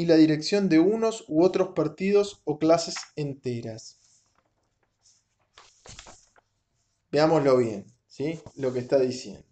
y 0.00 0.06
la 0.06 0.16
dirección 0.16 0.70
de 0.70 0.78
unos 0.78 1.26
u 1.28 1.44
otros 1.44 1.74
partidos 1.74 2.40
o 2.44 2.58
clases 2.58 2.94
enteras. 3.16 3.98
Veámoslo 7.12 7.58
bien, 7.58 7.84
¿sí? 8.08 8.40
Lo 8.56 8.72
que 8.72 8.78
está 8.78 8.98
diciendo. 8.98 9.44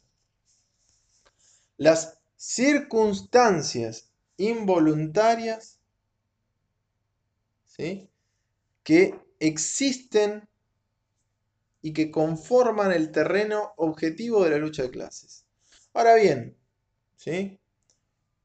Las 1.76 2.18
circunstancias 2.38 4.10
involuntarias 4.38 5.78
¿sí? 7.66 8.08
que 8.82 9.20
existen 9.38 10.48
y 11.82 11.92
que 11.92 12.10
conforman 12.10 12.92
el 12.92 13.12
terreno 13.12 13.74
objetivo 13.76 14.44
de 14.44 14.50
la 14.50 14.56
lucha 14.56 14.82
de 14.84 14.90
clases. 14.90 15.44
Ahora 15.92 16.14
bien, 16.14 16.56
¿sí? 17.16 17.60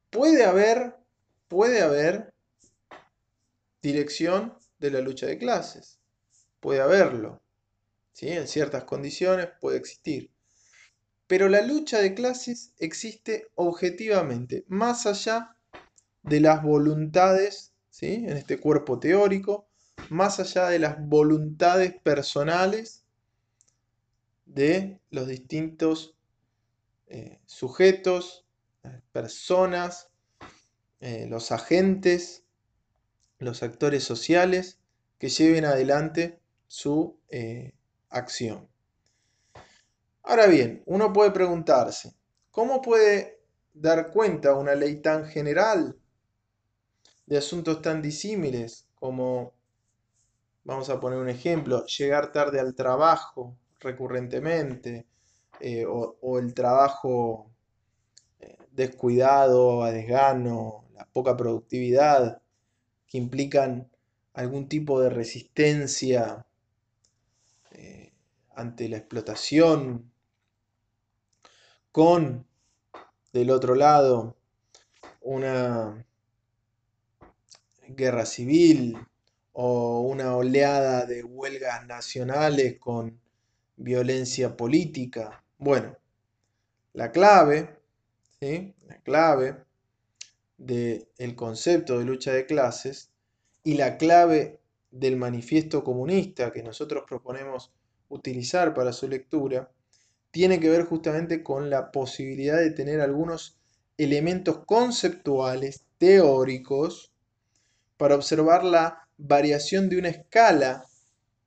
puede 0.10 0.44
haber, 0.44 0.98
puede 1.54 1.84
haber 1.84 2.34
dirección 3.80 4.58
de 4.80 4.90
la 4.90 5.02
lucha 5.02 5.28
de 5.28 5.38
clases. 5.38 6.00
Puede 6.60 6.82
haberlo. 6.82 7.44
¿sí? 8.12 8.30
En 8.30 8.48
ciertas 8.48 8.86
condiciones 8.86 9.50
puede 9.62 9.78
existir. 9.78 10.32
Pero 11.28 11.50
la 11.50 11.62
lucha 11.62 12.00
de 12.00 12.16
clases 12.16 12.74
existe 12.80 13.52
objetivamente, 13.54 14.66
más 14.68 15.06
allá 15.06 15.56
de 16.24 16.40
las 16.40 16.64
voluntades, 16.64 17.76
¿sí? 17.92 18.14
en 18.14 18.36
este 18.36 18.60
cuerpo 18.60 19.00
teórico, 19.00 19.68
más 20.10 20.40
allá 20.40 20.70
de 20.70 20.80
las 20.80 21.08
voluntades 21.08 21.94
personales 22.02 23.04
de 24.48 25.00
los 25.12 25.28
distintos 25.28 26.16
eh, 27.06 27.38
sujetos, 27.46 28.44
eh, 28.84 29.02
personas, 29.12 30.10
eh, 31.04 31.28
los 31.30 31.52
agentes, 31.52 32.44
los 33.38 33.62
actores 33.62 34.06
sociales 34.06 34.80
que 35.18 35.28
lleven 35.28 35.66
adelante 35.66 36.40
su 36.68 37.20
acción. 38.10 38.70
Ahora 40.24 40.48
bien, 40.48 40.82
uno 40.86 41.12
puede 41.12 41.32
preguntarse, 41.32 42.14
¿cómo 42.52 42.82
puede 42.82 43.42
dar 43.74 44.12
cuenta 44.12 44.56
una 44.56 44.76
ley 44.76 45.02
tan 45.02 45.26
general 45.26 45.98
de 47.26 47.38
asuntos 47.38 47.82
tan 47.82 48.02
disímiles 48.02 48.88
como, 48.96 49.54
vamos 50.64 50.90
a 50.90 51.00
poner 51.00 51.20
un 51.20 51.30
ejemplo, 51.30 51.86
llegar 51.86 52.32
tarde 52.32 52.60
al 52.60 52.76
trabajo 52.76 53.58
recurrentemente 53.80 55.06
eh, 55.60 55.86
o, 55.86 56.40
el 56.40 56.54
trabajo 56.54 57.52
eh, 58.40 58.58
descuidado, 58.72 59.84
a 59.84 59.92
desgano, 59.92 60.83
la 60.94 61.06
poca 61.06 61.36
productividad 61.36 62.42
que 63.08 63.18
implican 63.18 63.90
algún 64.34 64.68
tipo 64.68 65.00
de 65.00 65.10
resistencia 65.10 66.46
eh, 67.72 68.12
ante 68.56 68.90
la 68.90 68.98
explotación 68.98 70.12
con, 71.92 72.48
del 73.32 73.52
otro 73.52 73.76
lado, 73.76 74.36
una 75.22 76.06
guerra 77.88 78.26
civil 78.26 78.98
o 79.52 80.02
una 80.02 80.36
oleada 80.36 81.06
de 81.06 81.24
huelgas 81.24 81.86
nacionales 81.86 82.80
con 82.80 83.20
violencia 83.76 84.58
política. 84.58 85.44
Bueno, 85.58 85.96
la 86.94 87.12
clave, 87.12 87.80
¿sí? 88.40 88.74
la 88.88 88.98
clave 89.02 89.64
del 90.58 91.36
concepto 91.36 92.00
de 92.00 92.06
lucha 92.06 92.32
de 92.32 92.46
clases 92.46 93.12
y 93.64 93.76
la 93.76 93.98
clave 93.98 94.60
del 94.92 95.18
manifiesto 95.18 95.84
comunista 95.84 96.52
que 96.52 96.64
nosotros 96.64 97.04
proponemos 97.08 97.72
utilizar 98.10 98.74
para 98.74 98.94
su 98.94 99.08
lectura 99.08 99.72
tiene 100.32 100.60
que 100.60 100.70
ver 100.70 100.86
justamente 100.86 101.44
con 101.44 101.70
la 101.70 101.92
posibilidad 101.92 102.58
de 102.58 102.72
tener 102.72 103.02
algunos 103.02 103.58
elementos 103.98 104.66
conceptuales, 104.66 105.86
teóricos, 105.98 107.12
para 107.98 108.16
observar 108.16 108.64
la 108.64 109.08
variación 109.18 109.90
de 109.90 109.98
una 109.98 110.10
escala 110.10 110.86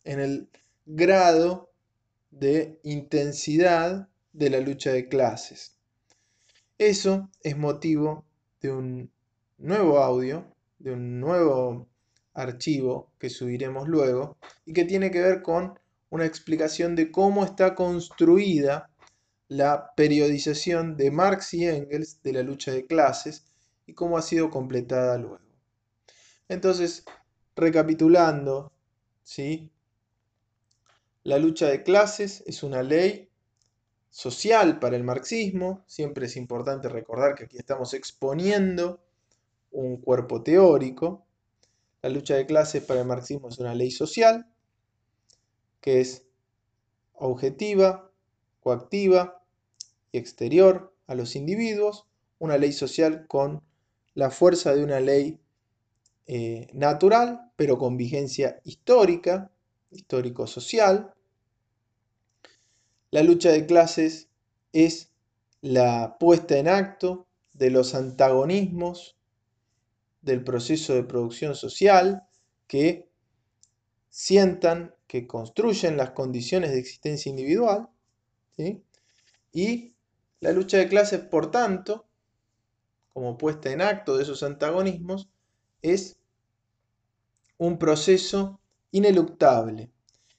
en 0.05 0.21
el 0.21 0.49
grado 0.87 1.71
de 2.31 2.79
intensidad 2.85 4.09
de 4.33 4.51
la 4.51 4.61
lucha 4.61 4.92
de 4.92 5.09
clases. 5.09 5.77
Eso 6.79 7.31
es 7.42 7.57
motivo 7.57 8.25
de 8.66 8.72
un 8.72 9.12
nuevo 9.59 9.98
audio, 9.98 10.44
de 10.79 10.92
un 10.92 11.20
nuevo 11.20 11.88
archivo 12.35 13.12
que 13.18 13.31
subiremos 13.31 13.88
luego 13.88 14.37
y 14.64 14.72
que 14.72 14.85
tiene 14.85 15.11
que 15.11 15.22
ver 15.22 15.42
con 15.42 15.79
una 16.11 16.26
explicación 16.26 16.96
de 16.96 17.11
cómo 17.11 17.44
está 17.44 17.74
construida 17.74 18.90
la 19.48 19.92
periodización 19.96 20.96
de 20.96 21.11
Marx 21.11 21.55
y 21.55 21.66
Engels 21.66 22.20
de 22.22 22.33
la 22.33 22.42
lucha 22.42 22.72
de 22.72 22.87
clases 22.87 23.46
y 23.87 23.94
cómo 23.94 24.18
ha 24.18 24.22
sido 24.22 24.50
completada 24.50 25.16
luego. 25.16 25.38
Entonces, 26.48 27.05
recapitulando, 27.55 28.72
¿sí? 29.22 29.70
La 31.22 31.38
lucha 31.38 31.68
de 31.68 31.83
clases 31.83 32.42
es 32.46 32.62
una 32.62 32.83
ley 32.83 33.29
social 34.16 34.79
para 34.79 34.96
el 34.96 35.05
marxismo. 35.05 35.85
Siempre 35.87 36.24
es 36.24 36.38
importante 36.38 36.88
recordar 36.88 37.35
que 37.35 37.44
aquí 37.44 37.59
estamos 37.59 37.92
exponiendo 37.92 38.98
un 39.72 39.98
cuerpo 39.98 40.42
teórico. 40.42 41.26
La 42.00 42.09
lucha 42.09 42.35
de 42.35 42.46
clases 42.46 42.83
para 42.83 43.00
el 43.00 43.07
marxismo 43.07 43.50
es 43.50 43.59
una 43.59 43.74
ley 43.74 43.90
social 43.90 44.46
que 45.83 46.00
es 46.00 46.26
objetiva, 47.12 48.11
coactiva 48.61 49.42
y 50.12 50.16
exterior 50.16 50.94
a 51.07 51.14
los 51.14 51.37
individuos, 51.37 52.07
una 52.38 52.57
ley 52.57 52.72
social 52.72 53.26
con 53.26 53.62
la 54.14 54.31
fuerza 54.31 54.74
de 54.74 54.83
una 54.83 54.98
ley 54.98 55.38
eh, 56.26 56.68
natural, 56.72 57.52
pero 57.55 57.76
con 57.76 57.98
vigencia 57.98 58.62
histórica, 58.64 59.50
histórico-social. 59.90 61.12
La 63.11 63.23
lucha 63.23 63.51
de 63.51 63.66
clases 63.66 64.29
es 64.73 65.12
la 65.61 66.16
puesta 66.19 66.59
en 66.59 66.69
acto 66.69 67.27
de 67.53 67.71
los 67.71 67.95
antagonismos 67.95 69.16
del 70.23 70.42
proceso 70.42 70.95
de 70.95 71.05
producción 71.05 71.55
social 71.55 72.27
que 72.66 73.09
sientan 74.11 74.95
que 75.07 75.27
construyen 75.27 75.97
las 75.97 76.11
condiciones 76.11 76.73
de 76.73 76.79
existencia 76.79 77.31
individual, 77.31 77.88
y 79.53 79.95
la 80.40 80.53
lucha 80.53 80.79
de 80.79 80.88
clases, 80.88 81.21
por 81.21 81.51
tanto, 81.51 82.07
como 83.12 83.38
puesta 83.38 83.71
en 83.71 83.83
acto 83.83 84.16
de 84.16 84.23
esos 84.23 84.42
antagonismos, 84.42 85.29
es 85.83 86.16
un 87.59 87.79
proceso 87.79 88.61
ineluctable. 88.90 89.90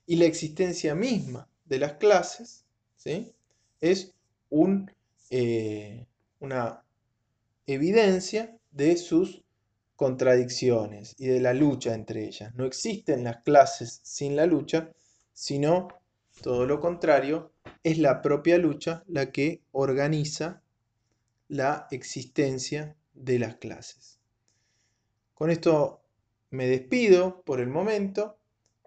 Y 0.06 0.16
la 0.16 0.26
existencia 0.26 0.96
misma 0.96 1.47
de 1.68 1.80
las 1.80 1.94
clases 1.94 2.66
¿sí? 2.96 3.34
es 3.82 4.14
eh, 5.30 6.06
una 6.40 6.84
evidencia 7.66 8.58
de 8.72 8.98
sus 8.98 9.44
contradicciones 9.96 11.16
y 11.18 11.28
de 11.28 11.42
la 11.42 11.54
lucha 11.54 11.94
entre 11.94 12.26
ellas. 12.26 12.54
No 12.56 12.66
existen 12.66 13.24
las 13.24 13.42
clases 13.44 14.00
sin 14.04 14.36
la 14.36 14.46
lucha, 14.46 14.92
sino 15.34 15.88
todo 16.42 16.66
lo 16.66 16.80
contrario, 16.80 17.52
es 17.84 17.98
la 17.98 18.22
propia 18.22 18.58
lucha 18.58 19.04
la 19.08 19.32
que 19.32 19.64
organiza 19.72 20.62
la 21.48 21.88
existencia 21.92 22.96
de 23.14 23.40
las 23.40 23.56
clases. 23.56 24.20
Con 25.34 25.50
esto 25.50 26.02
me 26.52 26.68
despido 26.68 27.42
por 27.42 27.60
el 27.60 27.68
momento 27.68 28.38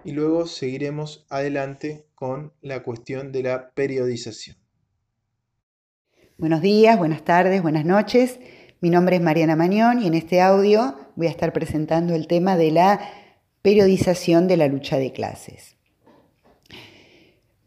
y 0.04 0.12
luego 0.12 0.46
seguiremos 0.46 1.26
adelante 1.28 2.06
con 2.14 2.52
la 2.62 2.82
cuestión 2.82 3.32
de 3.32 3.42
la 3.42 3.70
periodización. 3.70 4.56
Buenos 6.38 6.62
días, 6.62 6.98
buenas 6.98 7.22
tardes, 7.22 7.62
buenas 7.62 7.84
noches. 7.84 8.38
Mi 8.80 8.88
nombre 8.88 9.16
es 9.16 9.22
Mariana 9.22 9.56
Mañón 9.56 10.02
y 10.02 10.06
en 10.06 10.14
este 10.14 10.40
audio 10.40 10.94
voy 11.16 11.26
a 11.26 11.30
estar 11.30 11.52
presentando 11.52 12.14
el 12.14 12.26
tema 12.26 12.56
de 12.56 12.70
la 12.70 13.00
periodización 13.60 14.48
de 14.48 14.56
la 14.56 14.66
lucha 14.68 14.96
de 14.96 15.12
clases. 15.12 15.76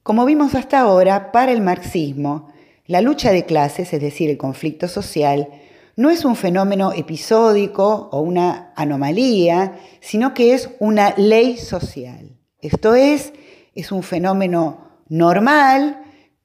Como 0.01 0.25
vimos 0.25 0.55
hasta 0.55 0.79
ahora, 0.79 1.31
para 1.31 1.51
el 1.51 1.61
marxismo, 1.61 2.51
la 2.87 3.01
lucha 3.01 3.31
de 3.31 3.45
clases, 3.45 3.93
es 3.93 4.01
decir, 4.01 4.29
el 4.29 4.37
conflicto 4.37 4.87
social, 4.87 5.47
no 5.95 6.10
es 6.10 6.25
un 6.25 6.36
fenómeno 6.36 6.91
episódico 6.91 8.10
o 8.12 8.21
una 8.21 8.73
anomalía, 8.75 9.79
sino 10.01 10.34
que 10.34 10.53
es 10.53 10.69
una 10.79 11.13
ley 11.17 11.58
social. 11.58 12.38
Esto 12.60 12.95
es, 12.95 13.34
es 13.75 13.91
un 13.91 14.03
fenómeno 14.03 14.88
normal 15.10 16.01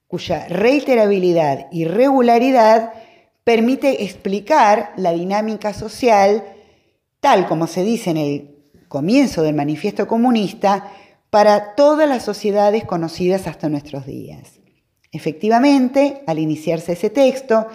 cuya 0.07 0.47
reiterabilidad 0.47 1.67
y 1.71 1.85
regularidad 1.85 2.93
permite 3.43 4.03
explicar 4.03 4.91
la 4.97 5.11
dinámica 5.11 5.73
social 5.73 6.43
tal 7.19 7.47
como 7.47 7.67
se 7.67 7.83
dice 7.83 8.11
en 8.11 8.17
el 8.17 8.55
comienzo 8.87 9.43
del 9.43 9.55
manifiesto 9.55 10.07
comunista 10.07 10.91
para 11.29 11.75
todas 11.75 12.07
las 12.09 12.23
sociedades 12.23 12.85
conocidas 12.85 13.47
hasta 13.47 13.69
nuestros 13.69 14.05
días. 14.05 14.59
Efectivamente, 15.11 16.23
al 16.27 16.39
iniciarse 16.39 16.93
ese 16.93 17.09
texto, 17.09 17.67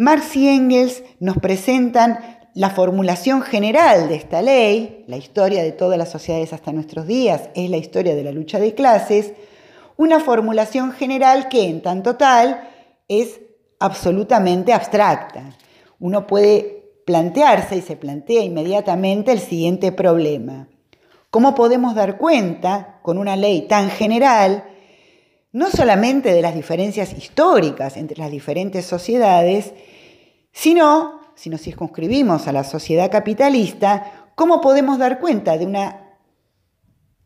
Marx 0.00 0.34
y 0.34 0.48
Engels 0.48 1.02
nos 1.18 1.36
presentan 1.36 2.20
la 2.54 2.70
formulación 2.70 3.42
general 3.42 4.08
de 4.08 4.14
esta 4.14 4.40
ley, 4.40 5.04
la 5.08 5.18
historia 5.18 5.62
de 5.62 5.72
todas 5.72 5.98
las 5.98 6.10
sociedades 6.10 6.54
hasta 6.54 6.72
nuestros 6.72 7.06
días 7.06 7.50
es 7.54 7.68
la 7.68 7.76
historia 7.76 8.14
de 8.14 8.24
la 8.24 8.32
lucha 8.32 8.58
de 8.58 8.74
clases, 8.74 9.34
una 9.98 10.18
formulación 10.18 10.92
general 10.92 11.50
que 11.50 11.68
en 11.68 11.82
tanto 11.82 12.16
tal 12.16 12.66
es 13.08 13.40
absolutamente 13.78 14.72
abstracta. 14.72 15.54
Uno 15.98 16.26
puede 16.26 16.94
plantearse 17.04 17.76
y 17.76 17.82
se 17.82 17.96
plantea 17.96 18.42
inmediatamente 18.42 19.32
el 19.32 19.40
siguiente 19.40 19.92
problema. 19.92 20.66
¿Cómo 21.28 21.54
podemos 21.54 21.94
dar 21.94 22.16
cuenta, 22.16 23.00
con 23.02 23.18
una 23.18 23.36
ley 23.36 23.68
tan 23.68 23.90
general, 23.90 24.64
no 25.52 25.70
solamente 25.70 26.32
de 26.32 26.42
las 26.42 26.54
diferencias 26.54 27.12
históricas 27.12 27.96
entre 27.96 28.18
las 28.18 28.30
diferentes 28.30 28.84
sociedades, 28.84 29.72
sino 30.52 31.20
si 31.34 31.50
nos 31.50 31.62
circunscribimos 31.62 32.46
a 32.46 32.52
la 32.52 32.64
sociedad 32.64 33.10
capitalista, 33.10 34.30
¿cómo 34.34 34.60
podemos 34.60 34.98
dar 34.98 35.18
cuenta 35.18 35.58
de 35.58 35.66
una 35.66 36.10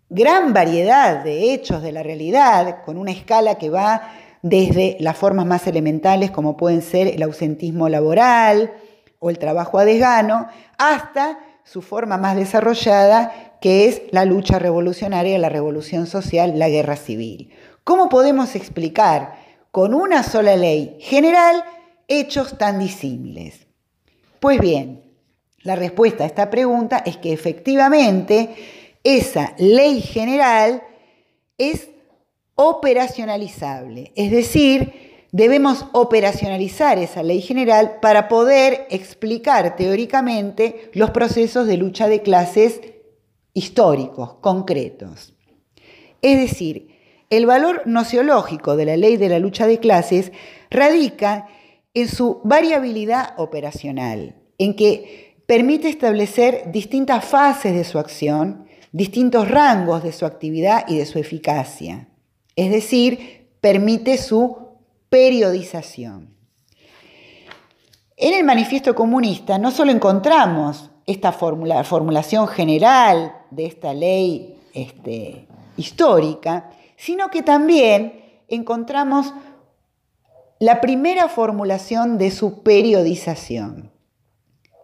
gran 0.08 0.52
variedad 0.52 1.24
de 1.24 1.52
hechos 1.52 1.82
de 1.82 1.92
la 1.92 2.02
realidad 2.02 2.82
con 2.84 2.96
una 2.96 3.10
escala 3.10 3.56
que 3.56 3.70
va 3.70 4.12
desde 4.42 4.96
las 5.00 5.16
formas 5.16 5.46
más 5.46 5.66
elementales 5.66 6.30
como 6.30 6.56
pueden 6.56 6.82
ser 6.82 7.08
el 7.08 7.22
ausentismo 7.22 7.88
laboral 7.88 8.72
o 9.18 9.30
el 9.30 9.38
trabajo 9.38 9.78
a 9.78 9.84
desgano, 9.84 10.48
hasta 10.76 11.38
su 11.64 11.80
forma 11.80 12.18
más 12.18 12.36
desarrollada 12.36 13.56
que 13.60 13.88
es 13.88 14.02
la 14.10 14.26
lucha 14.26 14.58
revolucionaria, 14.58 15.38
la 15.38 15.48
revolución 15.48 16.06
social, 16.06 16.58
la 16.58 16.68
guerra 16.68 16.96
civil. 16.96 17.50
¿Cómo 17.84 18.08
podemos 18.08 18.56
explicar 18.56 19.38
con 19.70 19.92
una 19.92 20.22
sola 20.22 20.56
ley 20.56 20.96
general 21.00 21.62
hechos 22.08 22.56
tan 22.56 22.78
disímiles? 22.78 23.66
Pues 24.40 24.58
bien, 24.58 25.02
la 25.62 25.76
respuesta 25.76 26.24
a 26.24 26.26
esta 26.26 26.48
pregunta 26.48 27.02
es 27.04 27.18
que 27.18 27.34
efectivamente 27.34 28.54
esa 29.04 29.54
ley 29.58 30.00
general 30.00 30.82
es 31.58 31.90
operacionalizable, 32.54 34.12
es 34.16 34.30
decir, 34.30 35.26
debemos 35.30 35.84
operacionalizar 35.92 36.98
esa 36.98 37.22
ley 37.22 37.42
general 37.42 37.98
para 38.00 38.28
poder 38.28 38.86
explicar 38.88 39.76
teóricamente 39.76 40.90
los 40.94 41.10
procesos 41.10 41.66
de 41.66 41.76
lucha 41.76 42.08
de 42.08 42.22
clases 42.22 42.80
históricos, 43.52 44.34
concretos. 44.36 45.34
Es 46.22 46.38
decir, 46.38 46.93
el 47.36 47.46
valor 47.46 47.82
nociológico 47.86 48.76
de 48.76 48.86
la 48.86 48.96
ley 48.96 49.16
de 49.16 49.28
la 49.28 49.38
lucha 49.38 49.66
de 49.66 49.78
clases 49.78 50.32
radica 50.70 51.46
en 51.94 52.08
su 52.08 52.40
variabilidad 52.44 53.34
operacional, 53.36 54.34
en 54.58 54.74
que 54.74 55.36
permite 55.46 55.88
establecer 55.88 56.70
distintas 56.72 57.24
fases 57.24 57.74
de 57.74 57.84
su 57.84 57.98
acción, 57.98 58.66
distintos 58.92 59.48
rangos 59.48 60.02
de 60.02 60.12
su 60.12 60.26
actividad 60.26 60.84
y 60.88 60.98
de 60.98 61.06
su 61.06 61.18
eficacia. 61.18 62.08
Es 62.56 62.70
decir, 62.70 63.48
permite 63.60 64.18
su 64.18 64.56
periodización. 65.08 66.34
En 68.16 68.34
el 68.34 68.44
manifiesto 68.44 68.94
comunista 68.94 69.58
no 69.58 69.70
solo 69.70 69.90
encontramos 69.90 70.90
esta 71.06 71.32
formulación 71.32 72.48
general 72.48 73.34
de 73.50 73.66
esta 73.66 73.92
ley 73.92 74.56
este, 74.72 75.46
histórica, 75.76 76.70
sino 77.04 77.28
que 77.28 77.42
también 77.42 78.14
encontramos 78.48 79.34
la 80.58 80.80
primera 80.80 81.28
formulación 81.28 82.16
de 82.16 82.30
su 82.30 82.62
periodización. 82.62 83.92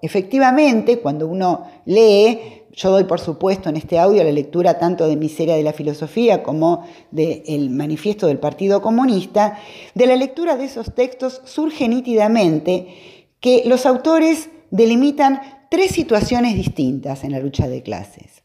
Efectivamente, 0.03 0.99
cuando 0.99 1.27
uno 1.27 1.65
lee, 1.87 2.67
yo 2.73 2.91
doy 2.91 3.05
por 3.05 3.21
supuesto 3.21 3.71
en 3.71 3.77
este 3.77 3.99
audio 3.99 4.23
la 4.23 4.33
lectura 4.33 4.79
tanto 4.79 5.09
de 5.09 5.17
Miseria 5.17 5.57
de 5.57 5.63
la 5.63 5.73
Filosofía 5.73 6.43
como 6.43 6.87
del 7.11 7.71
Manifiesto 7.71 8.27
del 8.27 8.39
Partido 8.39 8.83
Comunista, 8.83 9.59
de 9.95 10.07
la 10.07 10.17
lectura 10.17 10.57
de 10.57 10.67
esos 10.67 10.95
textos 10.95 11.41
surge 11.47 11.89
nítidamente 11.89 13.25
que 13.41 13.63
los 13.65 13.87
autores 13.87 14.51
delimitan 14.71 15.41
tres 15.71 15.93
situaciones 15.93 16.55
distintas 16.55 17.25
en 17.25 17.33
la 17.33 17.39
lucha 17.39 17.67
de 17.67 17.83
clases. 17.83 18.43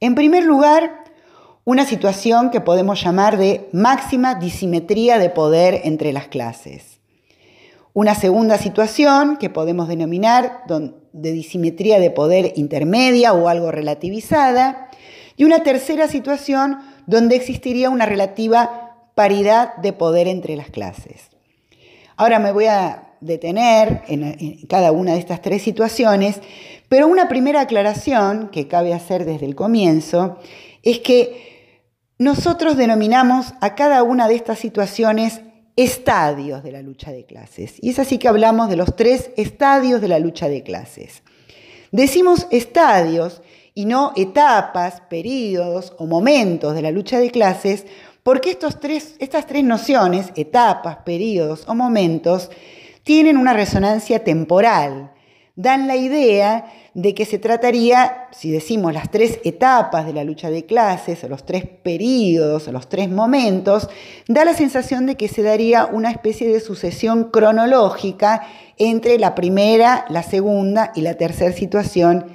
En 0.00 0.14
primer 0.14 0.44
lugar, 0.44 1.00
una 1.64 1.84
situación 1.84 2.50
que 2.50 2.60
podemos 2.60 3.02
llamar 3.02 3.36
de 3.36 3.68
máxima 3.72 4.34
disimetría 4.34 5.18
de 5.18 5.30
poder 5.30 5.82
entre 5.84 6.12
las 6.12 6.28
clases. 6.28 7.00
Una 7.92 8.14
segunda 8.14 8.56
situación 8.56 9.36
que 9.36 9.50
podemos 9.50 9.88
denominar 9.88 10.64
de 11.12 11.32
disimetría 11.32 11.98
de 11.98 12.10
poder 12.10 12.52
intermedia 12.56 13.32
o 13.32 13.48
algo 13.48 13.70
relativizada. 13.70 14.88
Y 15.36 15.44
una 15.44 15.62
tercera 15.62 16.06
situación 16.08 16.78
donde 17.06 17.36
existiría 17.36 17.90
una 17.90 18.06
relativa 18.06 18.96
paridad 19.14 19.76
de 19.76 19.92
poder 19.92 20.28
entre 20.28 20.56
las 20.56 20.70
clases. 20.70 21.30
Ahora 22.16 22.38
me 22.38 22.52
voy 22.52 22.66
a 22.66 23.14
detener 23.20 24.02
en, 24.08 24.66
cada 24.68 24.92
una 24.92 25.12
de 25.12 25.18
estas 25.18 25.42
tres 25.42 25.62
situaciones, 25.62 26.40
pero 26.88 27.06
una 27.08 27.28
primera 27.28 27.62
aclaración 27.62 28.48
que 28.50 28.68
cabe 28.68 28.94
hacer 28.94 29.24
desde 29.24 29.46
el 29.46 29.54
comienzo 29.54 30.38
es 30.82 31.00
que 31.00 31.49
nosotros 32.20 32.76
denominamos 32.76 33.54
a 33.62 33.74
cada 33.74 34.02
una 34.02 34.28
de 34.28 34.34
estas 34.34 34.58
situaciones 34.58 35.40
estadios 35.74 36.62
de 36.62 36.70
la 36.70 36.82
lucha 36.82 37.12
de 37.12 37.24
clases. 37.24 37.76
Y 37.80 37.88
es 37.88 37.98
así 37.98 38.18
que 38.18 38.28
hablamos 38.28 38.68
de 38.68 38.76
los 38.76 38.94
tres 38.94 39.30
estadios 39.38 40.02
de 40.02 40.08
la 40.08 40.18
lucha 40.18 40.46
de 40.46 40.62
clases. 40.62 41.22
Decimos 41.92 42.46
estadios 42.50 43.40
y 43.72 43.86
no 43.86 44.12
etapas, 44.16 45.00
periodos 45.08 45.94
o 45.96 46.06
momentos 46.06 46.74
de 46.74 46.82
la 46.82 46.90
lucha 46.90 47.18
de 47.18 47.30
clases, 47.30 47.86
porque 48.22 48.50
estos 48.50 48.80
tres, 48.80 49.14
estas 49.18 49.46
tres 49.46 49.64
nociones, 49.64 50.30
etapas, 50.36 50.98
periodos 50.98 51.64
o 51.68 51.74
momentos, 51.74 52.50
tienen 53.02 53.38
una 53.38 53.54
resonancia 53.54 54.24
temporal, 54.24 55.10
dan 55.60 55.86
la 55.86 55.96
idea 55.96 56.72
de 56.94 57.14
que 57.14 57.24
se 57.24 57.38
trataría, 57.38 58.28
si 58.32 58.50
decimos 58.50 58.92
las 58.92 59.10
tres 59.10 59.40
etapas 59.44 60.06
de 60.06 60.12
la 60.12 60.24
lucha 60.24 60.50
de 60.50 60.64
clases, 60.64 61.22
o 61.22 61.28
los 61.28 61.44
tres 61.44 61.64
periodos, 61.64 62.66
o 62.66 62.72
los 62.72 62.88
tres 62.88 63.10
momentos, 63.10 63.88
da 64.26 64.44
la 64.44 64.54
sensación 64.54 65.06
de 65.06 65.16
que 65.16 65.28
se 65.28 65.42
daría 65.42 65.86
una 65.86 66.10
especie 66.10 66.48
de 66.48 66.60
sucesión 66.60 67.24
cronológica 67.30 68.46
entre 68.78 69.18
la 69.18 69.34
primera, 69.34 70.06
la 70.08 70.22
segunda 70.22 70.92
y 70.94 71.02
la 71.02 71.14
tercera 71.14 71.52
situación, 71.52 72.26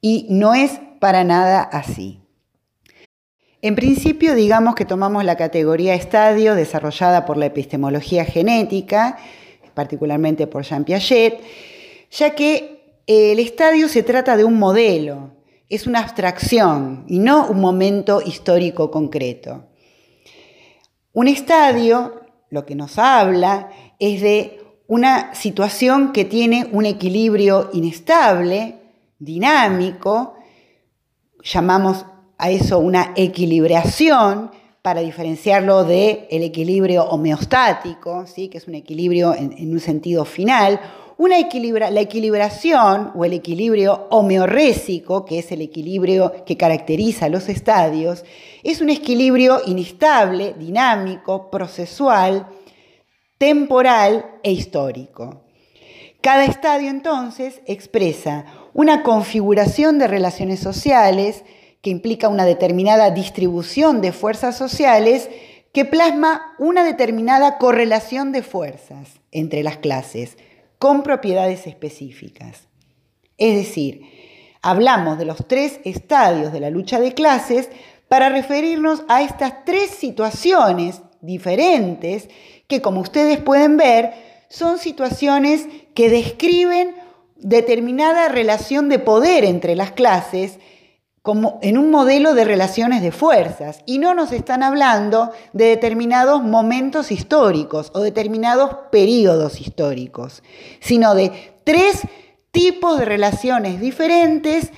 y 0.00 0.26
no 0.30 0.54
es 0.54 0.80
para 1.00 1.24
nada 1.24 1.60
así. 1.60 2.20
En 3.60 3.74
principio, 3.74 4.36
digamos 4.36 4.76
que 4.76 4.84
tomamos 4.84 5.24
la 5.24 5.36
categoría 5.36 5.94
estadio 5.94 6.54
desarrollada 6.54 7.26
por 7.26 7.36
la 7.36 7.46
epistemología 7.46 8.24
genética, 8.24 9.18
particularmente 9.74 10.46
por 10.46 10.62
Jean 10.62 10.84
Piaget, 10.84 11.40
ya 12.10 12.34
que 12.34 13.00
el 13.06 13.38
estadio 13.38 13.88
se 13.88 14.02
trata 14.02 14.36
de 14.36 14.44
un 14.44 14.58
modelo, 14.58 15.30
es 15.68 15.86
una 15.86 16.00
abstracción 16.00 17.04
y 17.08 17.18
no 17.18 17.46
un 17.46 17.60
momento 17.60 18.22
histórico 18.24 18.90
concreto. 18.90 19.64
Un 21.12 21.28
estadio 21.28 22.22
lo 22.50 22.64
que 22.64 22.74
nos 22.74 22.98
habla 22.98 23.70
es 23.98 24.22
de 24.22 24.60
una 24.86 25.34
situación 25.34 26.12
que 26.12 26.24
tiene 26.24 26.68
un 26.72 26.86
equilibrio 26.86 27.68
inestable, 27.74 28.76
dinámico, 29.18 30.34
llamamos 31.42 32.06
a 32.38 32.50
eso 32.50 32.78
una 32.78 33.12
equilibración 33.16 34.50
para 34.80 35.00
diferenciarlo 35.00 35.84
del 35.84 36.26
el 36.30 36.42
equilibrio 36.42 37.04
homeostático, 37.04 38.26
¿sí? 38.26 38.48
que 38.48 38.58
es 38.58 38.68
un 38.68 38.76
equilibrio 38.76 39.34
en 39.34 39.72
un 39.72 39.80
sentido 39.80 40.24
final, 40.24 40.80
la 41.26 42.00
equilibración 42.00 43.10
o 43.16 43.24
el 43.24 43.32
equilibrio 43.32 44.06
homeorrésico, 44.10 45.24
que 45.24 45.40
es 45.40 45.50
el 45.50 45.62
equilibrio 45.62 46.44
que 46.44 46.56
caracteriza 46.56 47.28
los 47.28 47.48
estadios, 47.48 48.24
es 48.62 48.80
un 48.80 48.90
equilibrio 48.90 49.60
inestable, 49.66 50.54
dinámico, 50.56 51.50
procesual, 51.50 52.46
temporal 53.36 54.26
e 54.44 54.52
histórico. 54.52 55.42
Cada 56.20 56.44
estadio 56.44 56.88
entonces 56.88 57.60
expresa 57.66 58.46
una 58.72 59.02
configuración 59.02 59.98
de 59.98 60.06
relaciones 60.06 60.60
sociales 60.60 61.44
que 61.82 61.90
implica 61.90 62.28
una 62.28 62.44
determinada 62.44 63.10
distribución 63.10 64.00
de 64.00 64.12
fuerzas 64.12 64.56
sociales 64.56 65.28
que 65.72 65.84
plasma 65.84 66.54
una 66.58 66.84
determinada 66.84 67.58
correlación 67.58 68.32
de 68.32 68.42
fuerzas 68.42 69.20
entre 69.30 69.62
las 69.62 69.76
clases, 69.76 70.36
con 70.78 71.02
propiedades 71.02 71.66
específicas. 71.66 72.68
Es 73.36 73.56
decir, 73.56 74.02
hablamos 74.62 75.18
de 75.18 75.24
los 75.24 75.46
tres 75.46 75.80
estadios 75.84 76.52
de 76.52 76.60
la 76.60 76.70
lucha 76.70 77.00
de 77.00 77.14
clases 77.14 77.68
para 78.08 78.28
referirnos 78.28 79.04
a 79.08 79.22
estas 79.22 79.64
tres 79.64 79.90
situaciones 79.90 81.02
diferentes 81.20 82.28
que, 82.66 82.80
como 82.80 83.00
ustedes 83.00 83.38
pueden 83.38 83.76
ver, 83.76 84.12
son 84.48 84.78
situaciones 84.78 85.66
que 85.94 86.08
describen 86.08 86.96
determinada 87.36 88.28
relación 88.28 88.88
de 88.88 88.98
poder 88.98 89.44
entre 89.44 89.76
las 89.76 89.92
clases 89.92 90.58
como 91.22 91.58
en 91.62 91.78
un 91.78 91.90
modelo 91.90 92.34
de 92.34 92.44
relaciones 92.44 93.02
de 93.02 93.12
fuerzas 93.12 93.80
y 93.86 93.98
no 93.98 94.14
nos 94.14 94.32
están 94.32 94.62
hablando 94.62 95.30
de 95.52 95.66
determinados 95.66 96.42
momentos 96.42 97.10
históricos 97.10 97.90
o 97.94 98.00
determinados 98.00 98.76
periodos 98.90 99.60
históricos, 99.60 100.42
sino 100.80 101.14
de 101.14 101.32
tres 101.64 102.02
tipos 102.50 102.98
de 102.98 103.04
relaciones 103.04 103.80
diferentes 103.80 104.72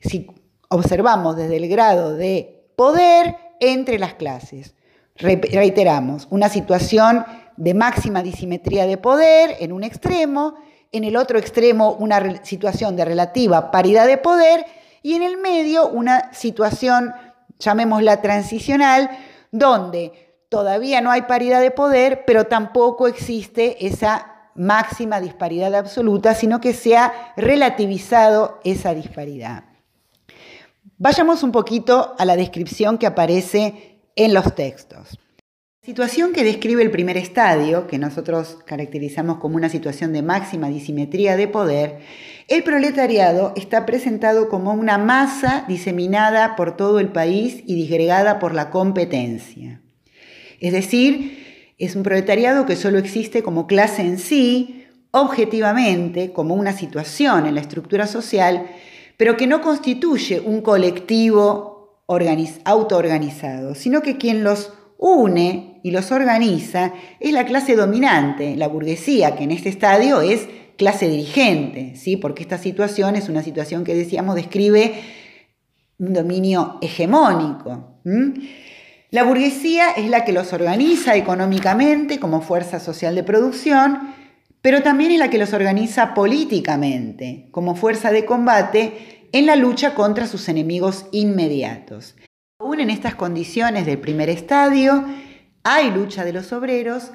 si 0.00 0.26
observamos 0.68 1.36
desde 1.36 1.56
el 1.56 1.68
grado 1.68 2.16
de 2.16 2.72
poder 2.76 3.36
entre 3.60 3.98
las 3.98 4.14
clases. 4.14 4.74
Reiteramos, 5.16 6.26
una 6.30 6.48
situación 6.48 7.26
de 7.56 7.74
máxima 7.74 8.22
disimetría 8.22 8.86
de 8.86 8.96
poder 8.96 9.56
en 9.60 9.72
un 9.72 9.84
extremo, 9.84 10.54
en 10.92 11.04
el 11.04 11.16
otro 11.16 11.38
extremo 11.38 11.92
una 11.92 12.42
situación 12.42 12.96
de 12.96 13.04
relativa 13.04 13.70
paridad 13.70 14.06
de 14.06 14.16
poder 14.16 14.64
y 15.02 15.14
en 15.14 15.22
el 15.22 15.36
medio 15.36 15.88
una 15.88 16.32
situación, 16.32 17.12
llamémosla 17.58 18.20
transicional, 18.22 19.10
donde 19.50 20.42
todavía 20.48 21.00
no 21.00 21.10
hay 21.10 21.22
paridad 21.22 21.60
de 21.60 21.70
poder, 21.70 22.24
pero 22.26 22.44
tampoco 22.44 23.06
existe 23.06 23.86
esa 23.86 24.50
máxima 24.54 25.20
disparidad 25.20 25.74
absoluta, 25.74 26.34
sino 26.34 26.60
que 26.60 26.74
se 26.74 26.96
ha 26.96 27.32
relativizado 27.36 28.60
esa 28.64 28.94
disparidad. 28.94 29.64
Vayamos 30.98 31.42
un 31.42 31.52
poquito 31.52 32.14
a 32.18 32.24
la 32.26 32.36
descripción 32.36 32.98
que 32.98 33.06
aparece 33.06 34.00
en 34.16 34.34
los 34.34 34.54
textos. 34.54 35.18
La 35.82 35.86
situación 35.86 36.34
que 36.34 36.44
describe 36.44 36.82
el 36.82 36.90
primer 36.90 37.16
estadio, 37.16 37.86
que 37.86 37.98
nosotros 37.98 38.58
caracterizamos 38.66 39.38
como 39.38 39.56
una 39.56 39.70
situación 39.70 40.12
de 40.12 40.20
máxima 40.20 40.68
disimetría 40.68 41.36
de 41.36 41.48
poder, 41.48 42.00
el 42.50 42.64
proletariado 42.64 43.52
está 43.54 43.86
presentado 43.86 44.48
como 44.48 44.72
una 44.72 44.98
masa 44.98 45.64
diseminada 45.68 46.56
por 46.56 46.76
todo 46.76 46.98
el 46.98 47.08
país 47.08 47.62
y 47.64 47.76
disgregada 47.76 48.40
por 48.40 48.54
la 48.54 48.70
competencia. 48.70 49.80
Es 50.58 50.72
decir, 50.72 51.74
es 51.78 51.94
un 51.94 52.02
proletariado 52.02 52.66
que 52.66 52.74
solo 52.74 52.98
existe 52.98 53.44
como 53.44 53.68
clase 53.68 54.02
en 54.02 54.18
sí, 54.18 54.84
objetivamente, 55.12 56.32
como 56.32 56.54
una 56.54 56.72
situación 56.72 57.46
en 57.46 57.54
la 57.54 57.60
estructura 57.60 58.08
social, 58.08 58.66
pero 59.16 59.36
que 59.36 59.46
no 59.46 59.60
constituye 59.60 60.40
un 60.40 60.60
colectivo 60.60 62.02
autoorganizado, 62.64 63.76
sino 63.76 64.02
que 64.02 64.18
quien 64.18 64.42
los 64.42 64.72
une 64.98 65.78
y 65.84 65.92
los 65.92 66.10
organiza 66.10 66.94
es 67.20 67.32
la 67.32 67.46
clase 67.46 67.76
dominante, 67.76 68.56
la 68.56 68.66
burguesía, 68.66 69.36
que 69.36 69.44
en 69.44 69.52
este 69.52 69.68
estadio 69.68 70.20
es 70.20 70.48
clase 70.80 71.10
dirigente, 71.10 71.94
¿sí? 71.94 72.16
porque 72.16 72.42
esta 72.42 72.56
situación 72.56 73.14
es 73.14 73.28
una 73.28 73.42
situación 73.42 73.84
que 73.84 73.94
decíamos 73.94 74.34
describe 74.34 74.94
un 75.98 76.14
dominio 76.14 76.78
hegemónico. 76.80 78.00
La 79.10 79.22
burguesía 79.24 79.90
es 79.90 80.08
la 80.08 80.24
que 80.24 80.32
los 80.32 80.54
organiza 80.54 81.16
económicamente 81.16 82.18
como 82.18 82.40
fuerza 82.40 82.80
social 82.80 83.14
de 83.14 83.22
producción, 83.22 84.14
pero 84.62 84.82
también 84.82 85.12
es 85.12 85.18
la 85.18 85.28
que 85.28 85.36
los 85.36 85.52
organiza 85.52 86.14
políticamente 86.14 87.48
como 87.50 87.74
fuerza 87.74 88.10
de 88.10 88.24
combate 88.24 89.28
en 89.32 89.44
la 89.44 89.56
lucha 89.56 89.92
contra 89.94 90.26
sus 90.26 90.48
enemigos 90.48 91.04
inmediatos. 91.12 92.16
Aún 92.58 92.80
en 92.80 92.88
estas 92.88 93.16
condiciones 93.16 93.84
del 93.84 93.98
primer 93.98 94.30
estadio, 94.30 95.04
hay 95.62 95.90
lucha 95.90 96.24
de 96.24 96.32
los 96.32 96.54
obreros, 96.54 97.10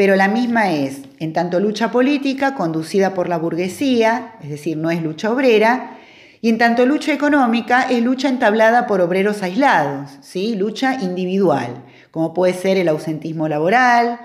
pero 0.00 0.16
la 0.16 0.28
misma 0.28 0.72
es, 0.72 1.02
en 1.18 1.34
tanto 1.34 1.60
lucha 1.60 1.90
política 1.90 2.54
conducida 2.54 3.12
por 3.12 3.28
la 3.28 3.36
burguesía, 3.36 4.32
es 4.42 4.48
decir, 4.48 4.78
no 4.78 4.90
es 4.90 5.02
lucha 5.02 5.30
obrera, 5.30 5.98
y 6.40 6.48
en 6.48 6.56
tanto 6.56 6.86
lucha 6.86 7.12
económica 7.12 7.82
es 7.82 8.02
lucha 8.02 8.30
entablada 8.30 8.86
por 8.86 9.02
obreros 9.02 9.42
aislados, 9.42 10.16
¿sí? 10.22 10.56
lucha 10.56 10.94
individual, 11.02 11.84
como 12.12 12.32
puede 12.32 12.54
ser 12.54 12.78
el 12.78 12.88
ausentismo 12.88 13.46
laboral, 13.46 14.20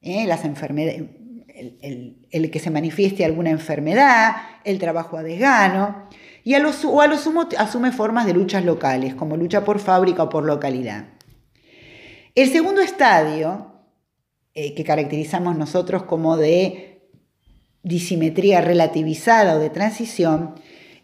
¿eh? 0.00 0.26
las 0.26 0.44
enfermedades, 0.44 1.04
el, 1.52 2.50
que 2.50 2.58
se 2.58 2.70
manifieste 2.70 3.24
alguna 3.24 3.50
enfermedad, 3.50 4.32
el 4.64 4.80
trabajo 4.80 5.18
a 5.18 5.22
desgano 5.22 6.08
y 6.42 6.56
o 6.56 7.00
a 7.00 7.06
lo 7.06 7.16
sumo 7.16 7.48
asume 7.58 7.92
formas 7.92 8.26
de 8.26 8.34
luchas 8.34 8.64
locales, 8.64 9.14
como 9.14 9.36
lucha 9.36 9.64
por 9.64 9.78
fábrica 9.78 10.24
o 10.24 10.28
por 10.28 10.44
localidad. 10.44 11.04
El 12.34 12.50
segundo 12.50 12.80
estadio, 12.80 13.71
eh, 14.54 14.74
que 14.74 14.84
caracterizamos 14.84 15.56
nosotros 15.56 16.02
como 16.04 16.36
de 16.36 17.00
disimetría 17.82 18.60
relativizada 18.60 19.56
o 19.56 19.58
de 19.58 19.70
transición, 19.70 20.54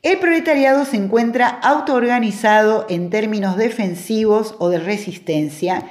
el 0.03 0.19
proletariado 0.19 0.85
se 0.85 0.97
encuentra 0.97 1.49
autoorganizado 1.49 2.87
en 2.89 3.11
términos 3.11 3.57
defensivos 3.57 4.55
o 4.59 4.69
de 4.69 4.79
resistencia 4.79 5.89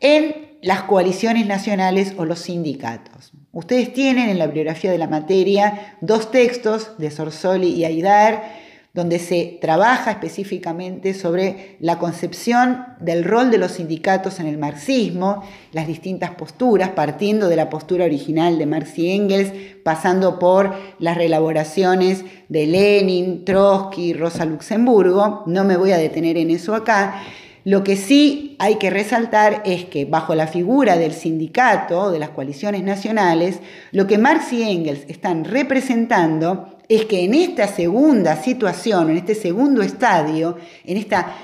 en 0.00 0.56
las 0.60 0.82
coaliciones 0.84 1.46
nacionales 1.46 2.14
o 2.16 2.24
los 2.24 2.40
sindicatos. 2.40 3.32
Ustedes 3.52 3.92
tienen 3.92 4.28
en 4.28 4.38
la 4.38 4.46
bibliografía 4.46 4.90
de 4.90 4.98
la 4.98 5.06
materia 5.06 5.96
dos 6.00 6.32
textos 6.32 6.98
de 6.98 7.10
Sorsoli 7.10 7.68
y 7.68 7.84
Aidar 7.84 8.63
donde 8.94 9.18
se 9.18 9.58
trabaja 9.60 10.12
específicamente 10.12 11.14
sobre 11.14 11.76
la 11.80 11.98
concepción 11.98 12.86
del 13.00 13.24
rol 13.24 13.50
de 13.50 13.58
los 13.58 13.72
sindicatos 13.72 14.38
en 14.38 14.46
el 14.46 14.56
marxismo, 14.56 15.42
las 15.72 15.88
distintas 15.88 16.30
posturas, 16.36 16.90
partiendo 16.90 17.48
de 17.48 17.56
la 17.56 17.68
postura 17.68 18.04
original 18.04 18.56
de 18.56 18.66
Marx 18.66 18.96
y 19.00 19.10
Engels, 19.10 19.52
pasando 19.82 20.38
por 20.38 20.72
las 21.00 21.16
reelaboraciones 21.16 22.24
de 22.48 22.66
Lenin, 22.68 23.44
Trotsky, 23.44 24.12
Rosa 24.12 24.44
Luxemburgo. 24.44 25.42
No 25.46 25.64
me 25.64 25.76
voy 25.76 25.90
a 25.90 25.98
detener 25.98 26.38
en 26.38 26.50
eso 26.50 26.76
acá. 26.76 27.20
Lo 27.64 27.82
que 27.82 27.96
sí 27.96 28.54
hay 28.60 28.76
que 28.76 28.90
resaltar 28.90 29.62
es 29.64 29.86
que 29.86 30.04
bajo 30.04 30.36
la 30.36 30.46
figura 30.46 30.96
del 30.98 31.14
sindicato, 31.14 32.12
de 32.12 32.20
las 32.20 32.28
coaliciones 32.28 32.84
nacionales, 32.84 33.58
lo 33.90 34.06
que 34.06 34.18
Marx 34.18 34.52
y 34.52 34.62
Engels 34.62 35.00
están 35.08 35.44
representando 35.44 36.73
es 36.88 37.04
que 37.06 37.24
en 37.24 37.34
esta 37.34 37.66
segunda 37.68 38.36
situación, 38.36 39.10
en 39.10 39.16
este 39.16 39.34
segundo 39.34 39.82
estadio, 39.82 40.56
en 40.84 40.96
esta 40.96 41.34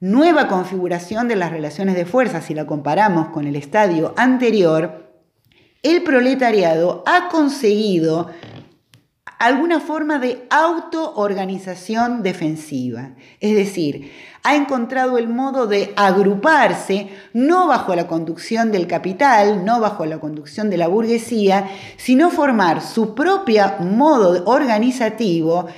nueva 0.00 0.48
configuración 0.48 1.28
de 1.28 1.36
las 1.36 1.50
relaciones 1.50 1.94
de 1.94 2.06
fuerza, 2.06 2.40
si 2.40 2.54
la 2.54 2.66
comparamos 2.66 3.28
con 3.28 3.46
el 3.46 3.56
estadio 3.56 4.14
anterior, 4.16 5.10
el 5.82 6.02
proletariado 6.02 7.02
ha 7.06 7.28
conseguido 7.28 8.30
alguna 9.40 9.80
forma 9.80 10.18
de 10.18 10.46
autoorganización 10.50 12.22
defensiva. 12.22 13.12
Es 13.40 13.56
decir, 13.56 14.12
ha 14.42 14.54
encontrado 14.54 15.16
el 15.16 15.28
modo 15.28 15.66
de 15.66 15.94
agruparse, 15.96 17.08
no 17.32 17.66
bajo 17.66 17.94
la 17.94 18.06
conducción 18.06 18.70
del 18.70 18.86
capital, 18.86 19.64
no 19.64 19.80
bajo 19.80 20.04
la 20.04 20.20
conducción 20.20 20.68
de 20.68 20.76
la 20.76 20.88
burguesía, 20.88 21.70
sino 21.96 22.30
formar 22.30 22.82
su 22.82 23.14
propio 23.14 23.64
modo 23.80 24.44
organizativo 24.44 25.68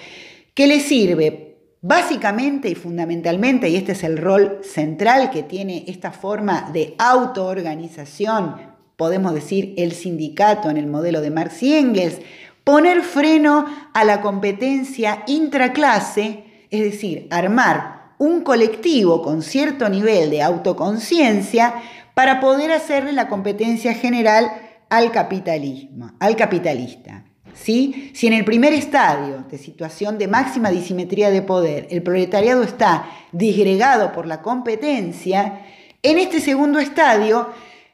que 0.55 0.67
le 0.67 0.81
sirve 0.81 1.57
básicamente 1.81 2.69
y 2.69 2.75
fundamentalmente, 2.75 3.69
y 3.69 3.77
este 3.77 3.93
es 3.93 4.03
el 4.03 4.19
rol 4.19 4.59
central 4.65 5.31
que 5.31 5.45
tiene 5.45 5.85
esta 5.87 6.11
forma 6.11 6.69
de 6.73 6.97
autoorganización, 6.99 8.73
podemos 8.97 9.35
decir 9.35 9.75
el 9.79 9.93
sindicato 9.93 10.71
en 10.71 10.77
el 10.77 10.87
modelo 10.87 11.21
de 11.21 11.31
Marx 11.31 11.63
y 11.63 11.75
Engels, 11.75 12.21
poner 12.65 13.03
freno 13.03 13.67
a 13.93 14.05
la 14.05 14.21
competencia 14.21 15.25
intraclase, 15.27 16.67
es 16.71 16.83
decir, 16.83 17.27
armar 17.31 18.15
un 18.19 18.43
colectivo 18.43 19.21
con 19.23 19.43
cierto 19.43 19.89
nivel 19.89 20.31
de 20.31 20.43
autoconciencia 20.43 21.75
para 22.15 22.41
poder 22.41 22.71
hacerle 22.71 23.13
la 23.13 23.29
competencia 23.29 23.95
general 23.95 24.51
al 24.91 25.11
capitalismo, 25.11 26.13
al 26.21 26.37
capitalista. 26.37 27.25
¿Sí? 27.55 28.11
Si 28.15 28.27
en 28.27 28.33
el 28.33 28.45
primer 28.45 28.73
estadio 28.73 29.45
de 29.51 29.59
situación 29.59 30.19
de 30.19 30.27
máxima 30.27 30.71
disimetría 30.71 31.31
de 31.31 31.43
poder 31.43 31.87
el 31.91 32.03
proletariado 32.03 32.63
está 32.63 33.07
disgregado 33.31 34.13
por 34.13 34.27
la 34.27 34.41
competencia, 34.41 35.61
en 36.03 36.19
este 36.19 36.41
segundo 36.41 36.79
estadio 36.79 37.49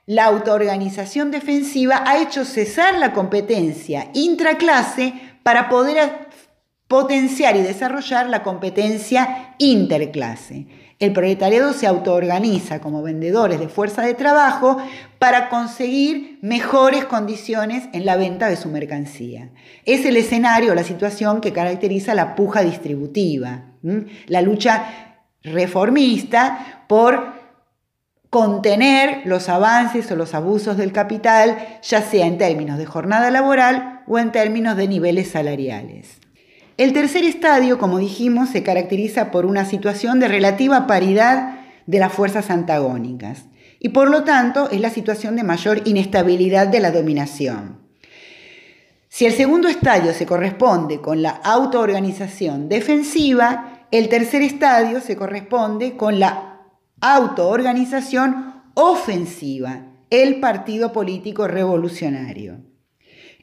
la 0.09 0.25
autoorganización 0.25 1.31
defensiva 1.31 2.03
ha 2.07 2.19
hecho 2.23 2.47
cesar 2.47 2.99
la 2.99 3.13
competencia 3.13 4.09
intraclase 4.15 5.13
para 5.43 5.69
poder 5.69 6.29
potenciar 6.89 7.57
y 7.57 7.61
desarrollar 7.61 8.27
la 8.31 8.43
competencia 8.43 9.55
interclase. 9.59 10.67
El 10.99 11.13
proletariado 11.13 11.75
se 11.75 11.87
autoorganiza 11.87 12.81
como 12.81 13.03
vendedores 13.03 13.61
de 13.61 13.69
fuerza 13.69 14.01
de 14.01 14.15
trabajo 14.15 14.79
para 15.19 15.51
conseguir 15.51 16.39
mejores 16.41 17.05
condiciones 17.05 17.85
en 17.93 18.07
la 18.07 18.17
venta 18.17 18.49
de 18.49 18.57
su 18.57 18.71
mercancía. 18.71 19.51
Es 19.85 20.07
el 20.07 20.17
escenario, 20.17 20.75
la 20.75 20.85
situación 20.85 21.43
que 21.43 21.53
caracteriza 21.53 22.15
la 22.15 22.35
puja 22.35 22.63
distributiva, 22.63 23.75
la 24.27 24.41
lucha 24.41 25.19
reformista 25.43 26.85
por 26.89 27.38
contener 28.31 29.23
los 29.25 29.49
avances 29.49 30.11
o 30.11 30.17
los 30.17 30.35
abusos 30.35 30.77
del 30.77 30.93
capital, 30.93 31.59
ya 31.83 32.03
sea 32.03 32.27
en 32.27 32.39
términos 32.39 32.79
de 32.79 32.87
jornada 32.87 33.31
laboral 33.31 34.03
o 34.07 34.19
en 34.19 34.33
términos 34.33 34.77
de 34.77 34.89
niveles 34.89 35.31
salariales. 35.31 36.19
El 36.77 36.93
tercer 36.93 37.25
estadio, 37.25 37.79
como 37.79 37.99
dijimos, 37.99 38.51
se 38.51 38.63
caracteriza 38.63 39.31
por 39.31 39.47
una 39.47 39.65
situación 39.65 40.21
de 40.21 40.29
relativa 40.29 40.87
paridad 40.87 41.59
de 41.87 41.99
las 41.99 42.13
fuerzas 42.13 42.51
antagónicas 42.51 43.47
y 43.81 43.91
por 43.91 44.11
lo 44.11 44.25
tanto 44.25 44.71
es 44.71 44.81
la 44.81 44.91
situación 44.91 45.37
de 45.37 45.43
mayor 45.43 45.83
inestabilidad 45.87 46.69
de 46.69 46.81
la 46.81 46.91
dominación. 46.91 47.79
Si 49.09 49.25
el 49.25 49.33
segundo 49.33 49.69
estadio 49.69 50.13
se 50.13 50.27
corresponde 50.27 51.01
con 51.01 51.23
la 51.23 51.31
autoorganización 51.31 52.69
defensiva, 52.69 53.87
el 53.91 54.09
tercer 54.09 54.43
estadio 54.43 55.01
se 55.01 55.17
corresponde 55.17 55.97
con 55.97 56.21
la 56.21 56.48
autoorganización 57.01 58.63
ofensiva, 58.75 59.87
el 60.11 60.41
partido 60.41 60.93
político 60.93 61.47
revolucionario. 61.47 62.61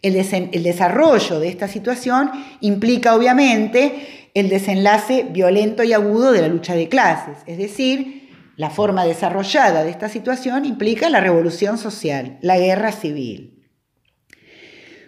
El, 0.01 0.15
el, 0.15 0.63
desarrollo 0.63 1.39
de 1.39 1.47
esta 1.47 1.67
situación 1.67 2.31
implica 2.61 3.15
obviamente 3.15 4.29
el 4.33 4.49
desenlace 4.49 5.25
violento 5.29 5.83
y 5.83 5.93
agudo 5.93 6.31
de 6.31 6.41
la 6.41 6.47
lucha 6.47 6.75
de 6.75 6.89
clases, 6.89 7.37
es 7.47 7.57
decir, 7.57 8.29
la 8.57 8.69
forma 8.69 9.05
desarrollada 9.05 9.83
de 9.83 9.89
esta 9.89 10.09
situación 10.09 10.65
implica 10.65 11.09
la 11.09 11.19
revolución 11.19 11.77
social, 11.77 12.37
la 12.41 12.57
guerra 12.57 12.91
civil. 12.91 13.67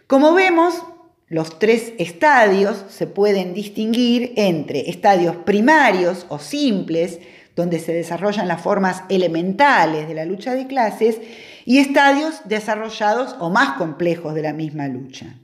Como 0.08 0.34
vemos, 0.34 0.84
los 1.28 1.60
tres 1.60 1.94
estadios 1.98 2.86
se 2.90 3.08
pueden 3.08 3.54
distinguir 3.54 4.34
entre 4.38 4.90
estadios 4.90 5.36
primarios 5.38 6.26
o 6.30 6.40
simples, 6.40 7.20
donde 7.58 7.80
se 7.80 7.92
desarrollan 7.92 8.48
las 8.48 8.62
formas 8.62 9.04
elementales 9.10 10.08
de 10.08 10.14
la 10.14 10.26
lucha 10.26 10.54
de 10.54 10.68
clases, 10.68 11.20
y 11.66 11.80
estadios 11.80 12.36
desarrollados 12.46 13.36
o 13.40 13.50
más 13.50 13.74
complejos 13.74 14.34
de 14.34 14.44
la 14.44 14.54
misma 14.54 14.88
lucha. 14.88 15.36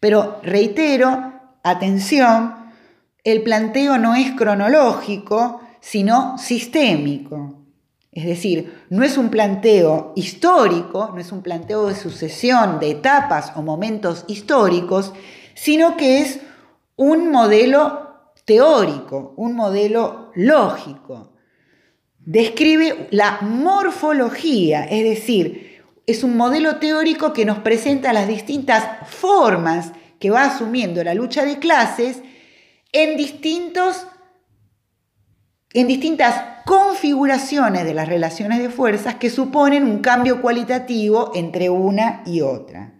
Pero 0.00 0.40
reitero, 0.42 1.32
atención, 1.62 2.56
el 3.22 3.42
planteo 3.42 3.98
no 3.98 4.16
es 4.16 4.32
cronológico, 4.32 5.60
sino 5.80 6.38
sistémico. 6.38 7.66
Es 8.10 8.24
decir, 8.24 8.84
no 8.88 9.04
es 9.04 9.16
un 9.16 9.28
planteo 9.28 10.12
histórico, 10.16 11.12
no 11.14 11.20
es 11.20 11.30
un 11.30 11.42
planteo 11.42 11.86
de 11.86 11.94
sucesión 11.94 12.80
de 12.80 12.90
etapas 12.90 13.52
o 13.54 13.62
momentos 13.62 14.24
históricos, 14.26 15.12
sino 15.54 15.96
que 15.96 16.22
es 16.22 16.40
un 16.96 17.30
modelo 17.30 18.32
teórico, 18.44 19.34
un 19.36 19.54
modelo 19.54 20.32
lógico. 20.34 21.30
Describe 22.24 23.08
la 23.10 23.38
morfología, 23.40 24.84
es 24.84 25.04
decir, 25.04 25.82
es 26.06 26.22
un 26.22 26.36
modelo 26.36 26.76
teórico 26.76 27.32
que 27.32 27.44
nos 27.44 27.58
presenta 27.58 28.12
las 28.12 28.28
distintas 28.28 29.08
formas 29.08 29.92
que 30.18 30.30
va 30.30 30.44
asumiendo 30.44 31.02
la 31.02 31.14
lucha 31.14 31.44
de 31.44 31.58
clases 31.58 32.20
en 32.92 33.16
distintos 33.16 34.06
en 35.72 35.86
distintas 35.86 36.62
configuraciones 36.66 37.84
de 37.84 37.94
las 37.94 38.08
relaciones 38.08 38.58
de 38.58 38.70
fuerzas 38.70 39.14
que 39.14 39.30
suponen 39.30 39.84
un 39.84 40.00
cambio 40.00 40.42
cualitativo 40.42 41.30
entre 41.34 41.70
una 41.70 42.22
y 42.26 42.40
otra. 42.40 42.94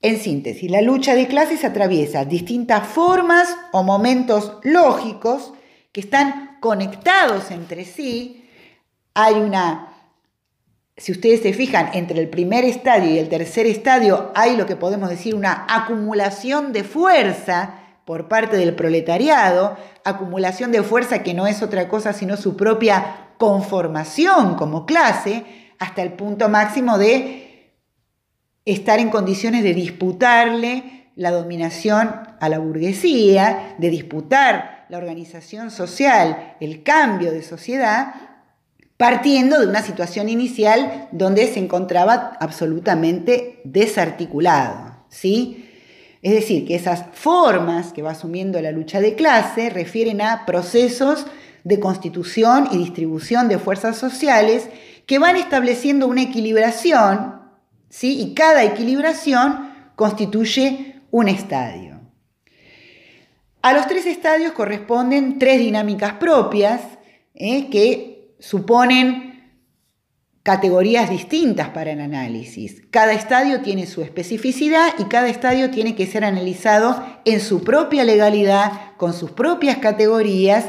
En 0.00 0.18
síntesis, 0.18 0.70
la 0.70 0.80
lucha 0.80 1.16
de 1.16 1.26
clases 1.26 1.64
atraviesa 1.64 2.24
distintas 2.24 2.86
formas 2.86 3.56
o 3.72 3.82
momentos 3.82 4.58
lógicos 4.62 5.52
que 5.90 6.00
están 6.00 6.47
conectados 6.60 7.50
entre 7.50 7.84
sí. 7.84 8.48
Hay 9.14 9.34
una, 9.34 9.94
si 10.96 11.12
ustedes 11.12 11.42
se 11.42 11.52
fijan, 11.52 11.90
entre 11.94 12.20
el 12.20 12.28
primer 12.28 12.64
estadio 12.64 13.10
y 13.10 13.18
el 13.18 13.28
tercer 13.28 13.66
estadio 13.66 14.32
hay 14.34 14.56
lo 14.56 14.66
que 14.66 14.76
podemos 14.76 15.08
decir 15.10 15.34
una 15.34 15.66
acumulación 15.68 16.72
de 16.72 16.84
fuerza 16.84 17.74
por 18.04 18.28
parte 18.28 18.56
del 18.56 18.74
proletariado, 18.74 19.76
acumulación 20.04 20.72
de 20.72 20.82
fuerza 20.82 21.22
que 21.22 21.34
no 21.34 21.46
es 21.46 21.62
otra 21.62 21.88
cosa 21.88 22.12
sino 22.12 22.36
su 22.36 22.56
propia 22.56 23.28
conformación 23.38 24.54
como 24.54 24.86
clase, 24.86 25.44
hasta 25.78 26.02
el 26.02 26.12
punto 26.14 26.48
máximo 26.48 26.98
de 26.98 27.74
estar 28.64 28.98
en 28.98 29.10
condiciones 29.10 29.62
de 29.62 29.74
disputarle 29.74 31.10
la 31.14 31.30
dominación 31.30 32.14
a 32.40 32.48
la 32.48 32.58
burguesía, 32.58 33.74
de 33.78 33.90
disputar 33.90 34.77
la 34.88 34.98
organización 34.98 35.70
social, 35.70 36.56
el 36.60 36.82
cambio 36.82 37.30
de 37.32 37.42
sociedad, 37.42 38.14
partiendo 38.96 39.60
de 39.60 39.66
una 39.66 39.82
situación 39.82 40.28
inicial 40.28 41.08
donde 41.12 41.46
se 41.46 41.60
encontraba 41.60 42.32
absolutamente 42.40 43.60
desarticulado, 43.64 44.96
¿sí? 45.08 45.64
Es 46.20 46.32
decir, 46.32 46.66
que 46.66 46.74
esas 46.74 47.04
formas 47.12 47.92
que 47.92 48.02
va 48.02 48.10
asumiendo 48.10 48.60
la 48.60 48.72
lucha 48.72 49.00
de 49.00 49.14
clase 49.14 49.70
refieren 49.70 50.20
a 50.20 50.46
procesos 50.46 51.26
de 51.62 51.78
constitución 51.78 52.68
y 52.72 52.78
distribución 52.78 53.48
de 53.48 53.58
fuerzas 53.58 53.96
sociales 53.96 54.68
que 55.06 55.18
van 55.18 55.36
estableciendo 55.36 56.08
una 56.08 56.22
equilibración, 56.22 57.40
¿sí? 57.88 58.20
y 58.20 58.34
cada 58.34 58.64
equilibración 58.64 59.70
constituye 59.94 61.00
un 61.10 61.28
estadio. 61.28 61.97
A 63.60 63.72
los 63.72 63.86
tres 63.88 64.06
estadios 64.06 64.52
corresponden 64.52 65.38
tres 65.38 65.58
dinámicas 65.58 66.14
propias 66.14 66.80
¿eh? 67.34 67.68
que 67.70 68.34
suponen 68.38 69.28
categorías 70.44 71.10
distintas 71.10 71.68
para 71.70 71.90
el 71.90 72.00
análisis. 72.00 72.82
Cada 72.90 73.12
estadio 73.12 73.60
tiene 73.60 73.86
su 73.86 74.00
especificidad 74.00 74.94
y 74.98 75.04
cada 75.04 75.28
estadio 75.28 75.70
tiene 75.70 75.94
que 75.94 76.06
ser 76.06 76.24
analizado 76.24 77.04
en 77.24 77.40
su 77.40 77.64
propia 77.64 78.04
legalidad, 78.04 78.96
con 78.96 79.12
sus 79.12 79.32
propias 79.32 79.78
categorías 79.78 80.66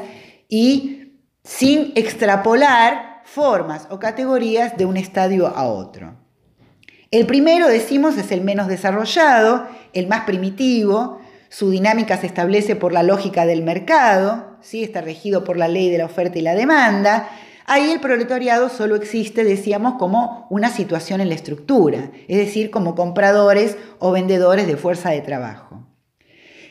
y 0.49 1.13
sin 1.43 1.93
extrapolar 1.95 3.21
formas 3.23 3.87
o 3.91 3.99
categorías 3.99 4.75
de 4.75 4.85
un 4.85 4.97
estadio 4.97 5.47
a 5.47 5.65
otro. 5.65 6.17
El 7.11 7.25
primero, 7.25 7.67
decimos, 7.67 8.17
es 8.17 8.31
el 8.31 8.41
menos 8.41 8.67
desarrollado, 8.67 9.67
el 9.93 10.07
más 10.07 10.25
primitivo, 10.25 11.19
su 11.49 11.71
dinámica 11.71 12.17
se 12.17 12.27
establece 12.27 12.75
por 12.75 12.93
la 12.93 13.03
lógica 13.03 13.45
del 13.45 13.63
mercado, 13.63 14.57
¿sí? 14.61 14.83
está 14.83 15.01
regido 15.01 15.43
por 15.43 15.57
la 15.57 15.67
ley 15.67 15.89
de 15.89 15.97
la 15.97 16.05
oferta 16.05 16.39
y 16.39 16.41
la 16.41 16.55
demanda, 16.55 17.29
Ahí 17.71 17.91
el 17.91 17.99
proletariado 17.99 18.67
solo 18.67 18.95
existe, 18.95 19.43
decíamos, 19.43 19.93
como 19.99 20.47
una 20.49 20.71
situación 20.71 21.21
en 21.21 21.29
la 21.29 21.35
estructura, 21.35 22.09
es 22.27 22.37
decir, 22.37 22.71
como 22.71 22.95
compradores 22.95 23.77
o 23.99 24.11
vendedores 24.11 24.65
de 24.65 24.75
fuerza 24.75 25.11
de 25.11 25.21
trabajo. 25.21 25.85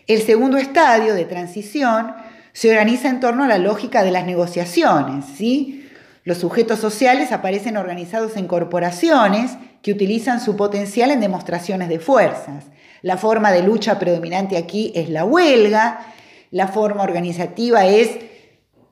El 0.08 0.20
segundo 0.22 0.56
estadio 0.56 1.14
de 1.14 1.24
transición 1.24 2.14
se 2.52 2.70
organiza 2.70 3.10
en 3.10 3.20
torno 3.20 3.44
a 3.44 3.46
la 3.46 3.58
lógica 3.58 4.02
de 4.02 4.10
las 4.10 4.26
negociaciones, 4.26 5.24
¿sí? 5.36 5.88
Los 6.24 6.38
sujetos 6.38 6.80
sociales 6.80 7.30
aparecen 7.30 7.76
organizados 7.76 8.36
en 8.36 8.48
corporaciones 8.48 9.56
que 9.82 9.92
utilizan 9.92 10.40
su 10.40 10.56
potencial 10.56 11.12
en 11.12 11.20
demostraciones 11.20 11.88
de 11.90 12.00
fuerzas. 12.00 12.64
La 13.02 13.16
forma 13.16 13.52
de 13.52 13.62
lucha 13.62 13.98
predominante 13.98 14.56
aquí 14.56 14.92
es 14.94 15.08
la 15.08 15.24
huelga, 15.24 16.14
la 16.50 16.68
forma 16.68 17.02
organizativa 17.02 17.86
es 17.86 18.10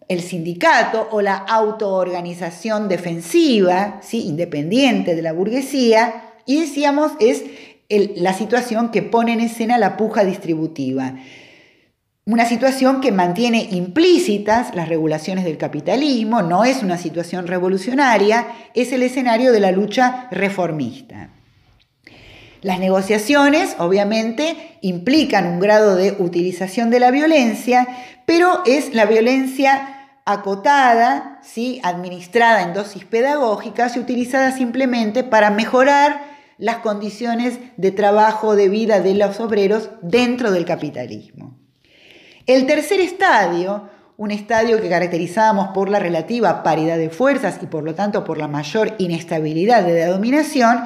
el 0.08 0.20
sindicato 0.20 1.08
o 1.10 1.20
la 1.20 1.36
autoorganización 1.36 2.88
defensiva, 2.88 3.98
¿sí? 4.02 4.26
independiente 4.26 5.14
de 5.14 5.22
la 5.22 5.32
burguesía, 5.32 6.32
y 6.44 6.60
decíamos 6.60 7.12
es 7.18 7.44
la 7.88 8.32
situación 8.32 8.90
que 8.90 9.02
pone 9.02 9.32
en 9.32 9.40
escena 9.40 9.78
la 9.78 9.96
puja 9.96 10.24
distributiva. 10.24 11.14
Una 12.24 12.44
situación 12.44 13.00
que 13.00 13.12
mantiene 13.12 13.68
implícitas 13.70 14.74
las 14.74 14.88
regulaciones 14.88 15.44
del 15.44 15.58
capitalismo, 15.58 16.42
no 16.42 16.64
es 16.64 16.82
una 16.82 16.98
situación 16.98 17.46
revolucionaria, 17.46 18.48
es 18.74 18.92
el 18.92 19.04
escenario 19.04 19.52
de 19.52 19.60
la 19.60 19.70
lucha 19.70 20.26
reformista. 20.32 21.30
Las 22.66 22.80
negociaciones, 22.80 23.76
obviamente, 23.78 24.76
implican 24.80 25.46
un 25.46 25.60
grado 25.60 25.94
de 25.94 26.16
utilización 26.18 26.90
de 26.90 26.98
la 26.98 27.12
violencia, 27.12 27.86
pero 28.24 28.64
es 28.66 28.92
la 28.92 29.04
violencia 29.04 30.08
acotada, 30.24 31.38
¿sí? 31.44 31.80
administrada 31.84 32.62
en 32.62 32.74
dosis 32.74 33.04
pedagógicas 33.04 33.96
y 33.96 34.00
utilizada 34.00 34.50
simplemente 34.50 35.22
para 35.22 35.50
mejorar 35.50 36.24
las 36.58 36.78
condiciones 36.78 37.60
de 37.76 37.92
trabajo, 37.92 38.56
de 38.56 38.68
vida 38.68 38.98
de 38.98 39.14
los 39.14 39.38
obreros 39.38 39.90
dentro 40.02 40.50
del 40.50 40.64
capitalismo. 40.64 41.56
El 42.46 42.66
tercer 42.66 42.98
estadio, 42.98 43.90
un 44.16 44.32
estadio 44.32 44.82
que 44.82 44.88
caracterizábamos 44.88 45.68
por 45.68 45.88
la 45.88 46.00
relativa 46.00 46.64
paridad 46.64 46.98
de 46.98 47.10
fuerzas 47.10 47.60
y 47.62 47.66
por 47.66 47.84
lo 47.84 47.94
tanto 47.94 48.24
por 48.24 48.38
la 48.38 48.48
mayor 48.48 48.96
inestabilidad 48.98 49.84
de 49.84 50.00
la 50.00 50.06
dominación, 50.08 50.80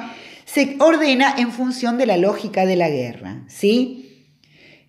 se 0.53 0.75
ordena 0.79 1.33
en 1.37 1.51
función 1.51 1.97
de 1.97 2.05
la 2.05 2.17
lógica 2.17 2.65
de 2.65 2.75
la 2.75 2.89
guerra. 2.89 3.43
¿sí? 3.47 4.25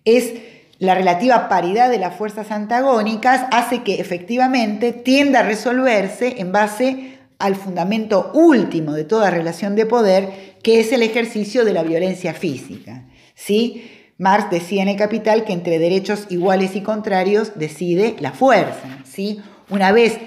Es 0.03 0.33
la 0.79 0.95
relativa 0.95 1.47
paridad 1.47 1.89
de 1.89 1.99
las 1.99 2.15
fuerzas 2.15 2.51
antagónicas 2.51 3.45
hace 3.51 3.83
que 3.83 4.01
efectivamente 4.01 4.91
tienda 4.91 5.39
a 5.39 5.43
resolverse 5.43 6.41
en 6.41 6.51
base 6.51 7.17
al 7.39 7.55
fundamento 7.55 8.31
último 8.33 8.93
de 8.93 9.05
toda 9.05 9.29
relación 9.29 9.75
de 9.75 9.85
poder, 9.85 10.55
que 10.61 10.81
es 10.81 10.91
el 10.91 11.01
ejercicio 11.01 11.63
de 11.63 11.73
la 11.73 11.83
violencia 11.83 12.33
física. 12.33 13.05
¿sí? 13.33 13.89
Marx 14.17 14.49
decía 14.51 14.81
en 14.81 14.89
el 14.89 14.97
Capital 14.97 15.45
que 15.45 15.53
entre 15.53 15.79
derechos 15.79 16.25
iguales 16.29 16.75
y 16.75 16.81
contrarios 16.81 17.53
decide 17.55 18.15
la 18.19 18.33
fuerza. 18.33 18.99
¿sí? 19.05 19.39
Una 19.69 19.93
vez 19.93 20.19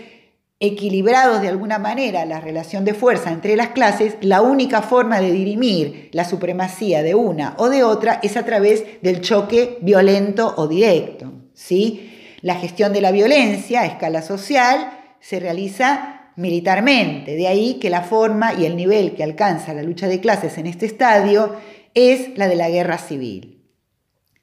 equilibrados 0.58 1.42
de 1.42 1.48
alguna 1.48 1.78
manera 1.78 2.24
la 2.24 2.40
relación 2.40 2.84
de 2.84 2.94
fuerza 2.94 3.30
entre 3.30 3.56
las 3.56 3.68
clases, 3.68 4.16
la 4.22 4.40
única 4.40 4.80
forma 4.82 5.20
de 5.20 5.30
dirimir 5.30 6.08
la 6.12 6.24
supremacía 6.24 7.02
de 7.02 7.14
una 7.14 7.54
o 7.58 7.68
de 7.68 7.84
otra 7.84 8.20
es 8.22 8.36
a 8.36 8.44
través 8.44 8.84
del 9.02 9.20
choque 9.20 9.78
violento 9.82 10.54
o 10.56 10.66
directo. 10.66 11.32
¿sí? 11.52 12.38
La 12.40 12.54
gestión 12.54 12.92
de 12.92 13.02
la 13.02 13.12
violencia 13.12 13.82
a 13.82 13.86
escala 13.86 14.22
social 14.22 14.92
se 15.20 15.40
realiza 15.40 16.32
militarmente, 16.36 17.34
de 17.34 17.48
ahí 17.48 17.74
que 17.74 17.90
la 17.90 18.02
forma 18.02 18.54
y 18.54 18.66
el 18.66 18.76
nivel 18.76 19.14
que 19.14 19.24
alcanza 19.24 19.74
la 19.74 19.82
lucha 19.82 20.06
de 20.06 20.20
clases 20.20 20.58
en 20.58 20.66
este 20.66 20.86
estadio 20.86 21.56
es 21.94 22.36
la 22.36 22.46
de 22.46 22.56
la 22.56 22.68
guerra 22.68 22.98
civil. 22.98 23.64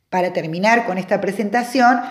Para 0.10 0.34
terminar 0.34 0.86
con 0.86 0.98
esta 0.98 1.22
presentación, 1.22 2.02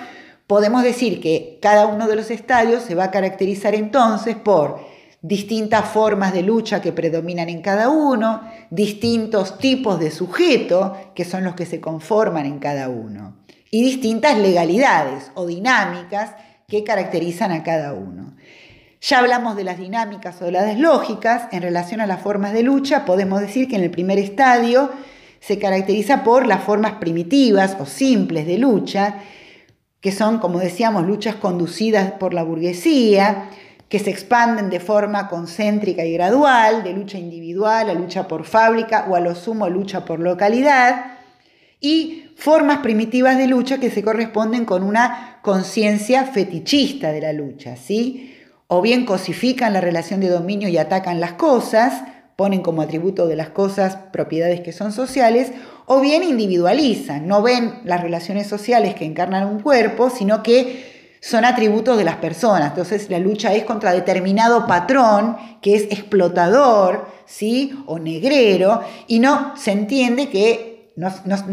podemos 0.53 0.83
decir 0.83 1.23
que 1.23 1.59
cada 1.63 1.87
uno 1.87 2.07
de 2.07 2.15
los 2.15 2.31
estadios 2.31 2.83
se 2.83 2.95
va 2.95 3.05
a 3.05 3.11
caracterizar 3.11 3.75
entonces 3.75 4.37
por 4.37 4.85
distintas 5.23 5.87
formas 5.89 6.35
de 6.35 6.43
lucha 6.43 6.83
que 6.83 6.93
predominan 6.93 7.49
en 7.49 7.63
cada 7.63 7.89
uno, 7.89 8.43
distintos 8.69 9.57
tipos 9.57 9.99
de 9.99 10.11
sujeto 10.11 10.95
que 11.15 11.25
son 11.25 11.45
los 11.45 11.55
que 11.55 11.65
se 11.65 11.81
conforman 11.81 12.45
en 12.45 12.59
cada 12.59 12.91
uno, 12.91 13.39
y 13.71 13.83
distintas 13.83 14.37
legalidades 14.37 15.31
o 15.33 15.47
dinámicas 15.47 16.33
que 16.69 16.85
caracterizan 16.85 17.51
a 17.51 17.63
cada 17.63 17.95
uno. 17.95 18.37
Ya 19.01 19.21
hablamos 19.21 19.57
de 19.57 19.65
las 19.65 19.79
dinámicas 19.79 20.43
o 20.43 20.45
de 20.45 20.53
las 20.53 20.79
lógicas. 20.79 21.45
En 21.51 21.63
relación 21.63 22.03
a 22.03 22.07
las 22.07 22.21
formas 22.21 22.53
de 22.53 22.63
lucha, 22.63 23.07
podemos 23.07 23.41
decir 23.41 23.69
que 23.69 23.77
en 23.77 23.85
el 23.85 23.91
primer 23.91 24.19
estadio 24.19 24.91
se 25.41 25.59
caracteriza 25.59 26.23
por 26.23 26.47
las 26.47 26.63
formas 26.63 26.93
primitivas 27.01 27.75
o 27.81 27.87
simples 27.87 28.47
de 28.47 28.59
lucha, 28.59 29.15
que 30.03 30.13
son, 30.13 30.39
como 30.41 30.59
decíamos, 30.59 31.07
luchas 31.07 31.37
conducidas 31.37 32.13
por 32.13 32.35
la 32.35 32.43
burguesía, 32.43 33.49
que 33.89 34.01
se 34.01 34.11
expanden 34.11 34.69
de 34.69 34.81
forma 34.81 35.29
concéntrica 35.29 36.05
y 36.05 36.13
gradual, 36.15 36.83
de 36.83 36.93
lucha 36.93 37.19
individual 37.19 37.89
a 37.89 37.95
lucha 37.95 38.27
por 38.27 38.45
fábrica 38.45 39.07
o 39.09 39.15
a 39.15 39.21
lo 39.21 39.35
sumo 39.35 39.69
lucha 39.69 40.05
por 40.05 40.19
localidad, 40.19 41.19
y 41.81 42.33
formas 42.37 42.79
primitivas 42.79 43.39
de 43.39 43.47
lucha 43.47 43.79
que 43.79 43.91
se 43.91 44.03
corresponden 44.03 44.65
con 44.65 44.83
una 44.83 45.39
conciencia 45.43 46.25
fetichista 46.25 47.13
de 47.13 47.21
la 47.21 47.33
lucha, 47.33 47.77
¿sí? 47.77 48.35
O 48.67 48.83
bien 48.83 49.05
cosifican 49.05 49.73
la 49.73 49.81
relación 49.81 50.19
de 50.21 50.29
dominio 50.29 50.69
y 50.69 50.79
atacan 50.79 51.21
las 51.21 51.35
cosas, 51.35 52.03
ponen 52.35 52.63
como 52.63 52.83
atributo 52.83 53.29
de 53.29 53.37
las 53.37 53.51
cosas 53.51 53.97
propiedades 54.13 54.63
que 54.63 54.73
son 54.73 54.91
sociales, 54.91 55.53
o 55.93 56.01
bien 56.01 56.23
individualizan, 56.23 57.27
no 57.27 57.43
ven 57.43 57.81
las 57.85 58.01
relaciones 58.01 58.47
sociales 58.47 58.95
que 58.95 59.05
encarnan 59.05 59.47
un 59.47 59.61
cuerpo, 59.61 60.09
sino 60.09 60.43
que 60.43 61.19
son 61.21 61.45
atributos 61.45 61.99
de 61.99 62.05
las 62.05 62.17
personas. 62.17 62.71
Entonces 62.71 63.11
la 63.11 63.19
lucha 63.19 63.53
es 63.53 63.65
contra 63.65 63.93
determinado 63.93 64.67
patrón 64.67 65.37
que 65.61 65.77
es 65.77 65.83
explotador, 65.85 67.07
¿sí? 67.27 67.79
O 67.85 67.99
negrero, 67.99 68.81
y 69.07 69.19
no 69.19 69.53
se 69.55 69.73
entiende 69.73 70.31
que 70.31 70.93
no, 70.97 71.11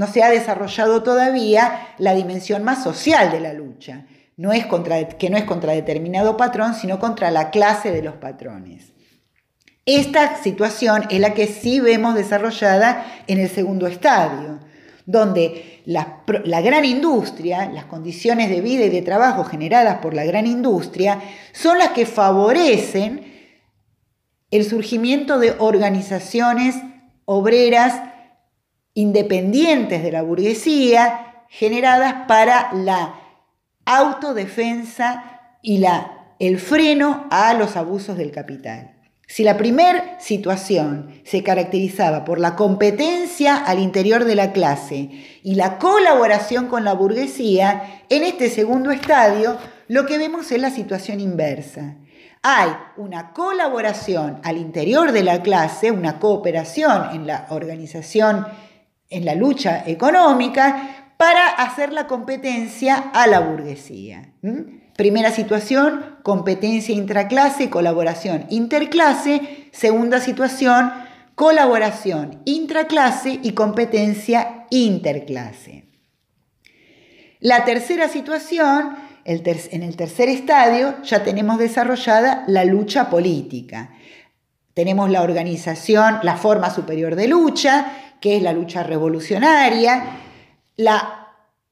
se 0.08 0.24
ha 0.24 0.30
desarrollado 0.30 1.04
todavía 1.04 1.90
la 1.98 2.14
dimensión 2.14 2.64
más 2.64 2.82
social 2.82 3.32
de 3.32 3.42
la 3.42 3.52
lucha. 3.52 4.06
No 4.38 4.54
es 4.54 4.66
contra, 4.66 5.06
que 5.06 5.30
no 5.30 5.38
es 5.38 5.44
contra 5.44 5.74
determinado 5.74 6.38
patrón, 6.38 6.76
sino 6.76 6.98
contra 6.98 7.30
la 7.30 7.50
clase 7.50 7.92
de 7.92 8.04
los 8.04 8.16
patrones. 8.16 8.94
Esta 9.92 10.38
situación 10.44 11.06
es 11.10 11.20
la 11.20 11.34
que 11.34 11.48
sí 11.48 11.80
vemos 11.80 12.14
desarrollada 12.14 13.24
en 13.26 13.40
el 13.40 13.50
segundo 13.50 13.88
estadio, 13.88 14.60
donde 15.08 15.82
la, 15.86 16.22
gran 16.62 16.86
industria, 16.86 17.68
las 17.72 17.86
condiciones 17.86 18.52
de 18.52 18.62
vida 18.62 18.86
y 18.86 18.90
de 18.90 19.02
trabajo 19.02 19.46
generadas 19.46 19.98
por 19.98 20.14
la 20.14 20.26
gran 20.26 20.46
industria, 20.46 21.20
son 21.54 21.80
las 21.80 21.90
que 21.90 22.06
favorecen 22.06 23.34
el 24.52 24.64
surgimiento 24.64 25.40
de 25.40 25.56
organizaciones 25.58 26.76
obreras 27.26 28.00
independientes 28.94 30.04
de 30.04 30.12
la 30.12 30.22
burguesía, 30.22 31.46
generadas 31.50 32.28
para 32.28 32.72
la 32.74 33.16
autodefensa 33.86 35.58
y 35.64 35.84
el 36.38 36.60
freno 36.60 37.26
a 37.32 37.56
los 37.56 37.76
abusos 37.76 38.18
del 38.20 38.30
capital. 38.30 38.99
Si 39.30 39.44
la 39.44 39.58
primera 39.58 40.20
situación 40.20 41.22
se 41.24 41.44
caracterizaba 41.44 42.26
por 42.26 42.40
la 42.40 42.56
competencia 42.56 43.58
al 43.58 43.78
interior 43.78 44.26
de 44.26 44.34
la 44.34 44.52
clase 44.54 45.12
y 45.44 45.54
la 45.54 45.78
colaboración 45.78 46.66
con 46.66 46.84
la 46.84 46.94
burguesía, 46.94 48.02
en 48.10 48.24
este 48.24 48.50
segundo 48.50 48.90
estadio 48.90 49.56
lo 49.88 50.08
que 50.08 50.18
vemos 50.18 50.52
es 50.52 50.60
la 50.60 50.72
situación 50.72 51.20
inversa. 51.20 51.98
Hay 52.42 52.72
una 52.98 53.32
colaboración 53.32 54.40
al 54.44 54.58
interior 54.58 55.12
de 55.12 55.22
la 55.22 55.44
clase, 55.44 55.92
una 55.92 56.18
cooperación 56.18 57.10
en 57.14 57.28
la 57.28 57.46
organización, 57.52 58.48
en 59.12 59.26
la 59.26 59.36
lucha 59.36 59.84
económica, 59.86 61.14
para 61.18 61.50
hacer 61.50 61.94
la 61.94 62.08
competencia 62.08 63.12
a 63.14 63.28
la 63.28 63.42
burguesía. 63.42 64.34
Primera 65.00 65.32
situación, 65.32 66.18
competencia 66.24 66.94
intraclase, 66.94 67.70
colaboración 67.70 68.46
interclase. 68.50 69.70
Segunda 69.72 70.20
situación, 70.20 70.92
colaboración 71.36 72.42
intraclase 72.44 73.40
y 73.42 73.54
competencia 73.54 74.66
interclase. 74.70 75.86
La 77.40 77.64
tercera 77.64 78.10
situación, 78.10 78.98
en 79.24 79.84
el 79.84 79.96
tercer 79.96 80.28
estadio, 80.28 81.02
ya 81.04 81.24
tenemos 81.24 81.60
desarrollada 81.60 82.44
la 82.48 82.66
lucha 82.66 83.10
política. 83.10 83.92
Tenemos 84.74 85.10
la 85.10 85.22
organización, 85.22 86.20
la 86.24 86.36
forma 86.36 86.70
superior 86.72 87.16
de 87.16 87.30
lucha, 87.30 88.18
que 88.20 88.36
es 88.36 88.44
la 88.44 88.52
lucha 88.52 88.84
revolucionaria, 88.84 90.04
la 90.76 91.19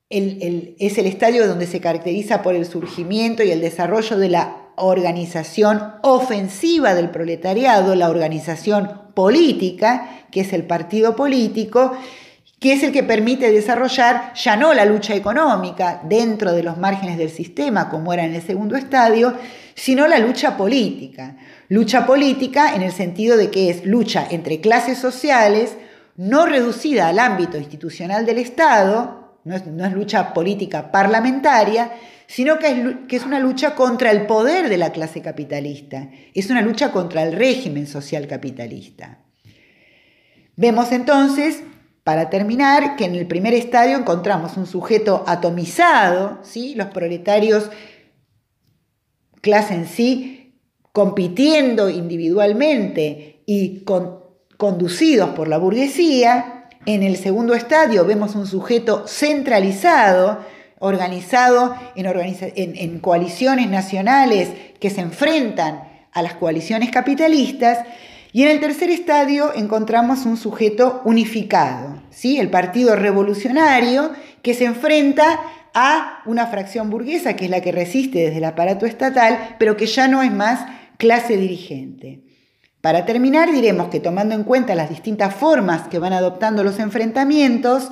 es 0.09 0.97
el 0.97 1.05
estadio 1.05 1.47
donde 1.47 1.67
se 1.67 1.81
caracteriza 1.81 2.41
por 2.41 2.55
el 2.55 2.65
surgimiento 2.65 3.43
y 3.43 3.51
el 3.51 3.61
desarrollo 3.61 4.17
de 4.17 4.29
la 4.29 4.67
organización 4.77 5.95
ofensiva 6.03 6.93
del 6.93 7.09
proletariado, 7.09 7.95
la 7.95 8.09
organización 8.09 9.01
política, 9.13 10.25
que 10.31 10.41
es 10.41 10.53
el 10.53 10.63
partido 10.63 11.15
político, 11.15 11.97
que 12.59 12.73
es 12.73 12.83
el 12.83 12.91
que 12.91 13.03
permite 13.03 13.51
desarrollar 13.51 14.33
ya 14.33 14.55
no 14.55 14.73
la 14.73 14.85
lucha 14.85 15.15
económica 15.15 16.01
dentro 16.03 16.53
de 16.53 16.63
los 16.63 16.77
márgenes 16.77 17.17
del 17.17 17.29
sistema, 17.29 17.89
como 17.89 18.13
era 18.13 18.23
en 18.23 18.33
el 18.33 18.41
segundo 18.41 18.75
estadio, 18.75 19.33
sino 19.75 20.07
la 20.07 20.19
lucha 20.19 20.57
política. 20.57 21.37
Lucha 21.69 22.05
política 22.05 22.73
en 22.75 22.81
el 22.81 22.91
sentido 22.91 23.35
de 23.37 23.51
que 23.51 23.69
es 23.69 23.85
lucha 23.85 24.25
entre 24.29 24.61
clases 24.61 24.97
sociales, 24.97 25.75
no 26.15 26.45
reducida 26.45 27.09
al 27.09 27.19
ámbito 27.19 27.57
institucional 27.57 28.25
del 28.25 28.39
Estado, 28.39 29.26
no 29.47 29.85
es, 29.85 29.93
lucha 29.93 30.33
política 30.33 30.91
parlamentaria, 30.91 31.91
sino 32.27 32.59
que 32.59 32.67
es, 32.67 32.77
que 33.07 33.15
es 33.15 33.23
una 33.23 33.39
lucha 33.39 33.75
contra 33.75 34.11
el 34.11 34.27
poder 34.27 34.69
de 34.69 34.77
la 34.77 34.91
clase 34.91 35.21
capitalista, 35.21 36.09
es 36.33 36.49
una 36.49 36.61
lucha 36.61 36.91
contra 36.91 37.23
el 37.23 37.33
régimen 37.33 37.87
social 37.87 38.27
capitalista. 38.27 39.19
Vemos 40.55 40.91
entonces, 40.91 41.63
para 42.03 42.29
terminar, 42.29 42.95
que 42.95 43.05
en 43.05 43.15
el 43.15 43.27
primer 43.27 43.53
estadio 43.53 43.97
encontramos 43.97 44.57
un 44.57 44.65
sujeto 44.65 45.23
atomizado, 45.27 46.39
¿sí? 46.43 46.73
los 46.75 46.87
proletarios, 46.87 47.69
clase 49.41 49.75
en 49.75 49.87
sí, 49.87 50.59
compitiendo 50.91 51.89
individualmente 51.89 53.43
y 53.45 53.85
conducidos 54.57 55.29
por 55.29 55.47
la 55.47 55.59
burguesía, 55.59 56.56
en 56.87 57.03
el 57.03 57.17
segundo 57.17 57.53
estadio 57.53 58.05
vemos 58.05 58.33
un 58.35 58.47
sujeto 58.47 59.05
centralizado, 59.07 60.39
organizado 60.79 61.75
en, 61.95 62.99
coaliciones 62.99 63.69
nacionales 63.69 64.49
que 64.79 64.89
se 64.89 65.01
enfrentan 65.01 65.83
a 66.13 66.21
las 66.21 66.35
coaliciones 66.35 66.89
capitalistas. 66.89 67.79
Y 68.31 68.43
en 68.43 68.49
el 68.49 68.61
tercer 68.61 68.89
estadio 68.89 69.53
encontramos 69.53 70.25
un 70.25 70.37
sujeto 70.37 71.01
unificado, 71.03 72.01
¿sí? 72.09 72.39
el 72.39 72.49
Partido 72.49 72.95
Revolucionario, 72.95 74.11
que 74.41 74.53
se 74.53 74.63
enfrenta 74.63 75.41
a 75.73 76.21
una 76.25 76.47
fracción 76.47 76.89
burguesa, 76.89 77.35
que 77.35 77.45
es 77.45 77.51
la 77.51 77.61
que 77.61 77.73
resiste 77.73 78.19
desde 78.19 78.37
el 78.37 78.45
aparato 78.45 78.85
estatal, 78.85 79.57
pero 79.59 79.75
que 79.75 79.87
ya 79.87 80.07
no 80.07 80.23
es 80.23 80.31
más 80.31 80.65
clase 80.97 81.35
dirigente. 81.35 82.26
Para 82.87 83.05
terminar, 83.05 83.51
diremos 83.51 83.89
que 83.89 83.99
tomando 83.99 84.33
en 84.33 84.45
cuenta 84.45 84.73
las 84.73 84.89
distintas 84.89 85.35
formas 85.35 85.89
que 85.89 85.99
van 85.99 86.13
adoptando 86.13 86.63
los 86.63 86.79
enfrentamientos, 86.79 87.89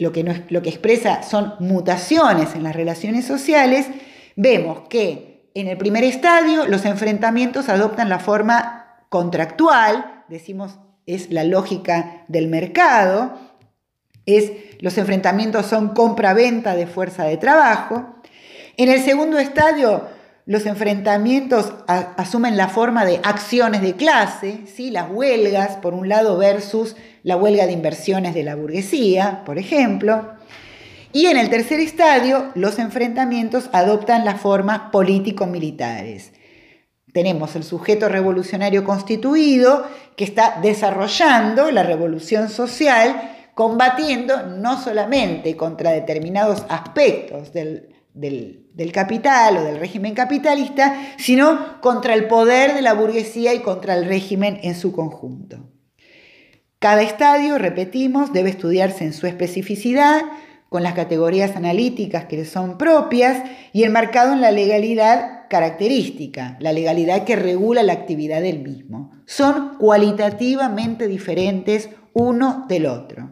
lo 0.00 0.10
que, 0.10 0.42
lo 0.48 0.62
que 0.62 0.68
expresa 0.68 1.22
son 1.22 1.54
mutaciones 1.60 2.56
en 2.56 2.64
las 2.64 2.74
relaciones 2.74 3.24
sociales, 3.24 3.86
vemos 4.34 4.80
que 4.88 5.48
en 5.54 5.68
el 5.68 5.76
primer 5.76 6.02
estadio 6.02 6.66
los 6.66 6.84
enfrentamientos 6.84 7.68
adoptan 7.68 8.08
la 8.08 8.18
forma 8.18 9.04
contractual, 9.10 10.24
decimos 10.28 10.80
es 11.06 11.30
la 11.30 11.44
lógica 11.44 12.24
del 12.26 12.48
mercado, 12.48 13.38
es 14.26 14.50
los 14.80 14.98
enfrentamientos 14.98 15.66
son 15.66 15.90
compra-venta 15.94 16.74
de 16.74 16.88
fuerza 16.88 17.26
de 17.26 17.36
trabajo. 17.36 18.12
En 18.76 18.88
el 18.88 19.00
segundo 19.00 19.38
estadio 19.38 20.18
los 20.50 20.66
enfrentamientos 20.66 21.72
asumen 21.86 22.56
la 22.56 22.68
forma 22.68 23.04
de 23.04 23.20
acciones 23.22 23.82
de 23.82 23.94
clase, 23.94 24.62
¿sí? 24.66 24.90
las 24.90 25.08
huelgas, 25.08 25.76
por 25.76 25.94
un 25.94 26.08
lado, 26.08 26.36
versus 26.38 26.96
la 27.22 27.36
huelga 27.36 27.66
de 27.66 27.72
inversiones 27.72 28.34
de 28.34 28.42
la 28.42 28.56
burguesía, 28.56 29.44
por 29.46 29.58
ejemplo. 29.58 30.28
Y 31.12 31.26
en 31.26 31.36
el 31.36 31.50
tercer 31.50 31.78
estadio, 31.78 32.50
los 32.56 32.80
enfrentamientos 32.80 33.70
adoptan 33.72 34.24
las 34.24 34.40
formas 34.40 34.90
político-militares. 34.90 36.32
Tenemos 37.12 37.54
el 37.54 37.62
sujeto 37.62 38.08
revolucionario 38.08 38.82
constituido 38.82 39.86
que 40.16 40.24
está 40.24 40.58
desarrollando 40.60 41.70
la 41.70 41.84
revolución 41.84 42.48
social, 42.48 43.36
combatiendo 43.54 44.48
no 44.48 44.82
solamente 44.82 45.56
contra 45.56 45.92
determinados 45.92 46.64
aspectos 46.68 47.52
del, 47.52 47.94
del, 48.14 48.66
capital 48.92 49.58
o 49.58 49.64
del 49.64 49.78
régimen 49.78 50.14
capitalista, 50.14 50.96
sino 51.18 51.80
contra 51.80 52.14
el 52.14 52.26
poder 52.26 52.74
de 52.74 52.82
la 52.82 52.94
burguesía 52.94 53.52
y 53.52 53.60
contra 53.60 53.94
el 53.94 54.06
régimen 54.06 54.58
en 54.62 54.74
su 54.74 54.92
conjunto. 54.92 55.70
Cada 56.78 57.02
estadio, 57.02 57.58
repetimos, 57.58 58.32
debe 58.32 58.48
estudiarse 58.48 59.04
en 59.04 59.12
su 59.12 59.26
especificidad, 59.26 60.22
con 60.70 60.82
las 60.84 60.94
categorías 60.94 61.56
analíticas 61.56 62.24
que 62.24 62.38
le 62.38 62.44
son 62.46 62.78
propias 62.78 63.42
y 63.72 63.82
enmarcado 63.82 64.32
en 64.32 64.40
la 64.40 64.52
legalidad 64.52 65.48
característica, 65.50 66.56
la 66.60 66.72
legalidad 66.72 67.24
que 67.24 67.36
regula 67.36 67.82
la 67.82 67.92
actividad 67.92 68.40
del 68.40 68.60
mismo. 68.60 69.10
Son 69.26 69.76
cualitativamente 69.78 71.08
diferentes 71.08 71.90
uno 72.12 72.66
del 72.68 72.86
otro. 72.86 73.30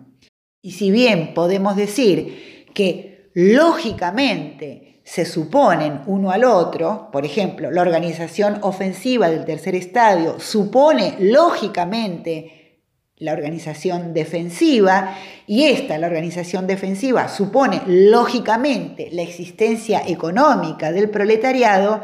Y 0.61 0.73
si 0.73 0.91
bien 0.91 1.33
podemos 1.33 1.77
decir 1.77 2.67
que 2.75 3.31
lógicamente 3.35 4.88
se 5.09 5.25
suponen 5.25 6.03
uno 6.05 6.31
al 6.31 6.45
otro, 6.45 7.09
por 7.11 7.25
ejemplo, 7.25 7.71
la 7.71 7.81
organización 7.81 8.59
ofensiva 8.61 9.31
del 9.31 9.47
tercer 9.47 9.75
estadio 9.75 10.39
supone 10.39 11.15
lógicamente 11.19 12.83
la 13.17 13.33
organización 13.33 14.13
defensiva 14.13 15.17
y 15.47 15.65
esta, 15.65 15.97
la 15.97 16.09
organización 16.09 16.67
defensiva, 16.67 17.29
supone 17.29 17.81
lógicamente 17.87 19.09
la 19.11 19.23
existencia 19.23 20.03
económica 20.07 20.93
del 20.93 21.09
proletariado, 21.09 22.03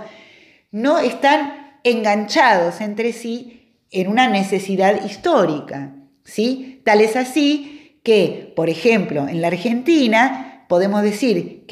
no 0.70 0.98
están 0.98 1.80
enganchados 1.84 2.80
entre 2.80 3.12
sí 3.12 3.82
en 3.90 4.08
una 4.08 4.28
necesidad 4.28 5.04
histórica. 5.04 5.94
¿sí? 6.24 6.80
Tal 6.86 7.02
es 7.02 7.16
así 7.16 7.98
que, 8.02 8.50
por 8.56 8.70
ejemplo, 8.70 9.28
en 9.28 9.42
la 9.42 9.48
Argentina 9.48 10.64
podemos 10.68 11.02
decir 11.02 11.64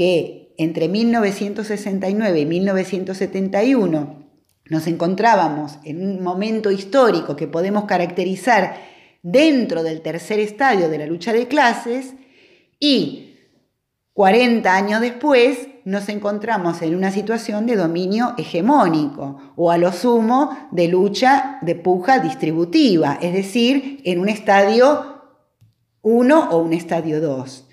entre 0.59 0.89
1969 0.89 2.41
y 2.41 2.47
1971 2.47 4.23
nos 4.71 4.87
encontrábamos 4.87 5.79
en 5.85 6.03
un 6.03 6.23
momento 6.23 6.71
histórico 6.71 7.37
que 7.37 7.49
podemos 7.49 7.85
caracterizar 7.85 8.77
dentro 9.23 9.83
del 9.83 10.03
tercer 10.03 10.39
estadio 10.39 10.89
de 10.89 10.99
la 10.99 11.07
lucha 11.07 11.33
de 11.33 11.49
clases 11.49 12.15
y 12.81 13.37
40 14.15 14.75
años 14.75 15.01
después 15.01 15.69
nos 15.85 16.09
encontramos 16.09 16.81
en 16.83 16.95
una 16.95 17.11
situación 17.11 17.67
de 17.67 17.77
dominio 17.77 18.35
hegemónico 18.39 19.39
o 19.57 19.71
a 19.71 19.79
lo 19.79 19.93
sumo 19.93 20.69
de 20.71 20.89
lucha 20.89 21.59
de 21.63 21.75
puja 21.75 22.21
distributiva, 22.21 23.19
es 23.21 23.33
decir, 23.33 24.01
en 24.05 24.21
un 24.21 24.29
estadio 24.29 25.23
1 26.03 26.51
o 26.51 26.59
un 26.59 26.73
estadio 26.73 27.21
2. 27.21 27.69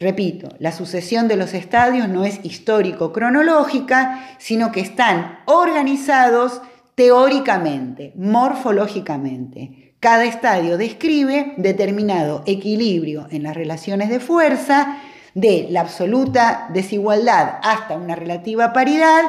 Repito, 0.00 0.48
la 0.60 0.70
sucesión 0.70 1.26
de 1.26 1.36
los 1.36 1.54
estadios 1.54 2.08
no 2.08 2.24
es 2.24 2.40
histórico-cronológica, 2.44 4.36
sino 4.38 4.70
que 4.70 4.80
están 4.80 5.40
organizados 5.46 6.62
teóricamente, 6.94 8.12
morfológicamente. 8.14 9.94
Cada 9.98 10.24
estadio 10.24 10.78
describe 10.78 11.54
determinado 11.56 12.44
equilibrio 12.46 13.26
en 13.30 13.42
las 13.42 13.56
relaciones 13.56 14.08
de 14.08 14.20
fuerza, 14.20 14.98
de 15.34 15.66
la 15.70 15.80
absoluta 15.80 16.68
desigualdad 16.72 17.58
hasta 17.62 17.96
una 17.96 18.14
relativa 18.14 18.72
paridad, 18.72 19.22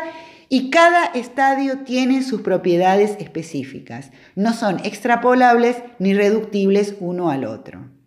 y 0.50 0.70
cada 0.70 1.06
estadio 1.06 1.80
tiene 1.80 2.24
sus 2.24 2.42
propiedades 2.42 3.16
específicas. 3.20 4.12
No 4.36 4.54
son 4.54 4.80
extrapolables 4.84 5.78
ni 5.98 6.14
reductibles 6.14 6.96
uno 7.00 7.30
al 7.30 7.46
otro. 7.46 7.99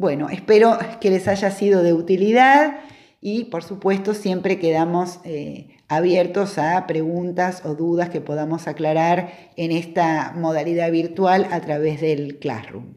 Bueno, 0.00 0.30
espero 0.30 0.78
que 0.98 1.10
les 1.10 1.28
haya 1.28 1.50
sido 1.50 1.82
de 1.82 1.92
utilidad 1.92 2.78
y 3.20 3.44
por 3.44 3.62
supuesto 3.62 4.14
siempre 4.14 4.58
quedamos 4.58 5.20
eh, 5.24 5.76
abiertos 5.88 6.56
a 6.56 6.86
preguntas 6.86 7.60
o 7.66 7.74
dudas 7.74 8.08
que 8.08 8.22
podamos 8.22 8.66
aclarar 8.66 9.30
en 9.56 9.72
esta 9.72 10.32
modalidad 10.34 10.90
virtual 10.90 11.46
a 11.50 11.60
través 11.60 12.00
del 12.00 12.38
Classroom. 12.38 12.94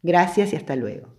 Gracias 0.00 0.54
y 0.54 0.56
hasta 0.56 0.74
luego. 0.74 1.11